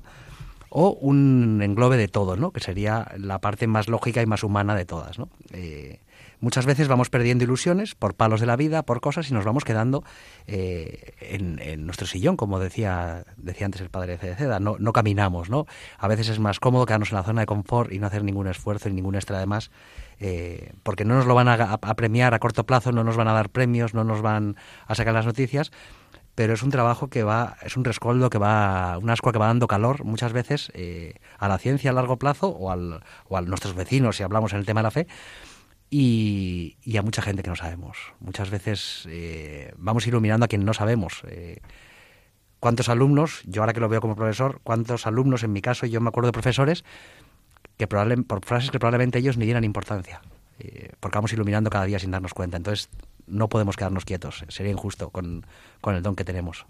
o 0.73 0.93
un 0.93 1.61
englobe 1.61 1.97
de 1.97 2.07
todo, 2.07 2.37
¿no? 2.37 2.51
Que 2.51 2.61
sería 2.61 3.11
la 3.17 3.39
parte 3.39 3.67
más 3.67 3.89
lógica 3.89 4.21
y 4.21 4.25
más 4.25 4.41
humana 4.41 4.73
de 4.73 4.85
todas, 4.85 5.19
¿no? 5.19 5.27
Eh, 5.51 5.99
muchas 6.39 6.65
veces 6.65 6.87
vamos 6.87 7.09
perdiendo 7.09 7.43
ilusiones 7.43 7.93
por 7.93 8.15
palos 8.15 8.39
de 8.39 8.45
la 8.45 8.55
vida, 8.55 8.83
por 8.83 9.01
cosas, 9.01 9.29
y 9.29 9.33
nos 9.33 9.43
vamos 9.43 9.65
quedando 9.65 10.05
eh, 10.47 11.13
en, 11.19 11.85
nuestro 11.85 12.07
sillón, 12.07 12.37
como 12.37 12.57
decía, 12.57 13.25
decía 13.35 13.65
antes 13.65 13.81
el 13.81 13.89
padre 13.89 14.17
de 14.17 14.33
Ceda, 14.33 14.61
no, 14.61 14.77
no 14.79 14.93
caminamos, 14.93 15.49
¿no? 15.49 15.65
A 15.97 16.07
veces 16.07 16.29
es 16.29 16.39
más 16.39 16.61
cómodo 16.61 16.85
quedarnos 16.85 17.11
en 17.11 17.17
la 17.17 17.23
zona 17.23 17.41
de 17.41 17.47
confort 17.47 17.91
y 17.91 17.99
no 17.99 18.07
hacer 18.07 18.23
ningún 18.23 18.47
esfuerzo 18.47 18.87
y 18.87 18.93
ningún 18.93 19.15
extra 19.15 19.39
de 19.39 19.47
más, 19.47 19.71
eh, 20.21 20.71
porque 20.83 21.03
no 21.03 21.15
nos 21.15 21.25
lo 21.25 21.35
van 21.35 21.49
a 21.49 21.95
premiar 21.95 22.33
a 22.33 22.39
corto 22.39 22.65
plazo, 22.65 22.93
no 22.93 23.03
nos 23.03 23.17
van 23.17 23.27
a 23.27 23.33
dar 23.33 23.49
premios, 23.49 23.93
no 23.93 24.05
nos 24.05 24.21
van 24.21 24.55
a 24.87 24.95
sacar 24.95 25.13
las 25.13 25.25
noticias, 25.25 25.71
pero 26.35 26.53
es 26.53 26.63
un 26.63 26.71
trabajo 26.71 27.09
que 27.09 27.23
va, 27.23 27.57
es 27.61 27.75
un 27.75 27.83
rescoldo 27.83 28.29
que 28.29 28.37
va, 28.37 28.97
un 28.97 29.09
ascua 29.09 29.31
que 29.31 29.39
va 29.39 29.47
dando 29.47 29.67
calor 29.67 30.05
muchas 30.05 30.33
veces 30.33 30.71
eh, 30.73 31.15
a 31.37 31.47
la 31.47 31.57
ciencia 31.57 31.91
a 31.91 31.93
largo 31.93 32.17
plazo 32.17 32.47
o, 32.49 32.71
al, 32.71 33.03
o 33.27 33.37
a 33.37 33.41
nuestros 33.41 33.75
vecinos, 33.75 34.17
si 34.17 34.23
hablamos 34.23 34.53
en 34.53 34.59
el 34.59 34.65
tema 34.65 34.79
de 34.79 34.83
la 34.83 34.91
fe, 34.91 35.07
y, 35.89 36.77
a 36.97 37.01
mucha 37.01 37.21
gente 37.21 37.43
que 37.43 37.49
no 37.49 37.55
sabemos. 37.55 37.97
Muchas 38.19 38.49
veces 38.49 39.05
eh, 39.09 39.73
vamos 39.77 40.07
iluminando 40.07 40.45
a 40.45 40.47
quien 40.47 40.63
no 40.63 40.73
sabemos. 40.73 41.21
Eh, 41.27 41.59
¿Cuántos 42.61 42.87
alumnos, 42.87 43.41
yo 43.45 43.61
ahora 43.61 43.73
que 43.73 43.81
lo 43.81 43.89
veo 43.89 43.99
como 43.99 44.15
profesor, 44.15 44.61
cuántos 44.63 45.07
alumnos 45.07 45.43
en 45.43 45.51
mi 45.51 45.61
caso, 45.61 45.85
yo 45.85 45.99
me 45.99 46.09
acuerdo 46.09 46.27
de 46.27 46.33
profesores 46.33 46.85
que 47.75 47.87
probablemente, 47.87 48.27
por 48.27 48.45
frases 48.45 48.71
que 48.71 48.79
probablemente 48.79 49.19
ellos 49.19 49.35
ni 49.35 49.45
dieran 49.45 49.63
importancia, 49.63 50.21
porque 50.99 51.17
vamos 51.17 51.33
iluminando 51.33 51.71
cada 51.71 51.85
día 51.85 51.97
sin 51.97 52.11
darnos 52.11 52.35
cuenta. 52.35 52.57
Entonces, 52.57 52.89
no 53.31 53.47
podemos 53.47 53.75
quedarnos 53.75 54.05
quietos, 54.05 54.45
sería 54.49 54.71
injusto 54.71 55.09
con, 55.09 55.45
con 55.79 55.95
el 55.95 56.03
don 56.03 56.15
que 56.15 56.23
tenemos. 56.23 56.65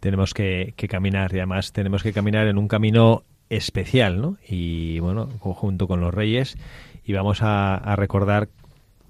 Tenemos 0.00 0.34
que, 0.34 0.74
caminar 0.88 1.32
y 1.32 1.38
además 1.38 1.72
tenemos 1.72 2.02
que 2.02 2.12
caminar 2.12 2.46
en 2.46 2.58
un 2.58 2.68
camino 2.68 3.22
especial, 3.48 4.20
¿no? 4.20 4.36
Y 4.46 4.98
bueno, 4.98 5.28
junto 5.38 5.86
con 5.86 6.00
los 6.00 6.12
reyes 6.12 6.56
y 7.04 7.12
vamos 7.12 7.38
a, 7.42 7.94
recordar 7.96 8.48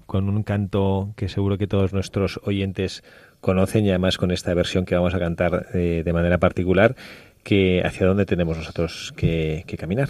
con 0.05 0.29
un 0.29 0.43
canto 0.43 1.13
que 1.15 1.27
seguro 1.27 1.57
que 1.57 1.67
todos 1.67 1.93
nuestros 1.93 2.39
oyentes 2.43 3.03
conocen 3.41 3.85
y 3.85 3.89
además 3.89 4.17
con 4.17 4.31
esta 4.31 4.53
versión 4.53 4.85
que 4.85 4.95
vamos 4.95 5.13
a 5.13 5.19
cantar 5.19 5.67
eh, 5.73 6.03
de 6.05 6.13
manera 6.13 6.37
particular, 6.37 6.95
que 7.43 7.81
hacia 7.83 8.07
dónde 8.07 8.25
tenemos 8.25 8.57
nosotros 8.57 9.13
que 9.15 9.63
caminar. 9.77 10.09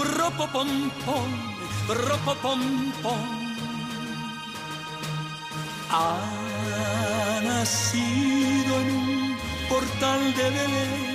Ropopompom, 0.00 1.30
ropopompom. 1.88 3.20
Ha 5.90 7.40
nacido 7.44 8.80
en 8.80 8.90
un 8.94 9.36
portal 9.68 10.34
de 10.34 10.44
Belén 10.56 11.10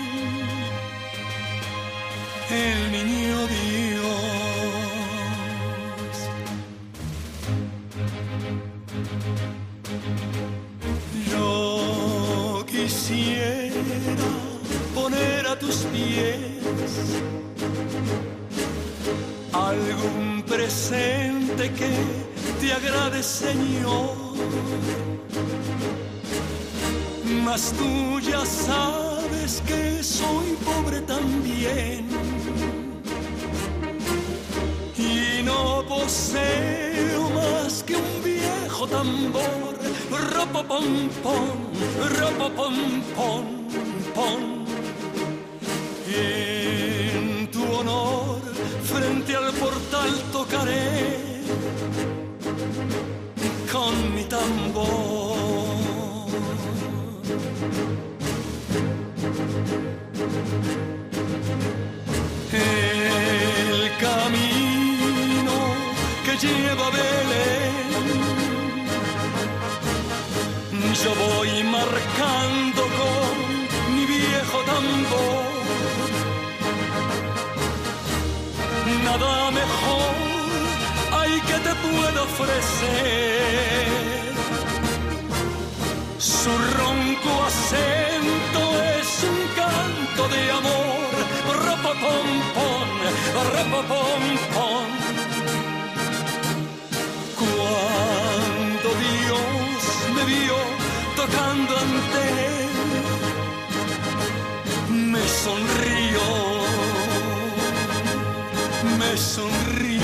el 2.51 2.91
niño 2.91 3.47
Dios. 3.47 4.15
Yo 11.31 12.63
quisiera 12.67 14.29
poner 14.93 15.47
a 15.47 15.57
tus 15.57 15.75
pies 15.85 16.55
que 21.55 21.89
te 22.59 22.73
agrade, 22.73 23.23
Señor. 23.23 24.15
Mas 27.43 27.73
tú 27.77 28.19
ya 28.19 28.45
sabes 28.45 29.61
que 29.65 30.03
soy 30.03 30.57
pobre 30.65 31.01
también 31.01 32.07
y 34.97 35.43
no 35.43 35.83
poseo 35.87 37.29
más 37.29 37.83
que 37.83 37.95
un 37.95 38.23
viejo 38.23 38.87
tambor. 38.87 39.75
Ropo 40.33 40.63
pom 40.63 41.09
pom, 41.23 41.57
ropo 42.19 42.49
pom 42.55 42.75
pom 43.15 43.45
pom. 44.13 44.54
Belén, 66.95 67.85
yo 71.03 71.11
voy 71.15 71.63
marcando 71.63 72.81
con 72.99 73.95
mi 73.95 74.05
viejo 74.05 74.57
tambor 74.65 75.45
nada 79.03 79.51
mejor 79.51 80.13
hay 81.19 81.39
que 81.41 81.57
te 81.65 81.73
puedo 81.85 82.23
ofrecer. 82.23 83.85
Su 86.17 86.51
ronco 86.77 87.31
acento 87.49 88.61
es 88.99 89.09
un 89.31 89.39
canto 89.61 90.21
de 90.35 90.51
amor. 90.51 91.11
Rapapom, 91.65 92.27
pom, 92.55 92.89
rapapom, 93.53 94.23
pom. 94.53 95.04
Cuando 97.65 98.89
Dios 99.05 99.79
me 100.15 100.23
vio 100.33 100.57
tocando 101.15 101.71
ante 101.85 102.21
él, 102.47 102.69
me 105.11 105.23
sonrió 105.43 106.55
me 108.97 109.17
sonrió. 109.17 110.01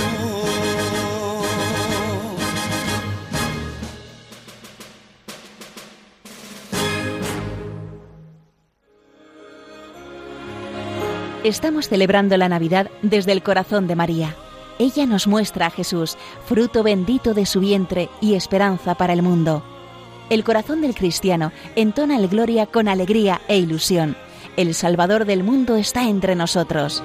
Estamos 11.43 11.89
celebrando 11.89 12.37
la 12.37 12.49
Navidad 12.49 12.89
desde 13.01 13.31
el 13.31 13.41
corazón 13.41 13.87
de 13.87 13.95
María. 13.95 14.35
Ella 14.81 15.05
nos 15.05 15.27
muestra 15.27 15.67
a 15.67 15.69
Jesús, 15.69 16.17
fruto 16.47 16.81
bendito 16.81 17.35
de 17.35 17.45
su 17.45 17.59
vientre 17.59 18.09
y 18.19 18.33
esperanza 18.33 18.95
para 18.95 19.13
el 19.13 19.21
mundo. 19.21 19.63
El 20.31 20.43
corazón 20.43 20.81
del 20.81 20.95
cristiano 20.95 21.51
entona 21.75 22.17
el 22.17 22.27
gloria 22.27 22.65
con 22.65 22.87
alegría 22.87 23.41
e 23.47 23.59
ilusión. 23.59 24.17
El 24.57 24.73
Salvador 24.73 25.25
del 25.25 25.43
mundo 25.43 25.75
está 25.75 26.09
entre 26.09 26.33
nosotros. 26.33 27.03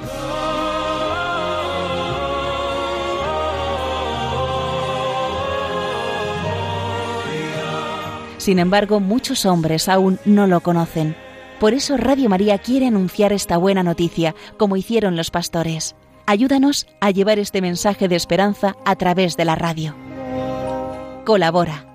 Sin 8.39 8.59
embargo, 8.59 9.01
muchos 9.01 9.45
hombres 9.45 9.91
aún 9.91 10.19
no 10.25 10.47
lo 10.47 10.61
conocen. 10.63 11.15
Por 11.61 11.75
eso 11.75 11.99
Radio 11.99 12.31
María 12.31 12.57
quiere 12.57 12.87
anunciar 12.87 13.35
esta 13.35 13.59
buena 13.59 13.83
noticia, 13.83 14.35
como 14.57 14.79
hicieron 14.79 15.15
los 15.15 15.31
pastores. 15.31 15.95
Ayúdanos 16.29 16.89
a 17.01 17.13
llevar 17.13 17.39
este 17.39 17.63
mensaje 17.63 18.09
de 18.09 18.17
esperanza 18.17 18.75
a 18.85 18.97
través 18.97 19.37
de 19.37 19.45
la 19.45 19.55
radio. 19.55 19.95
Colabora. 21.25 21.87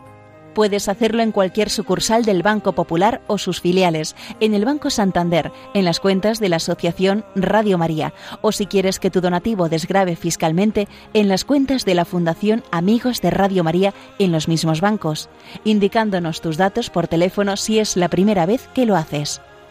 Puedes 0.53 0.87
hacerlo 0.87 1.21
en 1.21 1.33
cualquier 1.33 1.69
sucursal 1.69 2.23
del 2.23 2.41
Banco 2.41 2.73
Popular 2.73 3.21
o 3.27 3.37
sus 3.37 3.59
filiales, 3.61 4.15
en 4.39 4.53
el 4.53 4.63
Banco 4.63 4.89
Santander, 4.89 5.51
en 5.73 5.85
las 5.85 5.99
cuentas 5.99 6.39
de 6.39 6.49
la 6.49 6.57
Asociación 6.57 7.25
Radio 7.35 7.77
María, 7.77 8.13
o 8.41 8.53
si 8.53 8.67
quieres 8.67 8.99
que 8.99 9.11
tu 9.11 9.19
donativo 9.19 9.67
desgrave 9.67 10.15
fiscalmente, 10.15 10.87
en 11.13 11.27
las 11.27 11.45
cuentas 11.45 11.83
de 11.83 11.95
la 11.95 12.05
Fundación 12.05 12.63
Amigos 12.71 13.21
de 13.21 13.31
Radio 13.31 13.63
María 13.65 13.93
en 14.17 14.31
los 14.31 14.47
mismos 14.47 14.79
bancos, 14.79 15.29
indicándonos 15.65 16.39
tus 16.41 16.57
datos 16.57 16.89
por 16.89 17.07
teléfono 17.07 17.57
si 17.57 17.79
es 17.79 17.97
la 17.97 18.09
primera 18.09 18.45
vez 18.45 18.69
que 18.73 18.85
lo 18.85 18.95
haces. 18.95 19.41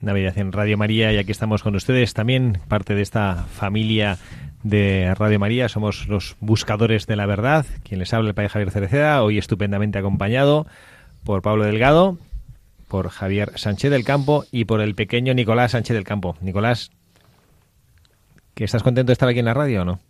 Navidad 0.00 0.38
en 0.38 0.52
Radio 0.52 0.78
María 0.78 1.12
y 1.12 1.18
aquí 1.18 1.30
estamos 1.30 1.62
con 1.62 1.74
ustedes 1.74 2.14
también, 2.14 2.58
parte 2.68 2.94
de 2.94 3.02
esta 3.02 3.44
familia 3.52 4.18
de 4.62 5.14
Radio 5.14 5.38
María. 5.38 5.68
Somos 5.68 6.08
los 6.08 6.36
buscadores 6.40 7.06
de 7.06 7.16
la 7.16 7.26
verdad. 7.26 7.66
Quien 7.82 8.00
les 8.00 8.12
habla, 8.14 8.30
el 8.30 8.34
padre 8.34 8.48
Javier 8.48 8.70
Cereceda, 8.70 9.22
hoy 9.22 9.38
estupendamente 9.38 9.98
acompañado 9.98 10.66
por 11.24 11.42
Pablo 11.42 11.64
Delgado, 11.64 12.18
por 12.88 13.08
Javier 13.10 13.52
Sánchez 13.56 13.90
del 13.90 14.04
Campo 14.04 14.44
y 14.50 14.64
por 14.64 14.80
el 14.80 14.94
pequeño 14.94 15.34
Nicolás 15.34 15.72
Sánchez 15.72 15.94
del 15.94 16.04
Campo. 16.04 16.36
Nicolás, 16.40 16.90
¿que 18.54 18.64
estás 18.64 18.82
contento 18.82 19.08
de 19.08 19.14
estar 19.14 19.28
aquí 19.28 19.38
en 19.38 19.44
la 19.44 19.54
radio 19.54 19.82
o 19.82 19.84
no? 19.84 20.00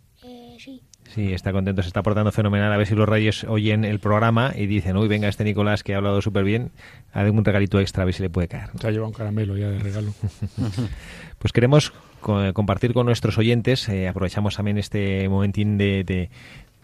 Eh, 1.11 1.27
sí. 1.27 1.33
Está 1.33 1.51
contento, 1.51 1.81
se 1.81 1.87
está 1.89 2.01
portando 2.03 2.31
fenomenal. 2.31 2.71
A 2.71 2.77
ver 2.77 2.87
si 2.87 2.95
los 2.95 3.07
reyes 3.07 3.43
oyen 3.45 3.85
el 3.85 3.99
programa 3.99 4.53
y 4.55 4.65
dicen, 4.65 4.97
uy, 4.97 5.07
venga, 5.07 5.27
este 5.27 5.43
Nicolás 5.43 5.83
que 5.83 5.93
ha 5.93 5.97
hablado 5.97 6.21
súper 6.21 6.43
bien, 6.43 6.71
a 7.13 7.21
un 7.23 7.43
regalito 7.45 7.79
extra, 7.79 8.03
a 8.03 8.05
ver 8.05 8.13
si 8.13 8.23
le 8.23 8.29
puede 8.29 8.47
caer. 8.47 8.69
Se 8.79 8.87
ha 8.87 8.91
llevado 8.91 9.07
un 9.07 9.13
caramelo 9.13 9.57
ya 9.57 9.69
de 9.69 9.79
regalo. 9.79 10.13
Pues 11.39 11.51
queremos 11.53 11.91
co- 12.19 12.53
compartir 12.53 12.93
con 12.93 13.07
nuestros 13.07 13.37
oyentes, 13.39 13.89
eh, 13.89 14.07
aprovechamos 14.07 14.55
también 14.55 14.77
este 14.77 15.27
momentín 15.27 15.77
de, 15.79 16.03
de- 16.03 16.29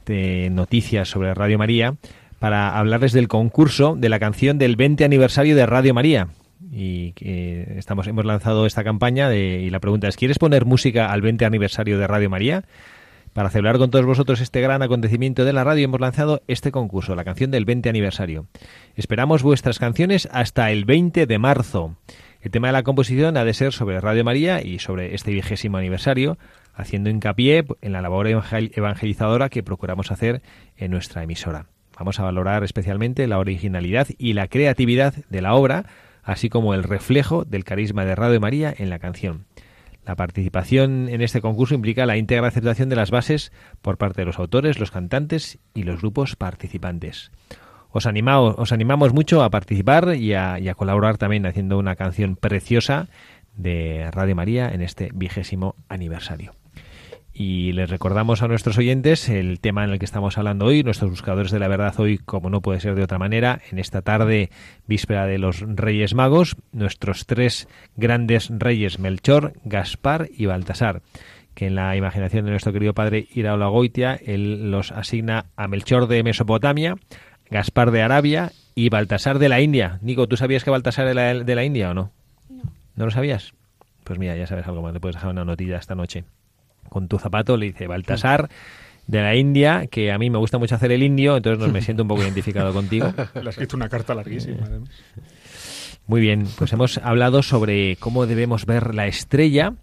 de 0.08 0.50
noticias 0.50 1.10
sobre 1.10 1.34
Radio 1.36 1.58
María, 1.60 1.96
para 2.40 2.78
hablarles 2.78 3.12
del 3.14 3.28
concurso 3.28 3.96
de 3.96 4.10
la 4.10 4.20
canción 4.20 4.58
del 4.58 4.76
20 4.76 5.04
aniversario 5.06 5.56
de 5.56 5.66
Radio 5.66 5.94
María. 5.94 6.30
Y 6.72 7.12
que 7.14 7.76
estamos, 7.78 8.08
hemos 8.08 8.26
lanzado 8.26 8.66
esta 8.66 8.84
campaña 8.84 9.30
de- 9.30 9.62
y 9.62 9.70
la 9.70 9.80
pregunta 9.80 10.08
es, 10.08 10.16
¿quieres 10.16 10.40
poner 10.40 10.66
música 10.66 11.12
al 11.12 11.22
20 11.22 11.46
aniversario 11.46 12.00
de 12.00 12.08
Radio 12.08 12.30
María? 12.32 12.64
Para 13.38 13.52
celebrar 13.52 13.78
con 13.78 13.92
todos 13.92 14.04
vosotros 14.04 14.42
este 14.42 14.62
gran 14.62 14.82
acontecimiento 14.82 15.46
de 15.46 15.54
la 15.54 15.64
radio 15.64 15.86
hemos 15.86 16.00
lanzado 16.00 16.42
este 16.48 16.72
concurso, 16.72 17.14
la 17.14 17.24
canción 17.24 17.52
del 17.52 17.66
20 17.66 17.88
aniversario. 17.88 18.48
Esperamos 18.96 19.44
vuestras 19.44 19.78
canciones 19.78 20.28
hasta 20.32 20.72
el 20.72 20.86
20 20.86 21.28
de 21.28 21.38
marzo. 21.38 21.96
El 22.42 22.50
tema 22.50 22.70
de 22.70 22.74
la 22.74 22.82
composición 22.82 23.38
ha 23.38 23.46
de 23.46 23.54
ser 23.54 23.74
sobre 23.74 24.02
Radio 24.02 24.24
María 24.24 24.64
y 24.64 24.80
sobre 24.80 25.14
este 25.14 25.30
vigésimo 25.30 25.78
aniversario, 25.78 26.40
haciendo 26.74 27.12
hincapié 27.12 27.64
en 27.82 27.92
la 27.92 28.02
labor 28.02 28.26
evangel- 28.26 28.72
evangelizadora 28.76 29.50
que 29.50 29.62
procuramos 29.62 30.12
hacer 30.12 30.42
en 30.76 30.90
nuestra 30.90 31.22
emisora. 31.22 31.68
Vamos 31.96 32.20
a 32.20 32.24
valorar 32.24 32.64
especialmente 32.64 33.28
la 33.28 33.38
originalidad 33.38 34.08
y 34.18 34.34
la 34.34 34.48
creatividad 34.48 35.14
de 35.30 35.42
la 35.44 35.54
obra, 35.54 35.86
así 36.24 36.50
como 36.50 36.74
el 36.74 36.82
reflejo 36.82 37.46
del 37.46 37.66
carisma 37.66 38.04
de 38.04 38.16
Radio 38.16 38.40
María 38.40 38.74
en 38.76 38.90
la 38.90 38.98
canción. 38.98 39.46
La 40.08 40.16
participación 40.16 41.10
en 41.10 41.22
este 41.22 41.42
concurso 41.42 41.76
implica 41.76 42.06
la 42.06 42.16
íntegra 42.16 42.48
aceptación 42.48 42.88
de 42.88 42.96
las 42.96 43.12
bases 43.12 43.52
por 43.82 43.98
parte 43.98 44.22
de 44.22 44.26
los 44.26 44.40
autores, 44.40 44.80
los 44.80 44.90
cantantes 44.90 45.60
y 45.74 45.84
los 45.84 46.00
grupos 46.00 46.38
participantes. 46.38 47.30
Os, 47.92 48.06
os 48.06 48.72
animamos 48.72 49.14
mucho 49.14 49.44
a 49.44 49.50
participar 49.50 50.16
y 50.16 50.34
a, 50.34 50.60
y 50.60 50.70
a 50.70 50.76
colaborar 50.76 51.18
también 51.18 51.46
haciendo 51.46 51.78
una 51.78 51.98
canción 51.98 52.38
preciosa 52.38 53.10
de 53.58 54.10
Radio 54.12 54.36
María 54.36 54.70
en 54.70 54.82
este 54.82 55.10
vigésimo 55.14 55.76
aniversario. 55.90 56.54
Y 57.40 57.72
les 57.74 57.88
recordamos 57.88 58.42
a 58.42 58.48
nuestros 58.48 58.80
oyentes 58.80 59.30
el 59.30 59.60
tema 59.60 59.84
en 59.84 59.92
el 59.92 60.00
que 60.00 60.06
estamos 60.06 60.40
hablando 60.40 60.66
hoy, 60.66 60.82
nuestros 60.82 61.12
buscadores 61.12 61.52
de 61.52 61.60
la 61.60 61.68
verdad 61.68 61.94
hoy, 62.00 62.18
como 62.18 62.50
no 62.50 62.62
puede 62.62 62.80
ser 62.80 62.96
de 62.96 63.04
otra 63.04 63.20
manera, 63.20 63.62
en 63.70 63.78
esta 63.78 64.02
tarde 64.02 64.50
víspera 64.88 65.28
de 65.28 65.38
los 65.38 65.60
Reyes 65.62 66.16
Magos, 66.16 66.56
nuestros 66.72 67.28
tres 67.28 67.68
grandes 67.96 68.50
reyes, 68.50 68.98
Melchor, 68.98 69.54
Gaspar 69.66 70.30
y 70.36 70.48
Baltasar, 70.48 71.04
que 71.54 71.68
en 71.68 71.76
la 71.76 71.96
imaginación 71.96 72.46
de 72.46 72.52
nuestro 72.52 72.74
querido 72.74 72.96
padre 72.96 73.28
Iraola 73.32 73.68
Goitia, 73.68 74.16
él 74.16 74.72
los 74.72 74.92
asigna 74.92 75.46
a 75.56 75.68
Melchor 75.68 76.08
de 76.08 76.24
Mesopotamia, 76.24 76.96
Gaspar 77.52 77.92
de 77.92 78.02
Arabia 78.02 78.52
y 78.74 78.90
Baltasar 78.90 79.38
de 79.38 79.50
la 79.50 79.62
India. 79.62 80.00
Nico, 80.02 80.28
¿tú 80.28 80.38
sabías 80.38 80.64
que 80.64 80.72
Baltasar 80.72 81.06
era 81.08 81.36
de 81.36 81.56
la, 81.56 81.64
India 81.64 81.92
o 81.92 81.94
no? 81.94 82.12
No. 82.50 82.64
¿No 82.96 83.06
lo 83.06 83.12
sabías? 83.12 83.54
Pues 84.04 84.18
mira, 84.18 84.36
ya 84.36 84.48
sabes 84.48 84.66
algo 84.66 84.82
más, 84.82 84.92
le 84.92 85.00
puedes 85.00 85.18
dejar 85.18 85.30
una 85.30 85.46
notilla 85.46 85.78
esta 85.78 85.94
noche. 85.94 86.24
Con 86.90 87.08
tu 87.08 87.20
zapato 87.20 87.58
le 87.58 87.68
dice 87.68 87.88
Baltasar 87.88 88.50
de 89.08 89.22
la 89.22 89.36
India, 89.36 89.88
que 89.88 90.12
a 90.12 90.18
mí 90.18 90.30
me 90.30 90.38
gusta 90.38 90.58
mucho 90.58 90.76
hacer 90.76 90.92
el 90.92 91.02
indio, 91.02 91.38
entonces 91.38 91.66
no 91.66 91.72
me 91.72 91.82
siento 91.82 92.04
un 92.04 92.10
poco 92.10 92.22
identificado 92.24 92.74
contigo. 92.74 93.14
Le 93.34 93.48
ha 93.48 93.50
escrito 93.50 93.78
una 93.78 93.90
carta 93.90 94.14
larguísima, 94.14 94.66
además. 94.66 94.90
Muy 96.08 96.22
bien, 96.22 96.48
pues 96.58 96.72
hemos 96.72 96.98
hablado 97.00 97.44
sobre 97.44 97.98
cómo 97.98 98.26
debemos 98.28 98.66
ver 98.66 98.96
la 98.96 99.08
estrella. 99.08 99.74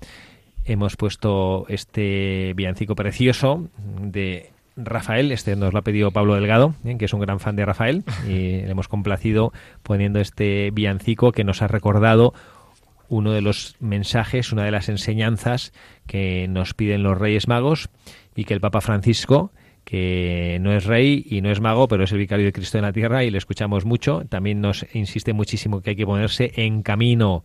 Hemos 0.64 0.96
puesto 0.96 1.66
este 1.68 2.54
villancico 2.54 2.94
precioso 2.94 3.68
de 4.00 4.50
Rafael, 4.76 5.30
este 5.32 5.54
nos 5.54 5.72
lo 5.72 5.78
ha 5.78 5.82
pedido 5.82 6.10
Pablo 6.10 6.34
Delgado, 6.34 6.74
¿eh? 6.84 6.96
que 6.98 7.04
es 7.04 7.12
un 7.12 7.20
gran 7.20 7.40
fan 7.40 7.56
de 7.56 7.64
Rafael, 7.64 8.04
y 8.26 8.30
le 8.62 8.70
hemos 8.70 8.88
complacido 8.88 9.52
poniendo 9.82 10.20
este 10.20 10.70
villancico 10.72 11.32
que 11.32 11.44
nos 11.44 11.62
ha 11.62 11.68
recordado 11.68 12.34
uno 13.08 13.32
de 13.32 13.40
los 13.40 13.76
mensajes, 13.80 14.52
una 14.52 14.64
de 14.64 14.70
las 14.70 14.88
enseñanzas 14.88 15.72
que 16.06 16.46
nos 16.48 16.74
piden 16.74 17.02
los 17.02 17.18
Reyes 17.18 17.48
Magos 17.48 17.88
y 18.34 18.44
que 18.44 18.54
el 18.54 18.60
Papa 18.60 18.80
Francisco, 18.80 19.52
que 19.84 20.58
no 20.60 20.72
es 20.72 20.84
rey 20.84 21.24
y 21.28 21.40
no 21.40 21.50
es 21.50 21.60
mago, 21.60 21.88
pero 21.88 22.04
es 22.04 22.12
el 22.12 22.18
vicario 22.18 22.46
de 22.46 22.52
Cristo 22.52 22.78
en 22.78 22.84
la 22.84 22.92
tierra 22.92 23.22
y 23.22 23.30
le 23.30 23.38
escuchamos 23.38 23.84
mucho, 23.84 24.24
también 24.28 24.60
nos 24.60 24.86
insiste 24.94 25.32
muchísimo 25.32 25.82
que 25.82 25.90
hay 25.90 25.96
que 25.96 26.06
ponerse 26.06 26.52
en 26.56 26.82
camino. 26.82 27.44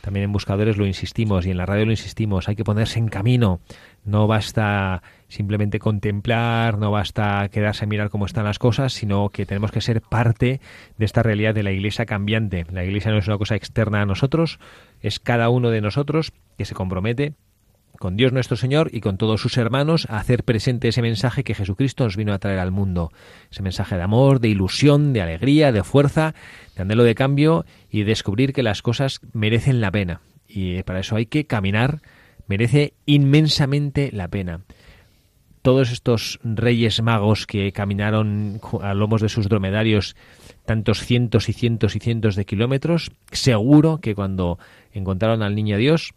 También 0.00 0.24
en 0.24 0.32
buscadores 0.32 0.76
lo 0.76 0.86
insistimos 0.86 1.46
y 1.46 1.50
en 1.50 1.56
la 1.56 1.66
radio 1.66 1.86
lo 1.86 1.92
insistimos, 1.92 2.48
hay 2.48 2.56
que 2.56 2.64
ponerse 2.64 2.98
en 2.98 3.08
camino. 3.08 3.60
No 4.04 4.26
basta 4.26 5.02
simplemente 5.28 5.78
contemplar, 5.78 6.76
no 6.76 6.90
basta 6.90 7.48
quedarse 7.50 7.84
a 7.84 7.88
mirar 7.88 8.10
cómo 8.10 8.26
están 8.26 8.44
las 8.44 8.58
cosas, 8.58 8.92
sino 8.92 9.28
que 9.28 9.46
tenemos 9.46 9.70
que 9.70 9.80
ser 9.80 10.02
parte 10.02 10.60
de 10.98 11.04
esta 11.04 11.22
realidad 11.22 11.54
de 11.54 11.62
la 11.62 11.72
iglesia 11.72 12.04
cambiante. 12.04 12.66
La 12.70 12.84
iglesia 12.84 13.12
no 13.12 13.18
es 13.18 13.28
una 13.28 13.38
cosa 13.38 13.54
externa 13.54 14.02
a 14.02 14.06
nosotros, 14.06 14.58
es 15.00 15.20
cada 15.20 15.48
uno 15.48 15.70
de 15.70 15.80
nosotros 15.80 16.32
que 16.58 16.64
se 16.64 16.74
compromete 16.74 17.34
con 18.02 18.16
Dios 18.16 18.32
nuestro 18.32 18.56
Señor 18.56 18.90
y 18.92 19.00
con 19.00 19.16
todos 19.16 19.40
sus 19.40 19.56
hermanos 19.56 20.08
a 20.10 20.18
hacer 20.18 20.42
presente 20.42 20.88
ese 20.88 21.02
mensaje 21.02 21.44
que 21.44 21.54
Jesucristo 21.54 22.02
nos 22.02 22.16
vino 22.16 22.32
a 22.32 22.38
traer 22.40 22.58
al 22.58 22.72
mundo. 22.72 23.12
Ese 23.48 23.62
mensaje 23.62 23.96
de 23.96 24.02
amor, 24.02 24.40
de 24.40 24.48
ilusión, 24.48 25.12
de 25.12 25.22
alegría, 25.22 25.70
de 25.70 25.84
fuerza, 25.84 26.34
de 26.74 26.82
anhelo 26.82 27.04
de 27.04 27.14
cambio 27.14 27.64
y 27.90 28.00
de 28.00 28.06
descubrir 28.06 28.52
que 28.52 28.64
las 28.64 28.82
cosas 28.82 29.20
merecen 29.32 29.80
la 29.80 29.92
pena. 29.92 30.20
Y 30.48 30.82
para 30.82 30.98
eso 30.98 31.14
hay 31.14 31.26
que 31.26 31.46
caminar, 31.46 32.00
merece 32.52 32.92
inmensamente 33.06 34.10
la 34.12 34.28
pena. 34.28 34.60
Todos 35.62 35.90
estos 35.90 36.38
reyes 36.44 37.00
magos 37.00 37.46
que 37.46 37.72
caminaron 37.72 38.60
a 38.82 38.92
lomos 38.92 39.22
de 39.22 39.30
sus 39.30 39.48
dromedarios 39.48 40.16
tantos 40.66 41.00
cientos 41.00 41.48
y 41.48 41.54
cientos 41.54 41.96
y 41.96 41.98
cientos 41.98 42.36
de 42.36 42.44
kilómetros, 42.44 43.10
seguro 43.30 44.00
que 44.02 44.14
cuando 44.14 44.58
encontraron 44.92 45.42
al 45.42 45.54
niño 45.54 45.78
Dios, 45.78 46.12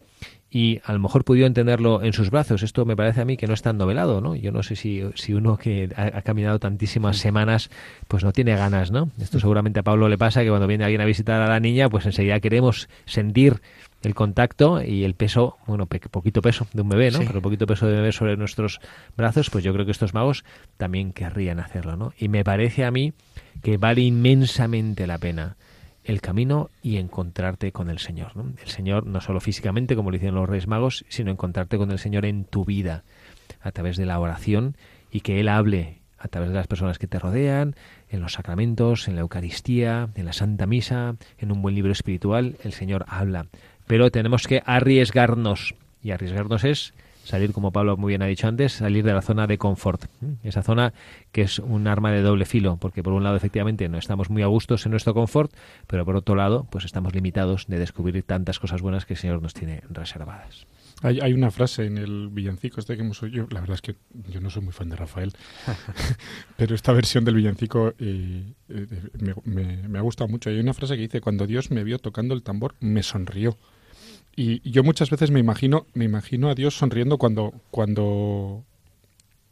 y 0.49 0.81
a 0.83 0.91
lo 0.91 0.99
mejor 0.99 1.23
pudieron 1.23 1.53
tenerlo 1.53 2.03
en 2.03 2.11
sus 2.11 2.29
brazos. 2.29 2.63
Esto 2.63 2.83
me 2.85 2.97
parece 2.97 3.21
a 3.21 3.25
mí 3.25 3.37
que 3.37 3.47
no 3.47 3.53
es 3.53 3.61
tan 3.61 3.77
novelado, 3.77 4.19
¿no? 4.19 4.35
Yo 4.35 4.51
no 4.51 4.61
sé 4.61 4.75
si, 4.75 5.03
si 5.15 5.33
uno 5.33 5.57
que 5.57 5.89
ha, 5.95 6.17
ha, 6.17 6.21
caminado 6.21 6.59
tantísimas 6.59 7.17
semanas, 7.17 7.69
pues 8.09 8.23
no 8.25 8.33
tiene 8.33 8.55
ganas, 8.55 8.91
¿no? 8.91 9.09
Esto 9.19 9.39
seguramente 9.39 9.79
a 9.79 9.83
Pablo 9.83 10.09
le 10.09 10.17
pasa 10.17 10.43
que 10.43 10.49
cuando 10.49 10.67
viene 10.67 10.83
alguien 10.83 11.01
a 11.01 11.05
visitar 11.05 11.41
a 11.41 11.47
la 11.47 11.59
niña, 11.61 11.89
pues 11.89 12.05
enseguida 12.05 12.41
queremos 12.41 12.89
sentir 13.05 13.61
el 14.05 14.15
contacto 14.15 14.81
y 14.81 15.03
el 15.03 15.15
peso, 15.15 15.57
bueno, 15.67 15.85
pe 15.85 15.99
poquito 15.99 16.41
peso 16.41 16.67
de 16.73 16.81
un 16.81 16.89
bebé, 16.89 17.11
¿no? 17.11 17.19
Sí. 17.19 17.25
Pero 17.27 17.41
poquito 17.41 17.67
peso 17.67 17.87
de 17.87 17.95
bebé 17.95 18.11
sobre 18.11 18.37
nuestros 18.37 18.79
brazos, 19.17 19.49
pues 19.49 19.63
yo 19.63 19.73
creo 19.73 19.85
que 19.85 19.91
estos 19.91 20.13
magos 20.13 20.43
también 20.77 21.13
querrían 21.13 21.59
hacerlo, 21.59 21.95
¿no? 21.95 22.13
Y 22.17 22.29
me 22.29 22.43
parece 22.43 22.85
a 22.85 22.91
mí 22.91 23.13
que 23.61 23.77
vale 23.77 24.01
inmensamente 24.01 25.07
la 25.07 25.17
pena 25.17 25.57
el 26.05 26.21
camino 26.21 26.69
y 26.83 26.97
encontrarte 26.97 27.71
con 27.71 27.89
el 27.89 27.99
Señor. 27.99 28.35
¿no? 28.35 28.53
El 28.61 28.69
Señor 28.69 29.07
no 29.07 29.21
solo 29.21 29.39
físicamente, 29.39 29.95
como 29.95 30.11
lo 30.11 30.17
hicieron 30.17 30.35
los 30.35 30.47
Reyes 30.47 30.67
Magos, 30.67 31.03
sino 31.09 31.31
encontrarte 31.31 31.77
con 31.77 31.91
el 31.91 31.99
Señor 31.99 32.25
en 32.25 32.45
tu 32.45 32.63
vida, 32.63 33.03
a 33.61 33.71
través 33.71 33.97
de 33.97 34.05
la 34.05 34.19
oración 34.19 34.77
y 35.11 35.21
que 35.21 35.39
Él 35.39 35.49
hable 35.49 36.01
a 36.17 36.27
través 36.27 36.49
de 36.49 36.55
las 36.55 36.67
personas 36.67 36.97
que 36.97 37.07
te 37.07 37.19
rodean, 37.19 37.75
en 38.09 38.19
los 38.19 38.33
sacramentos, 38.33 39.07
en 39.07 39.15
la 39.15 39.21
Eucaristía, 39.21 40.09
en 40.15 40.25
la 40.25 40.33
Santa 40.33 40.65
Misa, 40.65 41.17
en 41.37 41.51
un 41.51 41.61
buen 41.61 41.75
libro 41.75 41.91
espiritual, 41.91 42.57
el 42.63 42.73
Señor 42.73 43.05
habla. 43.07 43.45
Pero 43.87 44.11
tenemos 44.11 44.47
que 44.47 44.61
arriesgarnos, 44.65 45.75
y 46.01 46.11
arriesgarnos 46.11 46.63
es 46.63 46.93
salir, 47.25 47.51
como 47.51 47.71
Pablo 47.71 47.97
muy 47.97 48.11
bien 48.11 48.21
ha 48.21 48.27
dicho 48.27 48.47
antes, 48.47 48.73
salir 48.73 49.03
de 49.03 49.13
la 49.13 49.21
zona 49.21 49.47
de 49.47 49.57
confort. 49.57 50.05
Esa 50.43 50.63
zona 50.63 50.93
que 51.31 51.41
es 51.41 51.59
un 51.59 51.87
arma 51.87 52.11
de 52.11 52.21
doble 52.21 52.45
filo, 52.45 52.77
porque 52.77 53.03
por 53.03 53.13
un 53.13 53.23
lado 53.23 53.35
efectivamente 53.35 53.89
no 53.89 53.97
estamos 53.97 54.29
muy 54.29 54.43
a 54.43 54.47
gustos 54.47 54.85
en 54.85 54.91
nuestro 54.91 55.13
confort, 55.13 55.51
pero 55.87 56.05
por 56.05 56.15
otro 56.15 56.35
lado 56.35 56.67
pues 56.69 56.85
estamos 56.85 57.13
limitados 57.13 57.65
de 57.67 57.79
descubrir 57.79 58.23
tantas 58.23 58.59
cosas 58.59 58.81
buenas 58.81 59.05
que 59.05 59.13
el 59.13 59.19
Señor 59.19 59.41
nos 59.41 59.53
tiene 59.53 59.81
reservadas. 59.89 60.67
Hay, 61.01 61.19
hay 61.19 61.33
una 61.33 61.51
frase 61.51 61.85
en 61.85 61.97
el 61.97 62.29
villancico 62.29 62.79
este 62.79 62.95
que 62.95 63.01
hemos 63.01 63.21
oído, 63.21 63.47
la 63.51 63.59
verdad 63.59 63.75
es 63.75 63.81
que 63.81 63.95
yo 64.29 64.39
no 64.39 64.49
soy 64.49 64.61
muy 64.61 64.71
fan 64.71 64.89
de 64.89 64.95
Rafael, 64.95 65.33
pero 66.57 66.73
esta 66.73 66.93
versión 66.93 67.25
del 67.25 67.35
villancico 67.35 67.93
eh, 67.99 68.53
eh, 68.69 68.87
me, 69.19 69.33
me, 69.43 69.87
me 69.89 69.99
ha 69.99 70.01
gustado 70.01 70.29
mucho. 70.29 70.49
Hay 70.49 70.59
una 70.59 70.73
frase 70.73 70.95
que 70.95 71.01
dice, 71.01 71.21
cuando 71.21 71.47
Dios 71.47 71.69
me 71.69 71.83
vio 71.83 71.99
tocando 71.99 72.33
el 72.33 72.43
tambor, 72.43 72.75
me 72.79 73.03
sonrió. 73.03 73.57
Y 74.35 74.69
yo 74.69 74.83
muchas 74.83 75.09
veces 75.09 75.31
me 75.31 75.39
imagino, 75.39 75.87
me 75.93 76.05
imagino 76.05 76.49
a 76.49 76.55
Dios 76.55 76.77
sonriendo 76.77 77.17
cuando, 77.17 77.53
cuando, 77.71 78.63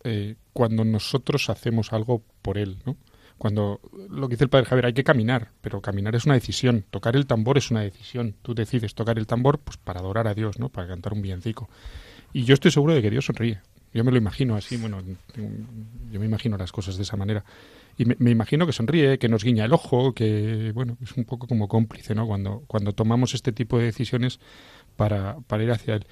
eh, 0.04 0.36
cuando 0.52 0.84
nosotros 0.84 1.50
hacemos 1.50 1.94
algo 1.94 2.22
por 2.42 2.58
Él, 2.58 2.78
¿no? 2.86 2.98
cuando 3.44 3.82
lo 4.10 4.30
que 4.30 4.36
dice 4.36 4.46
el 4.46 4.50
padre 4.50 4.68
Javier, 4.68 4.86
hay 4.86 4.94
que 4.94 5.04
caminar, 5.04 5.50
pero 5.60 5.82
caminar 5.82 6.16
es 6.16 6.26
una 6.26 6.36
decisión, 6.36 6.86
tocar 6.90 7.18
el 7.18 7.26
tambor 7.26 7.58
es 7.58 7.72
una 7.72 7.82
decisión. 7.82 8.36
Tú 8.42 8.54
decides 8.54 8.96
tocar 8.96 9.18
el 9.18 9.28
tambor 9.28 9.60
pues 9.60 9.76
para 9.76 10.00
adorar 10.00 10.28
a 10.30 10.34
Dios, 10.34 10.60
¿no? 10.60 10.70
Para 10.70 10.88
cantar 10.88 11.12
un 11.12 11.22
villancico. 11.22 11.70
Y 12.32 12.46
yo 12.46 12.54
estoy 12.54 12.72
seguro 12.72 12.94
de 12.94 13.02
que 13.02 13.10
Dios 13.10 13.26
sonríe. 13.26 13.60
Yo 13.94 14.06
me 14.06 14.12
lo 14.12 14.18
imagino 14.18 14.56
así, 14.56 14.78
bueno, 14.78 15.04
yo 16.10 16.20
me 16.22 16.26
imagino 16.26 16.58
las 16.58 16.72
cosas 16.72 16.96
de 16.96 17.04
esa 17.04 17.18
manera. 17.18 17.44
Y 17.98 18.06
me, 18.06 18.32
imagino 18.32 18.66
que 18.66 18.74
sonríe, 18.74 19.20
que 19.20 19.30
nos 19.30 19.44
guiña 19.44 19.66
el 19.66 19.74
ojo, 19.74 20.14
que, 20.14 20.72
bueno, 20.74 20.98
es 21.02 21.12
un 21.16 21.26
poco 21.26 21.48
como 21.48 21.68
cómplice, 21.68 22.16
¿no? 22.16 22.26
Cuando, 22.26 22.64
cuando 22.68 22.94
tomamos 22.94 23.34
este 23.36 23.52
tipo 23.52 23.78
de 23.78 23.86
decisiones 23.86 24.40
para, 24.96 25.38
para 25.48 25.64
ir 25.64 25.72
hacia 25.72 25.96
él. 25.96 26.06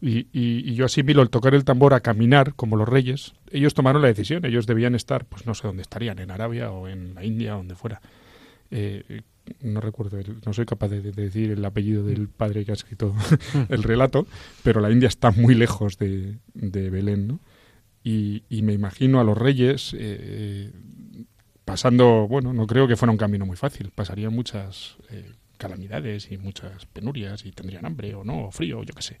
Y, 0.00 0.26
y, 0.32 0.68
y, 0.68 0.74
yo 0.74 0.84
asimilo 0.84 1.22
el 1.22 1.30
tocar 1.30 1.54
el 1.54 1.64
tambor 1.64 1.94
a 1.94 2.00
caminar, 2.00 2.54
como 2.54 2.76
los 2.76 2.88
reyes. 2.88 3.34
Ellos 3.52 3.74
tomaron 3.74 4.02
la 4.02 4.08
decisión, 4.08 4.44
ellos 4.44 4.66
debían 4.66 4.94
estar, 4.94 5.26
pues 5.26 5.46
no 5.46 5.54
sé 5.54 5.66
dónde 5.66 5.82
estarían, 5.82 6.18
en 6.18 6.30
Arabia 6.30 6.70
o 6.70 6.88
en 6.88 7.14
la 7.14 7.24
India, 7.24 7.52
donde 7.52 7.74
fuera. 7.74 8.00
Eh, 8.70 9.22
no 9.62 9.80
recuerdo, 9.80 10.18
no 10.44 10.52
soy 10.52 10.66
capaz 10.66 10.88
de, 10.88 11.00
de, 11.00 11.12
decir 11.12 11.50
el 11.50 11.64
apellido 11.64 12.04
del 12.04 12.28
padre 12.28 12.64
que 12.64 12.72
ha 12.72 12.74
escrito 12.74 13.14
el 13.68 13.82
relato, 13.82 14.26
pero 14.62 14.80
la 14.80 14.90
India 14.90 15.08
está 15.08 15.30
muy 15.30 15.54
lejos 15.54 15.98
de, 15.98 16.38
de 16.54 16.90
Belén, 16.90 17.28
¿no? 17.28 17.40
Y, 18.04 18.44
y, 18.48 18.62
me 18.62 18.72
imagino 18.72 19.20
a 19.20 19.24
los 19.24 19.36
reyes 19.36 19.94
eh, 19.98 20.70
pasando, 21.68 22.26
bueno, 22.26 22.54
no 22.54 22.66
creo 22.66 22.88
que 22.88 22.96
fuera 22.96 23.12
un 23.12 23.18
camino 23.18 23.44
muy 23.44 23.58
fácil, 23.58 23.90
pasarían 23.94 24.32
muchas 24.32 24.96
eh, 25.10 25.32
calamidades 25.58 26.32
y 26.32 26.38
muchas 26.38 26.86
penurias 26.86 27.44
y 27.44 27.52
tendrían 27.52 27.84
hambre 27.84 28.14
o 28.14 28.24
no, 28.24 28.46
o 28.46 28.50
frío, 28.50 28.82
yo 28.84 28.94
qué 28.94 29.02
sé. 29.02 29.18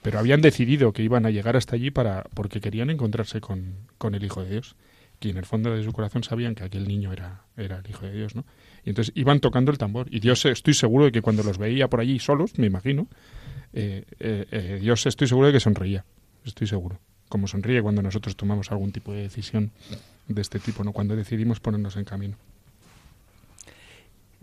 Pero 0.00 0.20
habían 0.20 0.40
decidido 0.40 0.92
que 0.92 1.02
iban 1.02 1.26
a 1.26 1.30
llegar 1.30 1.56
hasta 1.56 1.74
allí 1.74 1.90
para 1.90 2.22
porque 2.32 2.60
querían 2.60 2.90
encontrarse 2.90 3.40
con, 3.40 3.74
con 3.98 4.14
el 4.14 4.22
Hijo 4.22 4.44
de 4.44 4.50
Dios, 4.50 4.76
que 5.18 5.30
en 5.30 5.36
el 5.36 5.46
fondo 5.46 5.74
de 5.74 5.82
su 5.82 5.90
corazón 5.90 6.22
sabían 6.22 6.54
que 6.54 6.62
aquel 6.62 6.86
niño 6.86 7.12
era, 7.12 7.42
era 7.56 7.78
el 7.78 7.90
Hijo 7.90 8.06
de 8.06 8.12
Dios, 8.12 8.36
¿no? 8.36 8.44
Y 8.84 8.90
entonces 8.90 9.12
iban 9.16 9.40
tocando 9.40 9.72
el 9.72 9.78
tambor. 9.78 10.06
Y 10.12 10.20
Dios, 10.20 10.44
estoy 10.44 10.74
seguro 10.74 11.06
de 11.06 11.10
que 11.10 11.22
cuando 11.22 11.42
los 11.42 11.58
veía 11.58 11.88
por 11.88 11.98
allí 11.98 12.20
solos, 12.20 12.56
me 12.56 12.68
imagino, 12.68 13.08
eh, 13.72 14.04
eh, 14.20 14.46
eh, 14.52 14.78
Dios 14.80 15.06
estoy 15.06 15.26
seguro 15.26 15.48
de 15.48 15.54
que 15.54 15.60
sonreía, 15.60 16.04
estoy 16.44 16.68
seguro. 16.68 17.00
Como 17.28 17.48
sonríe 17.48 17.82
cuando 17.82 18.00
nosotros 18.00 18.36
tomamos 18.36 18.70
algún 18.70 18.92
tipo 18.92 19.12
de 19.12 19.22
decisión 19.22 19.72
de 20.28 20.40
este 20.40 20.58
tipo, 20.58 20.84
¿no? 20.84 20.92
Cuando 20.92 21.16
decidimos 21.16 21.60
ponernos 21.60 21.96
en 21.96 22.04
camino. 22.04 22.36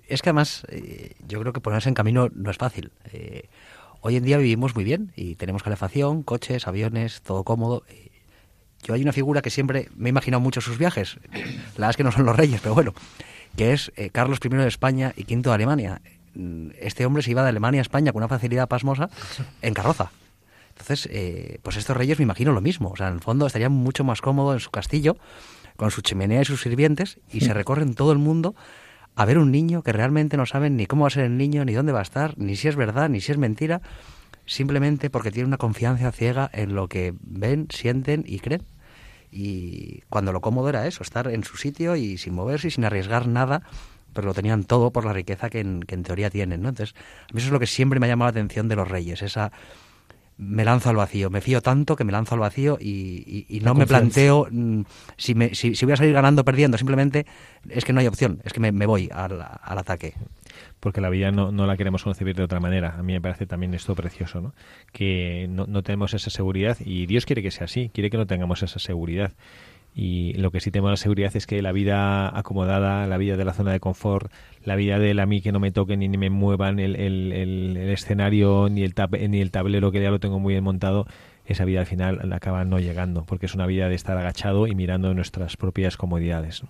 Es 0.07 0.21
que 0.21 0.29
además, 0.29 0.65
eh, 0.69 1.15
yo 1.27 1.39
creo 1.39 1.53
que 1.53 1.61
ponerse 1.61 1.89
en 1.89 1.95
camino 1.95 2.29
no 2.33 2.51
es 2.51 2.57
fácil. 2.57 2.91
Eh, 3.13 3.47
hoy 4.01 4.17
en 4.17 4.23
día 4.23 4.37
vivimos 4.37 4.75
muy 4.75 4.83
bien 4.83 5.13
y 5.15 5.35
tenemos 5.35 5.63
calefacción, 5.63 6.23
coches, 6.23 6.67
aviones, 6.67 7.21
todo 7.21 7.43
cómodo. 7.43 7.83
Yo 8.83 8.93
hay 8.93 9.01
una 9.01 9.13
figura 9.13 9.41
que 9.41 9.49
siempre 9.49 9.89
me 9.95 10.09
he 10.09 10.11
imaginado 10.11 10.41
mucho 10.41 10.59
sus 10.59 10.77
viajes. 10.77 11.17
La 11.31 11.39
verdad 11.73 11.89
es 11.91 11.97
que 11.97 12.03
no 12.03 12.11
son 12.11 12.25
los 12.25 12.35
reyes, 12.35 12.61
pero 12.61 12.73
bueno, 12.73 12.93
que 13.55 13.73
es 13.73 13.91
eh, 13.95 14.09
Carlos 14.09 14.39
I 14.43 14.49
de 14.49 14.67
España 14.67 15.13
y 15.15 15.23
V 15.23 15.41
de 15.43 15.53
Alemania. 15.53 16.01
Este 16.79 17.05
hombre 17.05 17.23
se 17.23 17.31
iba 17.31 17.43
de 17.43 17.49
Alemania 17.49 17.81
a 17.81 17.83
España 17.83 18.11
con 18.11 18.21
una 18.21 18.27
facilidad 18.27 18.67
pasmosa 18.67 19.09
en 19.61 19.73
carroza. 19.73 20.11
Entonces, 20.69 21.07
eh, 21.11 21.59
pues 21.61 21.77
estos 21.77 21.95
reyes 21.95 22.17
me 22.17 22.23
imagino 22.23 22.53
lo 22.53 22.61
mismo. 22.61 22.89
O 22.89 22.95
sea, 22.95 23.09
en 23.09 23.15
el 23.15 23.19
fondo 23.19 23.45
estarían 23.45 23.71
mucho 23.71 24.03
más 24.03 24.21
cómodos 24.21 24.55
en 24.55 24.59
su 24.61 24.71
castillo, 24.71 25.17
con 25.81 25.89
su 25.89 26.01
chimenea 26.03 26.43
y 26.43 26.45
sus 26.45 26.61
sirvientes, 26.61 27.19
y 27.33 27.41
se 27.41 27.55
recorren 27.55 27.95
todo 27.95 28.11
el 28.11 28.19
mundo 28.19 28.53
a 29.15 29.25
ver 29.25 29.39
un 29.39 29.51
niño 29.51 29.81
que 29.81 29.91
realmente 29.91 30.37
no 30.37 30.45
saben 30.45 30.77
ni 30.77 30.85
cómo 30.85 31.05
va 31.05 31.07
a 31.07 31.09
ser 31.09 31.23
el 31.23 31.37
niño, 31.37 31.65
ni 31.65 31.73
dónde 31.73 31.91
va 31.91 31.97
a 31.97 32.03
estar, 32.03 32.37
ni 32.37 32.55
si 32.55 32.67
es 32.67 32.75
verdad, 32.75 33.09
ni 33.09 33.19
si 33.19 33.31
es 33.31 33.39
mentira, 33.39 33.81
simplemente 34.45 35.09
porque 35.09 35.31
tienen 35.31 35.47
una 35.47 35.57
confianza 35.57 36.11
ciega 36.11 36.51
en 36.53 36.75
lo 36.75 36.87
que 36.87 37.15
ven, 37.21 37.65
sienten 37.71 38.23
y 38.27 38.37
creen. 38.41 38.61
Y 39.31 40.01
cuando 40.07 40.31
lo 40.31 40.39
cómodo 40.39 40.69
era 40.69 40.85
eso, 40.85 41.01
estar 41.01 41.27
en 41.27 41.43
su 41.43 41.57
sitio 41.57 41.95
y 41.95 42.19
sin 42.19 42.35
moverse 42.35 42.67
y 42.67 42.71
sin 42.71 42.85
arriesgar 42.85 43.27
nada, 43.27 43.63
pero 44.13 44.27
lo 44.27 44.35
tenían 44.35 44.65
todo 44.65 44.91
por 44.91 45.03
la 45.03 45.13
riqueza 45.13 45.49
que 45.49 45.61
en, 45.61 45.81
que 45.81 45.95
en 45.95 46.03
teoría 46.03 46.29
tienen. 46.29 46.61
¿no? 46.61 46.69
Entonces, 46.69 46.95
a 47.27 47.33
mí 47.33 47.39
eso 47.39 47.47
es 47.47 47.53
lo 47.53 47.59
que 47.59 47.65
siempre 47.65 47.99
me 47.99 48.05
ha 48.05 48.09
llamado 48.09 48.27
la 48.27 48.39
atención 48.39 48.67
de 48.67 48.75
los 48.75 48.87
reyes, 48.87 49.23
esa 49.23 49.51
me 50.41 50.65
lanzo 50.65 50.89
al 50.89 50.95
vacío, 50.95 51.29
me 51.29 51.39
fío 51.39 51.61
tanto 51.61 51.95
que 51.95 52.03
me 52.03 52.11
lanzo 52.11 52.33
al 52.33 52.41
vacío 52.41 52.79
y, 52.81 53.45
y, 53.47 53.57
y 53.57 53.59
no 53.59 53.75
me 53.75 53.85
planteo 53.85 54.47
mm, 54.49 54.81
si, 55.15 55.35
me, 55.35 55.53
si, 55.53 55.75
si, 55.75 55.85
voy 55.85 55.93
a 55.93 55.97
salir 55.97 56.13
ganando 56.13 56.41
o 56.41 56.45
perdiendo, 56.45 56.79
simplemente 56.79 57.27
es 57.69 57.85
que 57.85 57.93
no 57.93 57.99
hay 57.99 58.07
opción, 58.07 58.41
es 58.43 58.51
que 58.51 58.59
me, 58.59 58.71
me 58.71 58.87
voy 58.87 59.07
al, 59.13 59.39
al, 59.39 59.77
ataque. 59.77 60.15
Porque 60.79 60.99
la 60.99 61.11
vida 61.11 61.31
no, 61.31 61.51
no, 61.51 61.67
la 61.67 61.77
queremos 61.77 62.03
concebir 62.03 62.35
de 62.35 62.43
otra 62.43 62.59
manera. 62.59 62.95
A 62.97 63.03
mí 63.03 63.13
me 63.13 63.21
parece 63.21 63.45
también 63.45 63.75
esto 63.75 63.93
precioso, 63.93 64.41
¿no? 64.41 64.53
que 64.91 65.45
no, 65.47 65.67
no 65.67 65.83
tenemos 65.83 66.15
esa 66.15 66.31
seguridad 66.31 66.75
y 66.83 67.05
Dios 67.05 67.27
quiere 67.27 67.43
que 67.43 67.51
sea 67.51 67.65
así, 67.65 67.91
quiere 67.93 68.09
que 68.09 68.17
no 68.17 68.25
tengamos 68.25 68.63
esa 68.63 68.79
seguridad. 68.79 69.33
Y 69.93 70.33
lo 70.33 70.51
que 70.51 70.61
sí 70.61 70.71
tenemos 70.71 70.91
la 70.91 70.97
seguridad 70.97 71.35
es 71.35 71.45
que 71.45 71.61
la 71.61 71.73
vida 71.73 72.37
acomodada, 72.37 73.05
la 73.07 73.17
vida 73.17 73.35
de 73.35 73.43
la 73.43 73.53
zona 73.53 73.73
de 73.73 73.81
confort, 73.81 74.31
la 74.63 74.75
vida 74.75 74.99
del 74.99 75.19
a 75.19 75.25
mí 75.25 75.41
que 75.41 75.51
no 75.51 75.59
me 75.59 75.71
toquen 75.71 75.99
ni 75.99 76.17
me 76.17 76.29
muevan 76.29 76.79
el, 76.79 76.95
el, 76.95 77.33
el, 77.33 77.77
el 77.77 77.89
escenario 77.89 78.69
ni 78.69 78.83
el, 78.83 78.93
tab 78.93 79.11
ni 79.11 79.41
el 79.41 79.51
tablero 79.51 79.91
que 79.91 80.01
ya 80.01 80.09
lo 80.09 80.19
tengo 80.19 80.39
muy 80.39 80.53
bien 80.53 80.63
montado, 80.63 81.07
esa 81.45 81.65
vida 81.65 81.81
al 81.81 81.85
final 81.87 82.31
acaba 82.31 82.63
no 82.63 82.79
llegando, 82.79 83.25
porque 83.25 83.47
es 83.47 83.55
una 83.55 83.65
vida 83.65 83.89
de 83.89 83.95
estar 83.95 84.17
agachado 84.17 84.67
y 84.67 84.75
mirando 84.75 85.13
nuestras 85.13 85.57
propias 85.57 85.97
comodidades. 85.97 86.63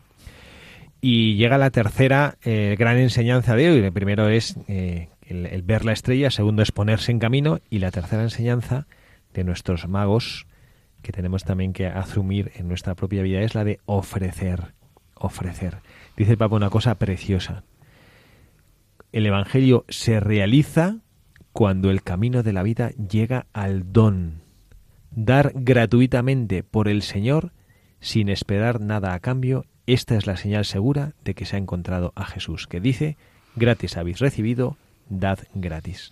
Y 1.00 1.36
llega 1.36 1.58
la 1.58 1.72
tercera 1.72 2.38
eh, 2.44 2.76
gran 2.78 2.98
enseñanza 2.98 3.56
de 3.56 3.70
hoy. 3.70 3.80
El 3.80 3.92
primero 3.92 4.30
es 4.30 4.56
eh, 4.68 5.10
el, 5.28 5.48
el 5.48 5.62
ver 5.64 5.84
la 5.84 5.94
estrella, 5.94 6.30
segundo 6.30 6.62
es 6.62 6.72
ponerse 6.72 7.12
en 7.12 7.20
camino 7.20 7.60
y 7.70 7.80
la 7.80 7.92
tercera 7.92 8.22
enseñanza 8.22 8.86
de 9.34 9.44
nuestros 9.44 9.88
magos 9.88 10.46
que 11.02 11.12
tenemos 11.12 11.44
también 11.44 11.74
que 11.74 11.88
asumir 11.88 12.52
en 12.56 12.68
nuestra 12.68 12.96
propia 12.96 13.24
vida 13.24 13.42
es 13.42 13.56
la 13.56 13.64
de 13.64 13.80
ofrecer, 13.86 14.74
ofrecer. 15.16 15.78
Dice 16.16 16.32
el 16.32 16.38
Papa 16.38 16.56
una 16.56 16.70
cosa 16.70 16.96
preciosa. 16.96 17.64
El 19.12 19.26
Evangelio 19.26 19.86
se 19.90 20.20
realiza 20.20 20.98
cuando 21.52 21.90
el 21.90 22.02
camino 22.02 22.44
de 22.44 22.54
la 22.54 22.64
vida 22.64 22.92
llega 22.92 23.48
al 23.54 23.92
don. 23.92 24.42
Dar 25.12 25.52
gratuitamente 25.56 26.64
por 26.64 26.88
el 26.88 27.02
Señor 27.02 27.52
sin 28.02 28.30
esperar 28.30 28.82
nada 28.82 29.14
a 29.14 29.20
cambio, 29.20 29.66
esta 29.86 30.16
es 30.16 30.26
la 30.26 30.36
señal 30.36 30.66
segura 30.66 31.14
de 31.24 31.36
que 31.36 31.46
se 31.46 31.56
ha 31.56 31.60
encontrado 31.60 32.12
a 32.16 32.26
Jesús, 32.26 32.68
que 32.68 32.82
dice, 32.82 33.16
gratis 33.56 33.96
habéis 33.96 34.20
recibido, 34.20 34.76
dad 35.10 35.40
gratis. 35.54 36.12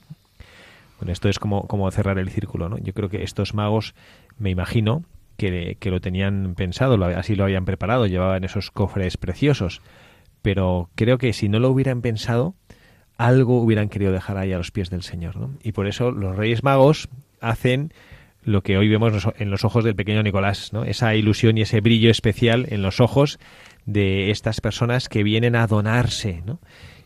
Esto 1.08 1.30
es 1.30 1.40
como, 1.40 1.92
cerrar 1.92 2.20
el 2.20 2.30
círculo, 2.30 2.70
¿no? 2.70 2.78
Yo 2.78 2.94
creo 2.94 3.10
que 3.10 3.24
estos 3.24 3.54
magos 3.54 3.96
me 4.38 4.50
imagino 4.50 5.04
que, 5.38 5.78
que 5.80 5.92
lo 5.92 6.02
tenían 6.02 6.56
pensado, 6.56 7.04
así 7.06 7.36
lo 7.36 7.46
habían 7.46 7.66
preparado, 7.66 8.06
llevaban 8.06 8.44
esos 8.44 8.72
cofres 8.72 9.18
preciosos, 9.18 9.82
pero 10.42 10.90
creo 10.96 11.18
que 11.18 11.34
si 11.34 11.50
no 11.50 11.60
lo 11.60 11.70
hubieran 11.70 12.02
pensado, 12.02 12.56
algo 13.20 13.62
hubieran 13.62 13.90
querido 13.90 14.14
dejar 14.14 14.38
ahí 14.38 14.54
a 14.54 14.58
los 14.58 14.72
pies 14.72 14.90
del 14.90 15.04
Señor. 15.04 15.36
¿no? 15.36 15.58
Y 15.62 15.74
por 15.74 15.88
eso 15.88 16.10
los 16.12 16.38
Reyes 16.38 16.64
Magos 16.64 17.10
hacen 17.42 17.94
lo 18.44 18.64
que 18.64 18.78
hoy 18.78 18.88
vemos 18.88 19.28
en 19.38 19.52
los 19.52 19.66
ojos 19.66 19.84
del 19.84 19.96
pequeño 19.96 20.24
Nicolás, 20.24 20.72
¿no? 20.72 20.86
esa 20.86 21.14
ilusión 21.16 21.58
y 21.58 21.64
ese 21.64 21.82
brillo 21.82 22.10
especial 22.10 22.66
en 22.70 22.82
los 22.82 23.02
ojos 23.02 23.38
de 23.86 24.32
estas 24.32 24.62
personas 24.62 25.10
que 25.10 25.24
vienen 25.24 25.58
a 25.58 25.68
donarse. 25.68 26.42
¿no? 26.46 26.60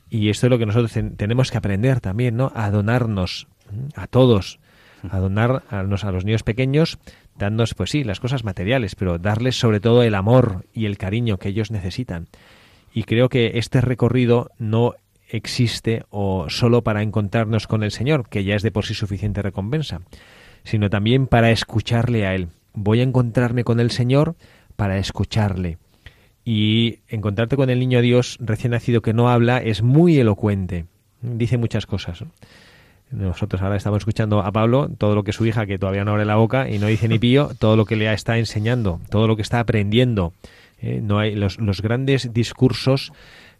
Y 0.07 0.29
esto 0.29 0.45
es 0.45 0.51
lo 0.51 0.59
que 0.59 0.67
nosotros 0.67 0.93
tenemos 1.17 1.49
que 1.49 1.57
aprender 1.57 1.99
también, 1.99 2.37
¿no? 2.37 2.51
a 2.53 2.69
donarnos 2.69 3.47
a 3.95 4.07
todos, 4.07 4.59
a 5.09 5.19
donar 5.19 5.63
a 5.69 5.83
los, 5.83 6.03
a 6.03 6.11
los 6.11 6.25
niños 6.25 6.43
pequeños 6.43 6.99
dándonos, 7.37 7.73
pues 7.73 7.89
sí, 7.89 8.03
las 8.03 8.19
cosas 8.19 8.43
materiales, 8.43 8.95
pero 8.95 9.17
darles 9.17 9.57
sobre 9.57 9.79
todo 9.79 10.03
el 10.03 10.15
amor 10.15 10.65
y 10.73 10.85
el 10.85 10.97
cariño 10.97 11.37
que 11.37 11.49
ellos 11.49 11.71
necesitan. 11.71 12.27
Y 12.93 13.03
creo 13.03 13.29
que 13.29 13.53
este 13.55 13.81
recorrido 13.81 14.51
no 14.59 14.95
existe 15.29 16.03
o 16.09 16.49
solo 16.49 16.83
para 16.83 17.01
encontrarnos 17.01 17.67
con 17.67 17.83
el 17.83 17.91
Señor, 17.91 18.29
que 18.29 18.43
ya 18.43 18.55
es 18.55 18.61
de 18.61 18.71
por 18.71 18.85
sí 18.85 18.93
suficiente 18.93 19.41
recompensa, 19.41 20.01
sino 20.63 20.89
también 20.89 21.27
para 21.27 21.51
escucharle 21.51 22.27
a 22.27 22.35
Él. 22.35 22.49
Voy 22.73 22.99
a 22.99 23.03
encontrarme 23.03 23.63
con 23.63 23.79
el 23.79 23.91
Señor 23.91 24.35
para 24.75 24.97
escucharle. 24.97 25.77
Y 26.45 26.99
encontrarte 27.07 27.55
con 27.55 27.69
el 27.69 27.79
niño 27.79 28.01
Dios 28.01 28.37
recién 28.39 28.71
nacido 28.71 29.01
que 29.01 29.13
no 29.13 29.29
habla 29.29 29.59
es 29.59 29.81
muy 29.81 30.19
elocuente. 30.19 30.85
Dice 31.21 31.57
muchas 31.57 31.85
cosas. 31.85 32.23
Nosotros 33.13 33.61
ahora 33.61 33.75
estamos 33.75 33.99
escuchando 33.99 34.41
a 34.41 34.51
Pablo 34.51 34.89
todo 34.97 35.15
lo 35.15 35.23
que 35.23 35.33
su 35.33 35.45
hija, 35.45 35.65
que 35.65 35.77
todavía 35.77 36.03
no 36.03 36.11
abre 36.11 36.25
la 36.25 36.35
boca 36.35 36.69
y 36.69 36.79
no 36.79 36.87
dice 36.87 37.07
ni 37.07 37.19
pío, 37.19 37.51
todo 37.59 37.77
lo 37.77 37.85
que 37.85 37.95
le 37.95 38.11
está 38.11 38.37
enseñando, 38.37 38.99
todo 39.09 39.27
lo 39.27 39.35
que 39.35 39.43
está 39.43 39.59
aprendiendo. 39.59 40.33
Eh, 40.81 40.99
no 41.01 41.19
hay 41.19 41.35
los, 41.35 41.59
los 41.59 41.81
grandes 41.81 42.33
discursos 42.33 43.13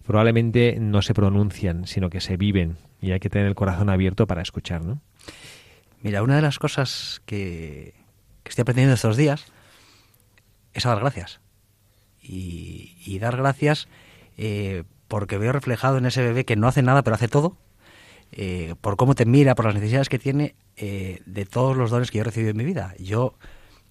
probablemente 0.05 0.77
no 0.79 1.01
se 1.01 1.13
pronuncian, 1.13 1.87
sino 1.87 2.09
que 2.09 2.19
se 2.19 2.35
viven 2.35 2.77
y 3.01 3.11
hay 3.11 3.19
que 3.19 3.29
tener 3.29 3.47
el 3.47 3.55
corazón 3.55 3.89
abierto 3.89 4.27
para 4.27 4.41
escuchar, 4.41 4.83
¿no? 4.83 4.99
Mira, 6.01 6.23
una 6.23 6.35
de 6.35 6.41
las 6.41 6.59
cosas 6.59 7.21
que, 7.25 7.93
que 8.43 8.49
estoy 8.49 8.63
aprendiendo 8.63 8.93
estos 8.93 9.15
días 9.15 9.45
es 10.73 10.85
a 10.85 10.89
dar 10.89 10.99
gracias. 10.99 11.39
Y, 12.21 12.95
y 13.05 13.19
dar 13.19 13.37
gracias 13.37 13.87
eh, 14.37 14.83
porque 15.07 15.37
veo 15.37 15.51
reflejado 15.51 15.97
en 15.97 16.05
ese 16.05 16.21
bebé 16.21 16.45
que 16.45 16.55
no 16.55 16.67
hace 16.67 16.81
nada 16.81 17.03
pero 17.03 17.15
hace 17.15 17.27
todo, 17.27 17.57
eh, 18.35 18.73
por 18.81 18.95
cómo 18.95 19.13
te 19.13 19.25
mira, 19.25 19.53
por 19.53 19.65
las 19.65 19.75
necesidades 19.75 20.09
que 20.09 20.17
tiene, 20.17 20.55
eh, 20.75 21.21
de 21.25 21.45
todos 21.45 21.77
los 21.77 21.91
dones 21.91 22.09
que 22.09 22.17
yo 22.17 22.23
he 22.23 22.25
recibido 22.25 22.51
en 22.51 22.57
mi 22.57 22.63
vida. 22.63 22.95
Yo, 22.97 23.35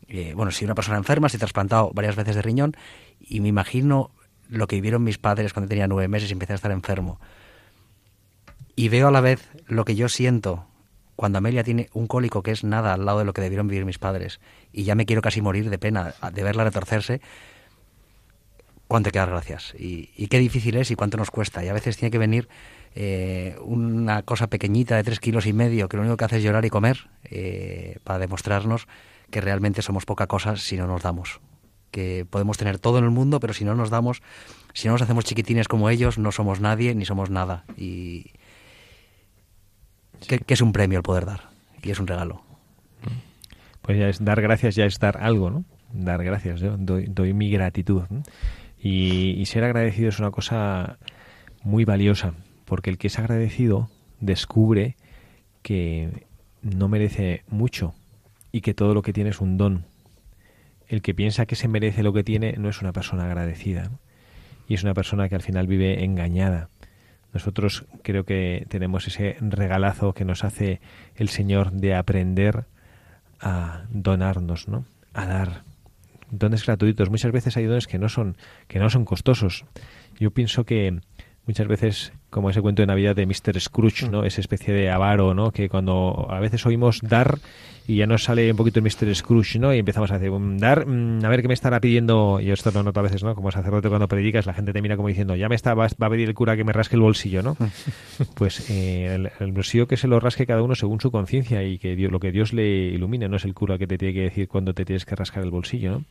eh, 0.09 0.33
bueno, 0.35 0.51
soy 0.51 0.65
una 0.65 0.75
persona 0.75 0.97
enferma, 0.97 1.29
estoy 1.29 1.39
trasplantado 1.39 1.93
varias 1.95 2.17
veces 2.17 2.35
de 2.35 2.43
riñón 2.43 2.77
y 3.21 3.41
me 3.41 3.49
imagino 3.49 4.11
lo 4.49 4.67
que 4.67 4.77
vivieron 4.77 5.05
mis 5.05 5.19
padres 5.19 5.53
cuando 5.53 5.69
tenía 5.69 5.87
nueve 5.87 6.09
meses 6.09 6.31
y 6.31 6.33
empecé 6.33 6.55
a 6.55 6.57
estar 6.57 6.73
enfermo. 6.73 7.21
Y 8.75 8.89
veo 8.89 9.09
a 9.09 9.11
la 9.13 9.21
vez 9.21 9.49
lo 9.67 9.85
que 9.85 9.95
yo 9.95 10.09
siento 10.09 10.67
cuando 11.15 11.39
Amelia 11.39 11.63
tiene 11.63 11.89
un 11.93 12.09
cólico 12.09 12.43
que 12.43 12.51
es 12.51 12.65
nada 12.65 12.95
al 12.95 13.05
lado 13.05 13.21
de 13.21 13.25
lo 13.25 13.33
que 13.33 13.43
debieron 13.43 13.69
vivir 13.69 13.85
mis 13.85 13.99
padres. 13.99 14.41
Y 14.73 14.83
ya 14.83 14.95
me 14.95 15.07
quiero 15.07 15.23
casi 15.23 15.41
morir 15.41 15.71
de 15.71 15.79
pena 15.79 16.15
de 16.33 16.43
verla 16.43 16.65
retorcerse. 16.65 17.21
¿Cuánto 18.89 19.09
hay 19.09 19.13
que 19.13 19.19
dar 19.21 19.31
gracias? 19.31 19.75
Y, 19.79 20.11
y 20.17 20.27
qué 20.27 20.39
difícil 20.39 20.77
es 20.77 20.91
y 20.91 20.97
cuánto 20.97 21.17
nos 21.17 21.31
cuesta. 21.31 21.65
Y 21.65 21.69
a 21.69 21.73
veces 21.73 21.97
tiene 21.97 22.11
que 22.11 22.19
venir 22.19 22.49
eh, 22.95 23.57
una 23.63 24.23
cosa 24.23 24.49
pequeñita 24.49 24.97
de 24.97 25.05
tres 25.05 25.19
kilos 25.19 25.47
y 25.47 25.53
medio 25.53 25.89
que 25.89 25.97
lo 25.97 26.03
único 26.03 26.17
que 26.17 26.25
hace 26.25 26.37
es 26.39 26.43
llorar 26.43 26.65
y 26.65 26.71
comer 26.71 27.09
eh, 27.25 27.99
para 28.05 28.19
demostrarnos 28.19 28.87
que 29.31 29.41
realmente 29.41 29.81
somos 29.81 30.05
poca 30.05 30.27
cosa 30.27 30.57
si 30.57 30.77
no 30.77 30.87
nos 30.87 31.03
damos. 31.03 31.41
Que 31.91 32.27
podemos 32.29 32.59
tener 32.59 32.79
todo 32.79 32.99
en 32.99 33.05
el 33.05 33.11
mundo, 33.11 33.41
pero 33.41 33.55
si 33.55 33.65
no 33.65 33.75
nos 33.75 33.91
damos, 33.91 34.23
si 34.75 34.89
no 34.89 34.93
nos 34.95 35.03
hacemos 35.03 35.25
chiquitines 35.25 35.69
como 35.69 35.89
ellos, 35.89 36.19
no 36.19 36.33
somos 36.33 36.61
nadie 36.61 36.95
ni 36.95 37.07
somos 37.07 37.31
nada. 37.31 37.65
Y 37.77 38.33
que, 40.27 40.39
que 40.39 40.55
es 40.55 40.61
un 40.61 40.73
premio 40.73 40.99
el 40.99 41.03
poder 41.03 41.25
dar 41.25 41.49
y 41.83 41.91
es 41.91 41.99
un 41.99 42.07
regalo. 42.07 42.43
Pues 43.81 43.99
ya 43.99 44.09
es 44.09 44.23
dar 44.25 44.41
gracias, 44.41 44.75
ya 44.75 44.85
es 44.85 44.99
dar 44.99 45.17
algo, 45.19 45.51
¿no? 45.51 45.65
Dar 45.93 46.23
gracias, 46.23 46.61
yo 46.61 46.77
doy, 46.77 47.07
doy 47.07 47.33
mi 47.33 47.51
gratitud. 47.51 48.05
y 48.79 49.45
ser 49.47 49.65
agradecido 49.65 50.09
es 50.09 50.19
una 50.19 50.31
cosa 50.31 50.99
muy 51.63 51.85
valiosa, 51.85 52.35
porque 52.73 52.89
el 52.89 52.97
que 52.97 53.09
es 53.09 53.19
agradecido 53.19 53.91
descubre 54.21 54.97
que 55.61 56.25
no 56.63 56.89
merece 56.89 57.43
mucho 57.47 57.95
y 58.51 58.63
que 58.63 58.73
todo 58.73 58.95
lo 58.95 59.03
que 59.03 59.13
tiene 59.13 59.29
es 59.29 59.43
un 59.43 59.59
don. 59.59 59.85
El 60.89 61.03
que 61.03 61.13
piensa 61.13 61.45
que 61.45 61.55
se 61.55 61.69
merece 61.69 62.03
lo 62.03 62.15
que 62.15 62.25
tiene 62.25 62.55
no 62.57 62.71
es 62.71 62.81
una 62.81 62.95
persona 62.95 63.27
agradecida 63.27 63.91
y 64.69 64.73
es 64.73 64.85
una 64.85 64.95
persona 64.95 65.29
que 65.29 65.35
al 65.35 65.43
final 65.43 65.67
vive 65.67 66.03
engañada. 66.03 66.71
Nosotros 67.35 67.85
creo 68.03 68.25
que 68.25 68.65
tenemos 68.71 69.07
ese 69.07 69.37
regalazo 69.41 70.15
que 70.15 70.25
nos 70.25 70.43
hace 70.43 70.81
el 71.15 71.29
Señor 71.29 71.73
de 71.73 71.95
aprender 71.95 72.65
a 73.39 73.85
donarnos, 73.91 74.67
¿no? 74.67 74.87
A 75.13 75.27
dar 75.27 75.65
dones 76.31 76.65
gratuitos. 76.65 77.11
Muchas 77.11 77.33
veces 77.33 77.55
hay 77.59 77.67
dones 77.67 77.87
que 77.87 77.99
no 77.99 78.09
son 78.09 78.39
que 78.67 78.79
no 78.79 78.89
son 78.89 79.05
costosos. 79.05 79.67
Yo 80.19 80.31
pienso 80.31 80.65
que 80.65 81.03
muchas 81.47 81.67
veces 81.67 82.13
como 82.31 82.51
ese 82.51 82.63
cuento 82.63 82.83
de 82.83 82.87
Navidad 82.87 83.15
de 83.15 83.27
Mr. 83.27 83.61
Scrooge, 83.61 84.09
¿no? 84.09 84.25
Esa 84.25 84.41
especie 84.41 84.73
de 84.73 84.91
avaro, 84.91 85.35
¿no? 85.35 85.51
Que 85.51 85.69
cuando 85.69 86.27
a 86.31 86.41
veces 86.41 86.65
oímos 86.65 87.01
dar 87.03 87.39
y 87.87 87.97
ya 87.97 88.07
nos 88.07 88.25
sale 88.25 88.51
un 88.51 88.57
poquito 88.57 88.79
el 88.79 88.85
Mr. 88.85 89.15
Scrooge, 89.15 89.59
¿no? 89.59 89.75
Y 89.75 89.79
empezamos 89.79 90.11
a 90.13 90.19
decir, 90.19 90.31
"Mm, 90.31 90.59
dar, 90.59 90.87
mm, 90.87 91.25
a 91.25 91.29
ver 91.29 91.43
qué 91.43 91.49
me 91.49 91.55
estará 91.55 91.81
pidiendo. 91.81 92.41
Yo 92.41 92.55
esto 92.55 92.71
lo 92.71 92.83
noto 92.83 93.01
a 93.01 93.03
veces, 93.03 93.23
¿no? 93.23 93.35
Como 93.35 93.51
sacerdote 93.51 93.89
cuando 93.89 94.09
predicas, 94.09 94.47
la 94.47 94.55
gente 94.55 94.73
te 94.73 94.81
mira 94.81 94.97
como 94.97 95.09
diciendo, 95.09 95.35
ya 95.35 95.49
me 95.49 95.57
está, 95.57 95.75
va, 95.75 95.89
va 96.01 96.07
a 96.07 96.11
pedir 96.11 96.29
el 96.29 96.35
cura 96.35 96.57
que 96.57 96.65
me 96.65 96.73
rasque 96.73 96.95
el 96.95 97.03
bolsillo, 97.03 97.43
¿no? 97.43 97.57
pues 98.35 98.71
eh, 98.71 99.15
el, 99.15 99.31
el 99.41 99.53
bolsillo 99.53 99.87
que 99.87 99.97
se 99.97 100.09
lo 100.09 100.21
rasque 100.21 100.47
cada 100.47 100.63
uno 100.63 100.75
según 100.75 101.01
su 101.01 101.11
conciencia 101.11 101.63
y 101.65 101.79
que 101.79 101.97
Dios, 101.97 102.13
lo 102.13 102.21
que 102.21 102.31
Dios 102.31 102.53
le 102.53 102.67
ilumine, 102.67 103.29
no 103.29 103.37
es 103.37 103.45
el 103.45 103.53
cura 103.53 103.79
que 103.79 103.87
te 103.87 103.99
tiene 103.99 104.15
que 104.15 104.23
decir 104.23 104.49
cuándo 104.49 104.75
te 104.75 104.85
tienes 104.85 105.05
que 105.05 105.17
rascar 105.17 105.43
el 105.43 105.51
bolsillo, 105.51 105.91
¿no? 105.91 106.05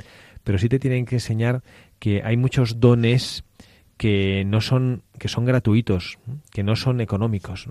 Pero 0.43 0.57
sí 0.57 0.69
te 0.69 0.79
tienen 0.79 1.05
que 1.05 1.15
enseñar 1.15 1.61
que 1.99 2.21
hay 2.23 2.35
muchos 2.35 2.79
dones 2.79 3.43
que 4.01 4.45
no 4.47 4.61
son 4.61 5.03
que 5.19 5.27
son 5.27 5.45
gratuitos, 5.45 6.17
que 6.51 6.63
no 6.63 6.75
son 6.75 7.01
económicos. 7.01 7.69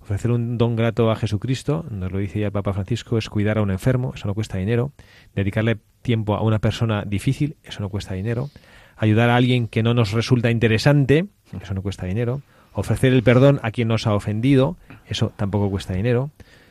Ofrecer 0.00 0.30
un 0.30 0.56
don 0.56 0.74
grato 0.74 1.10
a 1.10 1.16
Jesucristo, 1.16 1.84
nos 1.90 2.10
lo 2.10 2.16
dice 2.16 2.40
ya 2.40 2.46
el 2.46 2.52
Papa 2.52 2.72
Francisco, 2.72 3.18
es 3.18 3.28
cuidar 3.28 3.58
a 3.58 3.60
un 3.60 3.70
enfermo, 3.70 4.12
eso 4.14 4.26
no 4.26 4.32
cuesta 4.32 4.56
dinero. 4.56 4.92
Dedicarle 5.34 5.76
tiempo 6.00 6.34
a 6.34 6.40
una 6.40 6.60
persona 6.60 7.04
difícil, 7.06 7.58
eso 7.62 7.82
no 7.82 7.90
cuesta 7.90 8.14
dinero. 8.14 8.48
Ayudar 8.96 9.28
a 9.28 9.36
alguien 9.36 9.68
que 9.68 9.82
no 9.82 9.92
nos 9.92 10.12
resulta 10.12 10.50
interesante, 10.50 11.26
eso 11.60 11.74
no 11.74 11.82
cuesta 11.82 12.06
dinero. 12.06 12.40
Ofrecer 12.72 13.12
el 13.12 13.22
perdón 13.22 13.60
a 13.62 13.70
quien 13.70 13.88
nos 13.88 14.06
ha 14.06 14.14
ofendido, 14.14 14.78
eso 15.10 15.30
tampoco 15.36 15.68
cuesta 15.68 15.92
dinero. 15.92 16.30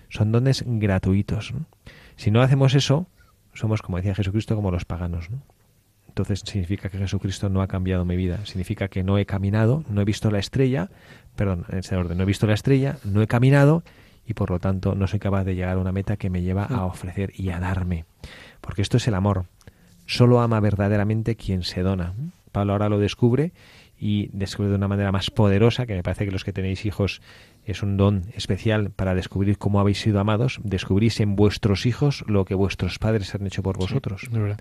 Son 0.09 0.31
dones 0.31 0.63
gratuitos. 0.65 1.53
Si 2.15 2.31
no 2.31 2.41
hacemos 2.41 2.73
eso, 2.73 3.05
somos, 3.53 3.83
como 3.83 3.97
decía 3.97 4.15
Jesucristo, 4.15 4.55
como 4.55 4.71
los 4.71 4.85
paganos. 4.85 5.29
¿no? 5.29 5.43
Entonces 6.19 6.41
significa 6.45 6.89
que 6.89 6.97
Jesucristo 6.97 7.47
no 7.47 7.61
ha 7.61 7.67
cambiado 7.67 8.03
mi 8.03 8.17
vida. 8.17 8.45
Significa 8.45 8.89
que 8.89 9.03
no 9.03 9.17
he 9.17 9.25
caminado, 9.25 9.85
no 9.89 10.01
he 10.01 10.05
visto 10.05 10.29
la 10.29 10.39
estrella, 10.39 10.89
perdón, 11.37 11.65
en 11.69 11.79
ese 11.79 11.95
orden, 11.95 12.17
no 12.17 12.23
he 12.23 12.25
visto 12.27 12.45
la 12.45 12.53
estrella, 12.53 12.97
no 13.05 13.21
he 13.21 13.27
caminado 13.27 13.83
y 14.27 14.33
por 14.33 14.51
lo 14.51 14.59
tanto 14.59 14.95
no 14.95 15.07
soy 15.07 15.19
capaz 15.19 15.45
de 15.45 15.55
llegar 15.55 15.77
a 15.77 15.79
una 15.79 15.93
meta 15.93 16.17
que 16.17 16.29
me 16.29 16.41
lleva 16.41 16.65
a 16.65 16.83
ofrecer 16.83 17.31
y 17.35 17.51
a 17.51 17.59
darme. 17.61 18.03
Porque 18.59 18.81
esto 18.81 18.97
es 18.97 19.07
el 19.07 19.15
amor. 19.15 19.45
Solo 20.07 20.41
ama 20.41 20.59
verdaderamente 20.59 21.37
quien 21.37 21.63
se 21.63 21.83
dona. 21.83 22.13
Pablo 22.51 22.73
ahora 22.73 22.89
lo 22.89 22.99
descubre 22.99 23.53
y 23.97 24.29
descubre 24.33 24.69
de 24.69 24.75
una 24.75 24.89
manera 24.89 25.13
más 25.13 25.31
poderosa, 25.31 25.85
que 25.85 25.95
me 25.95 26.03
parece 26.03 26.25
que 26.25 26.31
los 26.31 26.43
que 26.43 26.51
tenéis 26.51 26.85
hijos 26.85 27.21
es 27.65 27.81
un 27.81 27.95
don 27.95 28.25
especial 28.35 28.91
para 28.91 29.15
descubrir 29.15 29.57
cómo 29.57 29.79
habéis 29.79 30.01
sido 30.01 30.19
amados. 30.19 30.59
Descubrís 30.63 31.21
en 31.21 31.37
vuestros 31.37 31.85
hijos 31.85 32.25
lo 32.27 32.43
que 32.43 32.55
vuestros 32.55 32.99
padres 32.99 33.33
han 33.35 33.47
hecho 33.47 33.63
por 33.63 33.77
vosotros. 33.77 34.21
Sí, 34.21 34.27
de 34.31 34.39
verdad. 34.39 34.59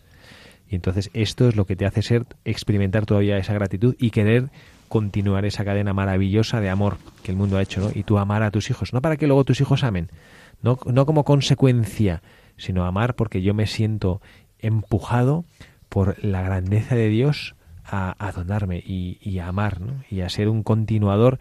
Y 0.69 0.75
entonces 0.75 1.11
esto 1.14 1.49
es 1.49 1.57
lo 1.57 1.64
que 1.64 1.77
te 1.77 1.87
hace 1.87 2.03
ser, 2.03 2.27
experimentar 2.45 3.07
todavía 3.07 3.39
esa 3.39 3.55
gratitud 3.55 3.97
y 3.99 4.11
querer 4.11 4.51
continuar 4.89 5.45
esa 5.45 5.64
cadena 5.64 5.93
maravillosa 5.93 6.61
de 6.61 6.71
amor 6.71 6.99
que 7.23 7.31
el 7.31 7.37
mundo 7.37 7.57
ha 7.57 7.62
hecho, 7.62 7.81
¿no? 7.81 7.91
Y 7.95 8.03
tú 8.03 8.19
amar 8.19 8.43
a 8.43 8.51
tus 8.51 8.71
hijos, 8.71 8.93
no 8.93 9.01
para 9.01 9.16
que 9.16 9.27
luego 9.27 9.45
tus 9.45 9.61
hijos 9.61 9.85
amen, 9.85 10.11
no, 10.62 10.79
no 10.87 11.07
como 11.07 11.25
consecuencia, 11.25 12.23
sino 12.57 12.85
amar 12.85 13.14
porque 13.14 13.43
yo 13.43 13.55
me 13.55 13.66
siento 13.66 14.21
empujado 14.59 15.45
por 15.89 16.23
la 16.23 16.43
grandeza 16.43 16.95
de 16.95 17.09
Dios 17.09 17.55
a, 17.85 18.14
a 18.19 18.33
donarme 18.33 18.83
y, 18.85 19.19
y, 19.23 19.39
a 19.39 19.49
amar, 19.49 19.81
¿no? 19.81 20.03
Y 20.11 20.21
a 20.21 20.29
ser 20.29 20.49
un 20.49 20.62
continuador 20.62 21.39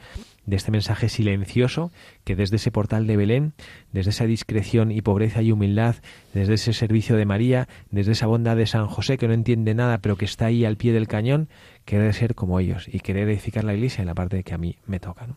de 0.47 0.55
este 0.55 0.71
mensaje 0.71 1.09
silencioso 1.09 1.91
que 2.23 2.35
desde 2.35 2.55
ese 2.55 2.71
portal 2.71 3.05
de 3.05 3.17
Belén, 3.17 3.53
desde 3.91 4.09
esa 4.09 4.25
discreción 4.25 4.91
y 4.91 5.01
pobreza 5.01 5.43
y 5.43 5.51
humildad, 5.51 5.97
desde 6.33 6.55
ese 6.55 6.73
servicio 6.73 7.15
de 7.17 7.25
María, 7.25 7.67
desde 7.91 8.13
esa 8.13 8.25
bondad 8.25 8.55
de 8.55 8.65
San 8.65 8.87
José 8.87 9.17
que 9.17 9.27
no 9.27 9.33
entiende 9.33 9.75
nada 9.75 9.99
pero 9.99 10.15
que 10.15 10.25
está 10.25 10.47
ahí 10.47 10.65
al 10.65 10.77
pie 10.77 10.93
del 10.93 11.07
cañón, 11.07 11.49
querer 11.85 12.13
ser 12.13 12.33
como 12.33 12.59
ellos 12.59 12.87
y 12.91 13.01
querer 13.01 13.29
edificar 13.29 13.63
la 13.63 13.75
iglesia 13.75 14.01
en 14.01 14.07
la 14.07 14.15
parte 14.15 14.41
que 14.43 14.53
a 14.53 14.57
mí 14.57 14.77
me 14.87 14.99
toca. 14.99 15.27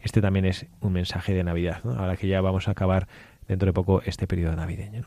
Este 0.00 0.20
también 0.20 0.44
es 0.44 0.66
un 0.80 0.92
mensaje 0.92 1.34
de 1.34 1.42
Navidad, 1.42 1.80
¿no? 1.82 1.92
ahora 1.92 2.16
que 2.16 2.28
ya 2.28 2.40
vamos 2.40 2.68
a 2.68 2.72
acabar 2.72 3.08
dentro 3.48 3.66
de 3.66 3.72
poco 3.72 4.02
este 4.04 4.26
periodo 4.26 4.54
navideño. 4.54 5.06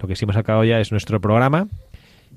Lo 0.00 0.06
que 0.06 0.14
sí 0.14 0.26
hemos 0.26 0.36
acabado 0.36 0.64
ya 0.64 0.78
es 0.78 0.92
nuestro 0.92 1.20
programa, 1.20 1.66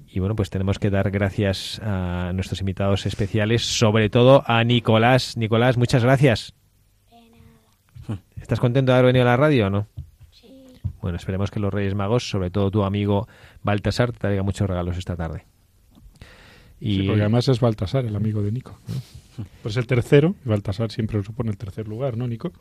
y 0.07 0.19
bueno, 0.19 0.35
pues 0.35 0.49
tenemos 0.49 0.79
que 0.79 0.89
dar 0.89 1.11
gracias 1.11 1.79
a 1.83 2.31
nuestros 2.33 2.59
invitados 2.59 3.05
especiales, 3.05 3.61
sobre 3.61 4.09
todo 4.09 4.43
a 4.45 4.63
Nicolás. 4.63 5.37
Nicolás, 5.37 5.77
muchas 5.77 6.03
gracias. 6.03 6.53
¿Estás 8.41 8.59
contento 8.59 8.91
de 8.91 8.97
haber 8.97 9.13
venido 9.13 9.23
a 9.23 9.31
la 9.31 9.37
radio 9.37 9.67
o 9.67 9.69
no? 9.69 9.87
Sí. 10.31 10.47
Bueno, 11.01 11.17
esperemos 11.17 11.51
que 11.51 11.59
los 11.59 11.73
Reyes 11.73 11.95
Magos, 11.95 12.29
sobre 12.29 12.49
todo 12.49 12.71
tu 12.71 12.83
amigo 12.83 13.27
Baltasar, 13.63 14.11
te 14.11 14.19
traiga 14.19 14.43
muchos 14.43 14.67
regalos 14.67 14.97
esta 14.97 15.15
tarde. 15.15 15.45
Y... 16.79 17.01
Sí, 17.01 17.07
porque 17.07 17.21
además 17.21 17.47
es 17.47 17.59
Baltasar, 17.59 18.05
el 18.05 18.15
amigo 18.15 18.41
de 18.41 18.51
Nico. 18.51 18.77
Pues 19.61 19.77
el 19.77 19.87
tercero, 19.87 20.35
y 20.45 20.49
Baltasar 20.49 20.91
siempre 20.91 21.17
lo 21.17 21.23
supone 21.23 21.51
el 21.51 21.57
tercer 21.57 21.87
lugar, 21.87 22.17
¿no, 22.17 22.27
Nico? 22.27 22.51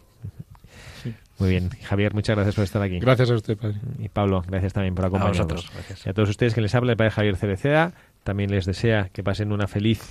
Sí. 1.02 1.14
Muy 1.38 1.50
bien. 1.50 1.70
Javier, 1.82 2.14
muchas 2.14 2.36
gracias 2.36 2.54
por 2.54 2.64
estar 2.64 2.82
aquí. 2.82 2.98
Gracias 3.00 3.30
a 3.30 3.34
usted, 3.34 3.56
padre. 3.56 3.78
Y 3.98 4.08
Pablo, 4.08 4.42
gracias 4.46 4.74
también 4.74 4.94
por 4.94 5.06
acompañarnos. 5.06 5.40
A 5.40 5.44
vosotros, 5.44 5.70
gracias. 5.74 6.06
Y 6.06 6.10
a 6.10 6.12
todos 6.12 6.28
ustedes 6.28 6.54
que 6.54 6.60
les 6.60 6.74
habla 6.74 6.92
el 6.92 6.96
padre 6.96 7.10
Javier 7.10 7.36
Cereceda, 7.36 7.94
también 8.22 8.50
les 8.50 8.66
desea 8.66 9.08
que 9.12 9.22
pasen 9.22 9.52
una 9.52 9.66
feliz 9.66 10.02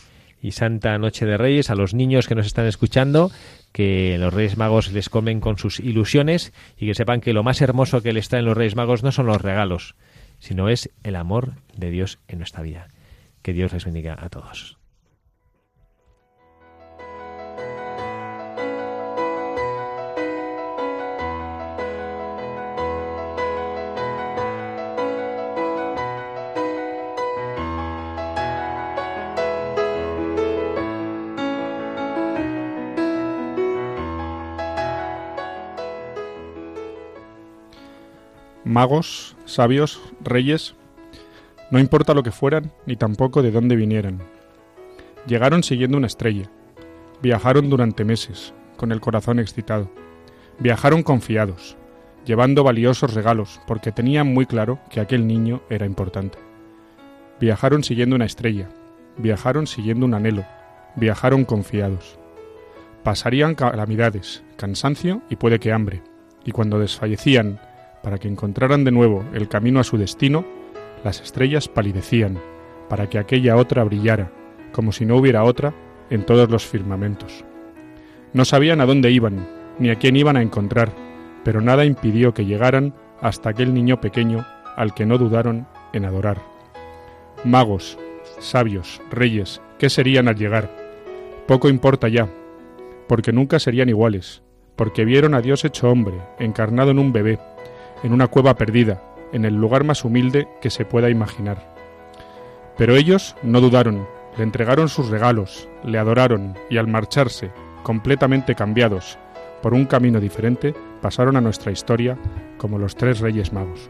y 0.41 0.51
santa 0.51 0.97
noche 0.97 1.25
de 1.25 1.37
Reyes, 1.37 1.69
a 1.69 1.75
los 1.75 1.93
niños 1.93 2.27
que 2.27 2.35
nos 2.35 2.45
están 2.45 2.65
escuchando, 2.65 3.31
que 3.71 4.17
los 4.17 4.33
Reyes 4.33 4.57
Magos 4.57 4.91
les 4.91 5.09
comen 5.09 5.41
con 5.41 5.57
sus 5.57 5.79
ilusiones 5.79 6.53
y 6.77 6.87
que 6.87 6.95
sepan 6.95 7.21
que 7.21 7.33
lo 7.33 7.43
más 7.43 7.61
hermoso 7.61 8.01
que 8.01 8.13
les 8.13 8.25
está 8.25 8.39
en 8.39 8.45
los 8.45 8.57
Reyes 8.57 8.75
Magos 8.75 9.03
no 9.03 9.11
son 9.11 9.25
los 9.25 9.41
regalos, 9.41 9.95
sino 10.39 10.69
es 10.69 10.89
el 11.03 11.15
amor 11.15 11.53
de 11.75 11.91
Dios 11.91 12.19
en 12.27 12.39
nuestra 12.39 12.63
vida. 12.63 12.87
Que 13.41 13.53
Dios 13.53 13.73
les 13.73 13.85
bendiga 13.85 14.17
a 14.19 14.29
todos. 14.29 14.78
Magos, 38.63 39.35
sabios, 39.45 40.01
reyes, 40.21 40.75
no 41.71 41.79
importa 41.79 42.13
lo 42.13 42.23
que 42.23 42.31
fueran, 42.31 42.71
ni 42.85 42.95
tampoco 42.95 43.41
de 43.41 43.51
dónde 43.51 43.75
vinieran. 43.75 44.19
Llegaron 45.27 45.63
siguiendo 45.63 45.97
una 45.97 46.07
estrella, 46.07 46.49
viajaron 47.21 47.69
durante 47.69 48.05
meses, 48.05 48.53
con 48.75 48.91
el 48.91 49.01
corazón 49.01 49.39
excitado, 49.39 49.89
viajaron 50.59 51.03
confiados, 51.03 51.77
llevando 52.25 52.63
valiosos 52.63 53.13
regalos, 53.13 53.61
porque 53.67 53.91
tenían 53.91 54.33
muy 54.33 54.45
claro 54.45 54.79
que 54.89 54.99
aquel 54.99 55.27
niño 55.27 55.61
era 55.69 55.85
importante. 55.85 56.37
Viajaron 57.39 57.83
siguiendo 57.83 58.15
una 58.15 58.25
estrella, 58.25 58.69
viajaron 59.17 59.67
siguiendo 59.67 60.05
un 60.05 60.13
anhelo, 60.13 60.45
viajaron 60.95 61.45
confiados. 61.45 62.17
Pasarían 63.03 63.55
calamidades, 63.55 64.43
cansancio 64.57 65.21
y 65.29 65.35
puede 65.35 65.59
que 65.59 65.71
hambre, 65.71 66.01
y 66.45 66.51
cuando 66.51 66.79
desfallecían 66.79 67.59
para 68.03 68.17
que 68.17 68.27
encontraran 68.27 68.83
de 68.83 68.91
nuevo 68.91 69.23
el 69.33 69.47
camino 69.47 69.79
a 69.79 69.83
su 69.83 69.97
destino, 69.97 70.45
las 71.03 71.21
estrellas 71.21 71.67
palidecían, 71.67 72.39
para 72.87 73.09
que 73.09 73.19
aquella 73.19 73.55
otra 73.55 73.83
brillara, 73.83 74.31
como 74.71 74.91
si 74.91 75.05
no 75.05 75.17
hubiera 75.17 75.43
otra, 75.43 75.73
en 76.09 76.25
todos 76.25 76.49
los 76.49 76.65
firmamentos. 76.65 77.45
No 78.33 78.45
sabían 78.45 78.81
a 78.81 78.85
dónde 78.85 79.11
iban, 79.11 79.47
ni 79.79 79.89
a 79.89 79.95
quién 79.95 80.15
iban 80.15 80.37
a 80.37 80.41
encontrar, 80.41 80.91
pero 81.43 81.61
nada 81.61 81.85
impidió 81.85 82.33
que 82.33 82.45
llegaran 82.45 82.93
hasta 83.21 83.49
aquel 83.49 83.73
niño 83.73 84.01
pequeño 84.01 84.45
al 84.75 84.93
que 84.93 85.05
no 85.05 85.17
dudaron 85.17 85.67
en 85.93 86.05
adorar. 86.05 86.41
Magos, 87.43 87.97
sabios, 88.39 89.01
reyes, 89.09 89.61
¿qué 89.77 89.89
serían 89.89 90.27
al 90.27 90.35
llegar? 90.35 90.69
Poco 91.47 91.69
importa 91.69 92.07
ya, 92.07 92.27
porque 93.07 93.31
nunca 93.31 93.59
serían 93.59 93.89
iguales, 93.89 94.43
porque 94.75 95.05
vieron 95.05 95.33
a 95.33 95.41
Dios 95.41 95.65
hecho 95.65 95.89
hombre, 95.89 96.15
encarnado 96.37 96.91
en 96.91 96.99
un 96.99 97.11
bebé, 97.11 97.39
en 98.03 98.13
una 98.13 98.27
cueva 98.27 98.55
perdida, 98.55 99.01
en 99.31 99.45
el 99.45 99.55
lugar 99.55 99.83
más 99.83 100.03
humilde 100.03 100.47
que 100.61 100.69
se 100.69 100.85
pueda 100.85 101.09
imaginar. 101.09 101.73
Pero 102.77 102.95
ellos 102.95 103.35
no 103.43 103.61
dudaron, 103.61 104.07
le 104.37 104.43
entregaron 104.43 104.89
sus 104.89 105.09
regalos, 105.09 105.67
le 105.83 105.97
adoraron 105.97 106.55
y 106.69 106.77
al 106.77 106.87
marcharse, 106.87 107.51
completamente 107.83 108.55
cambiados, 108.55 109.17
por 109.61 109.73
un 109.73 109.85
camino 109.85 110.19
diferente, 110.19 110.73
pasaron 111.01 111.35
a 111.35 111.41
nuestra 111.41 111.71
historia 111.71 112.17
como 112.57 112.77
los 112.77 112.95
tres 112.95 113.19
reyes 113.19 113.51
magos. 113.51 113.89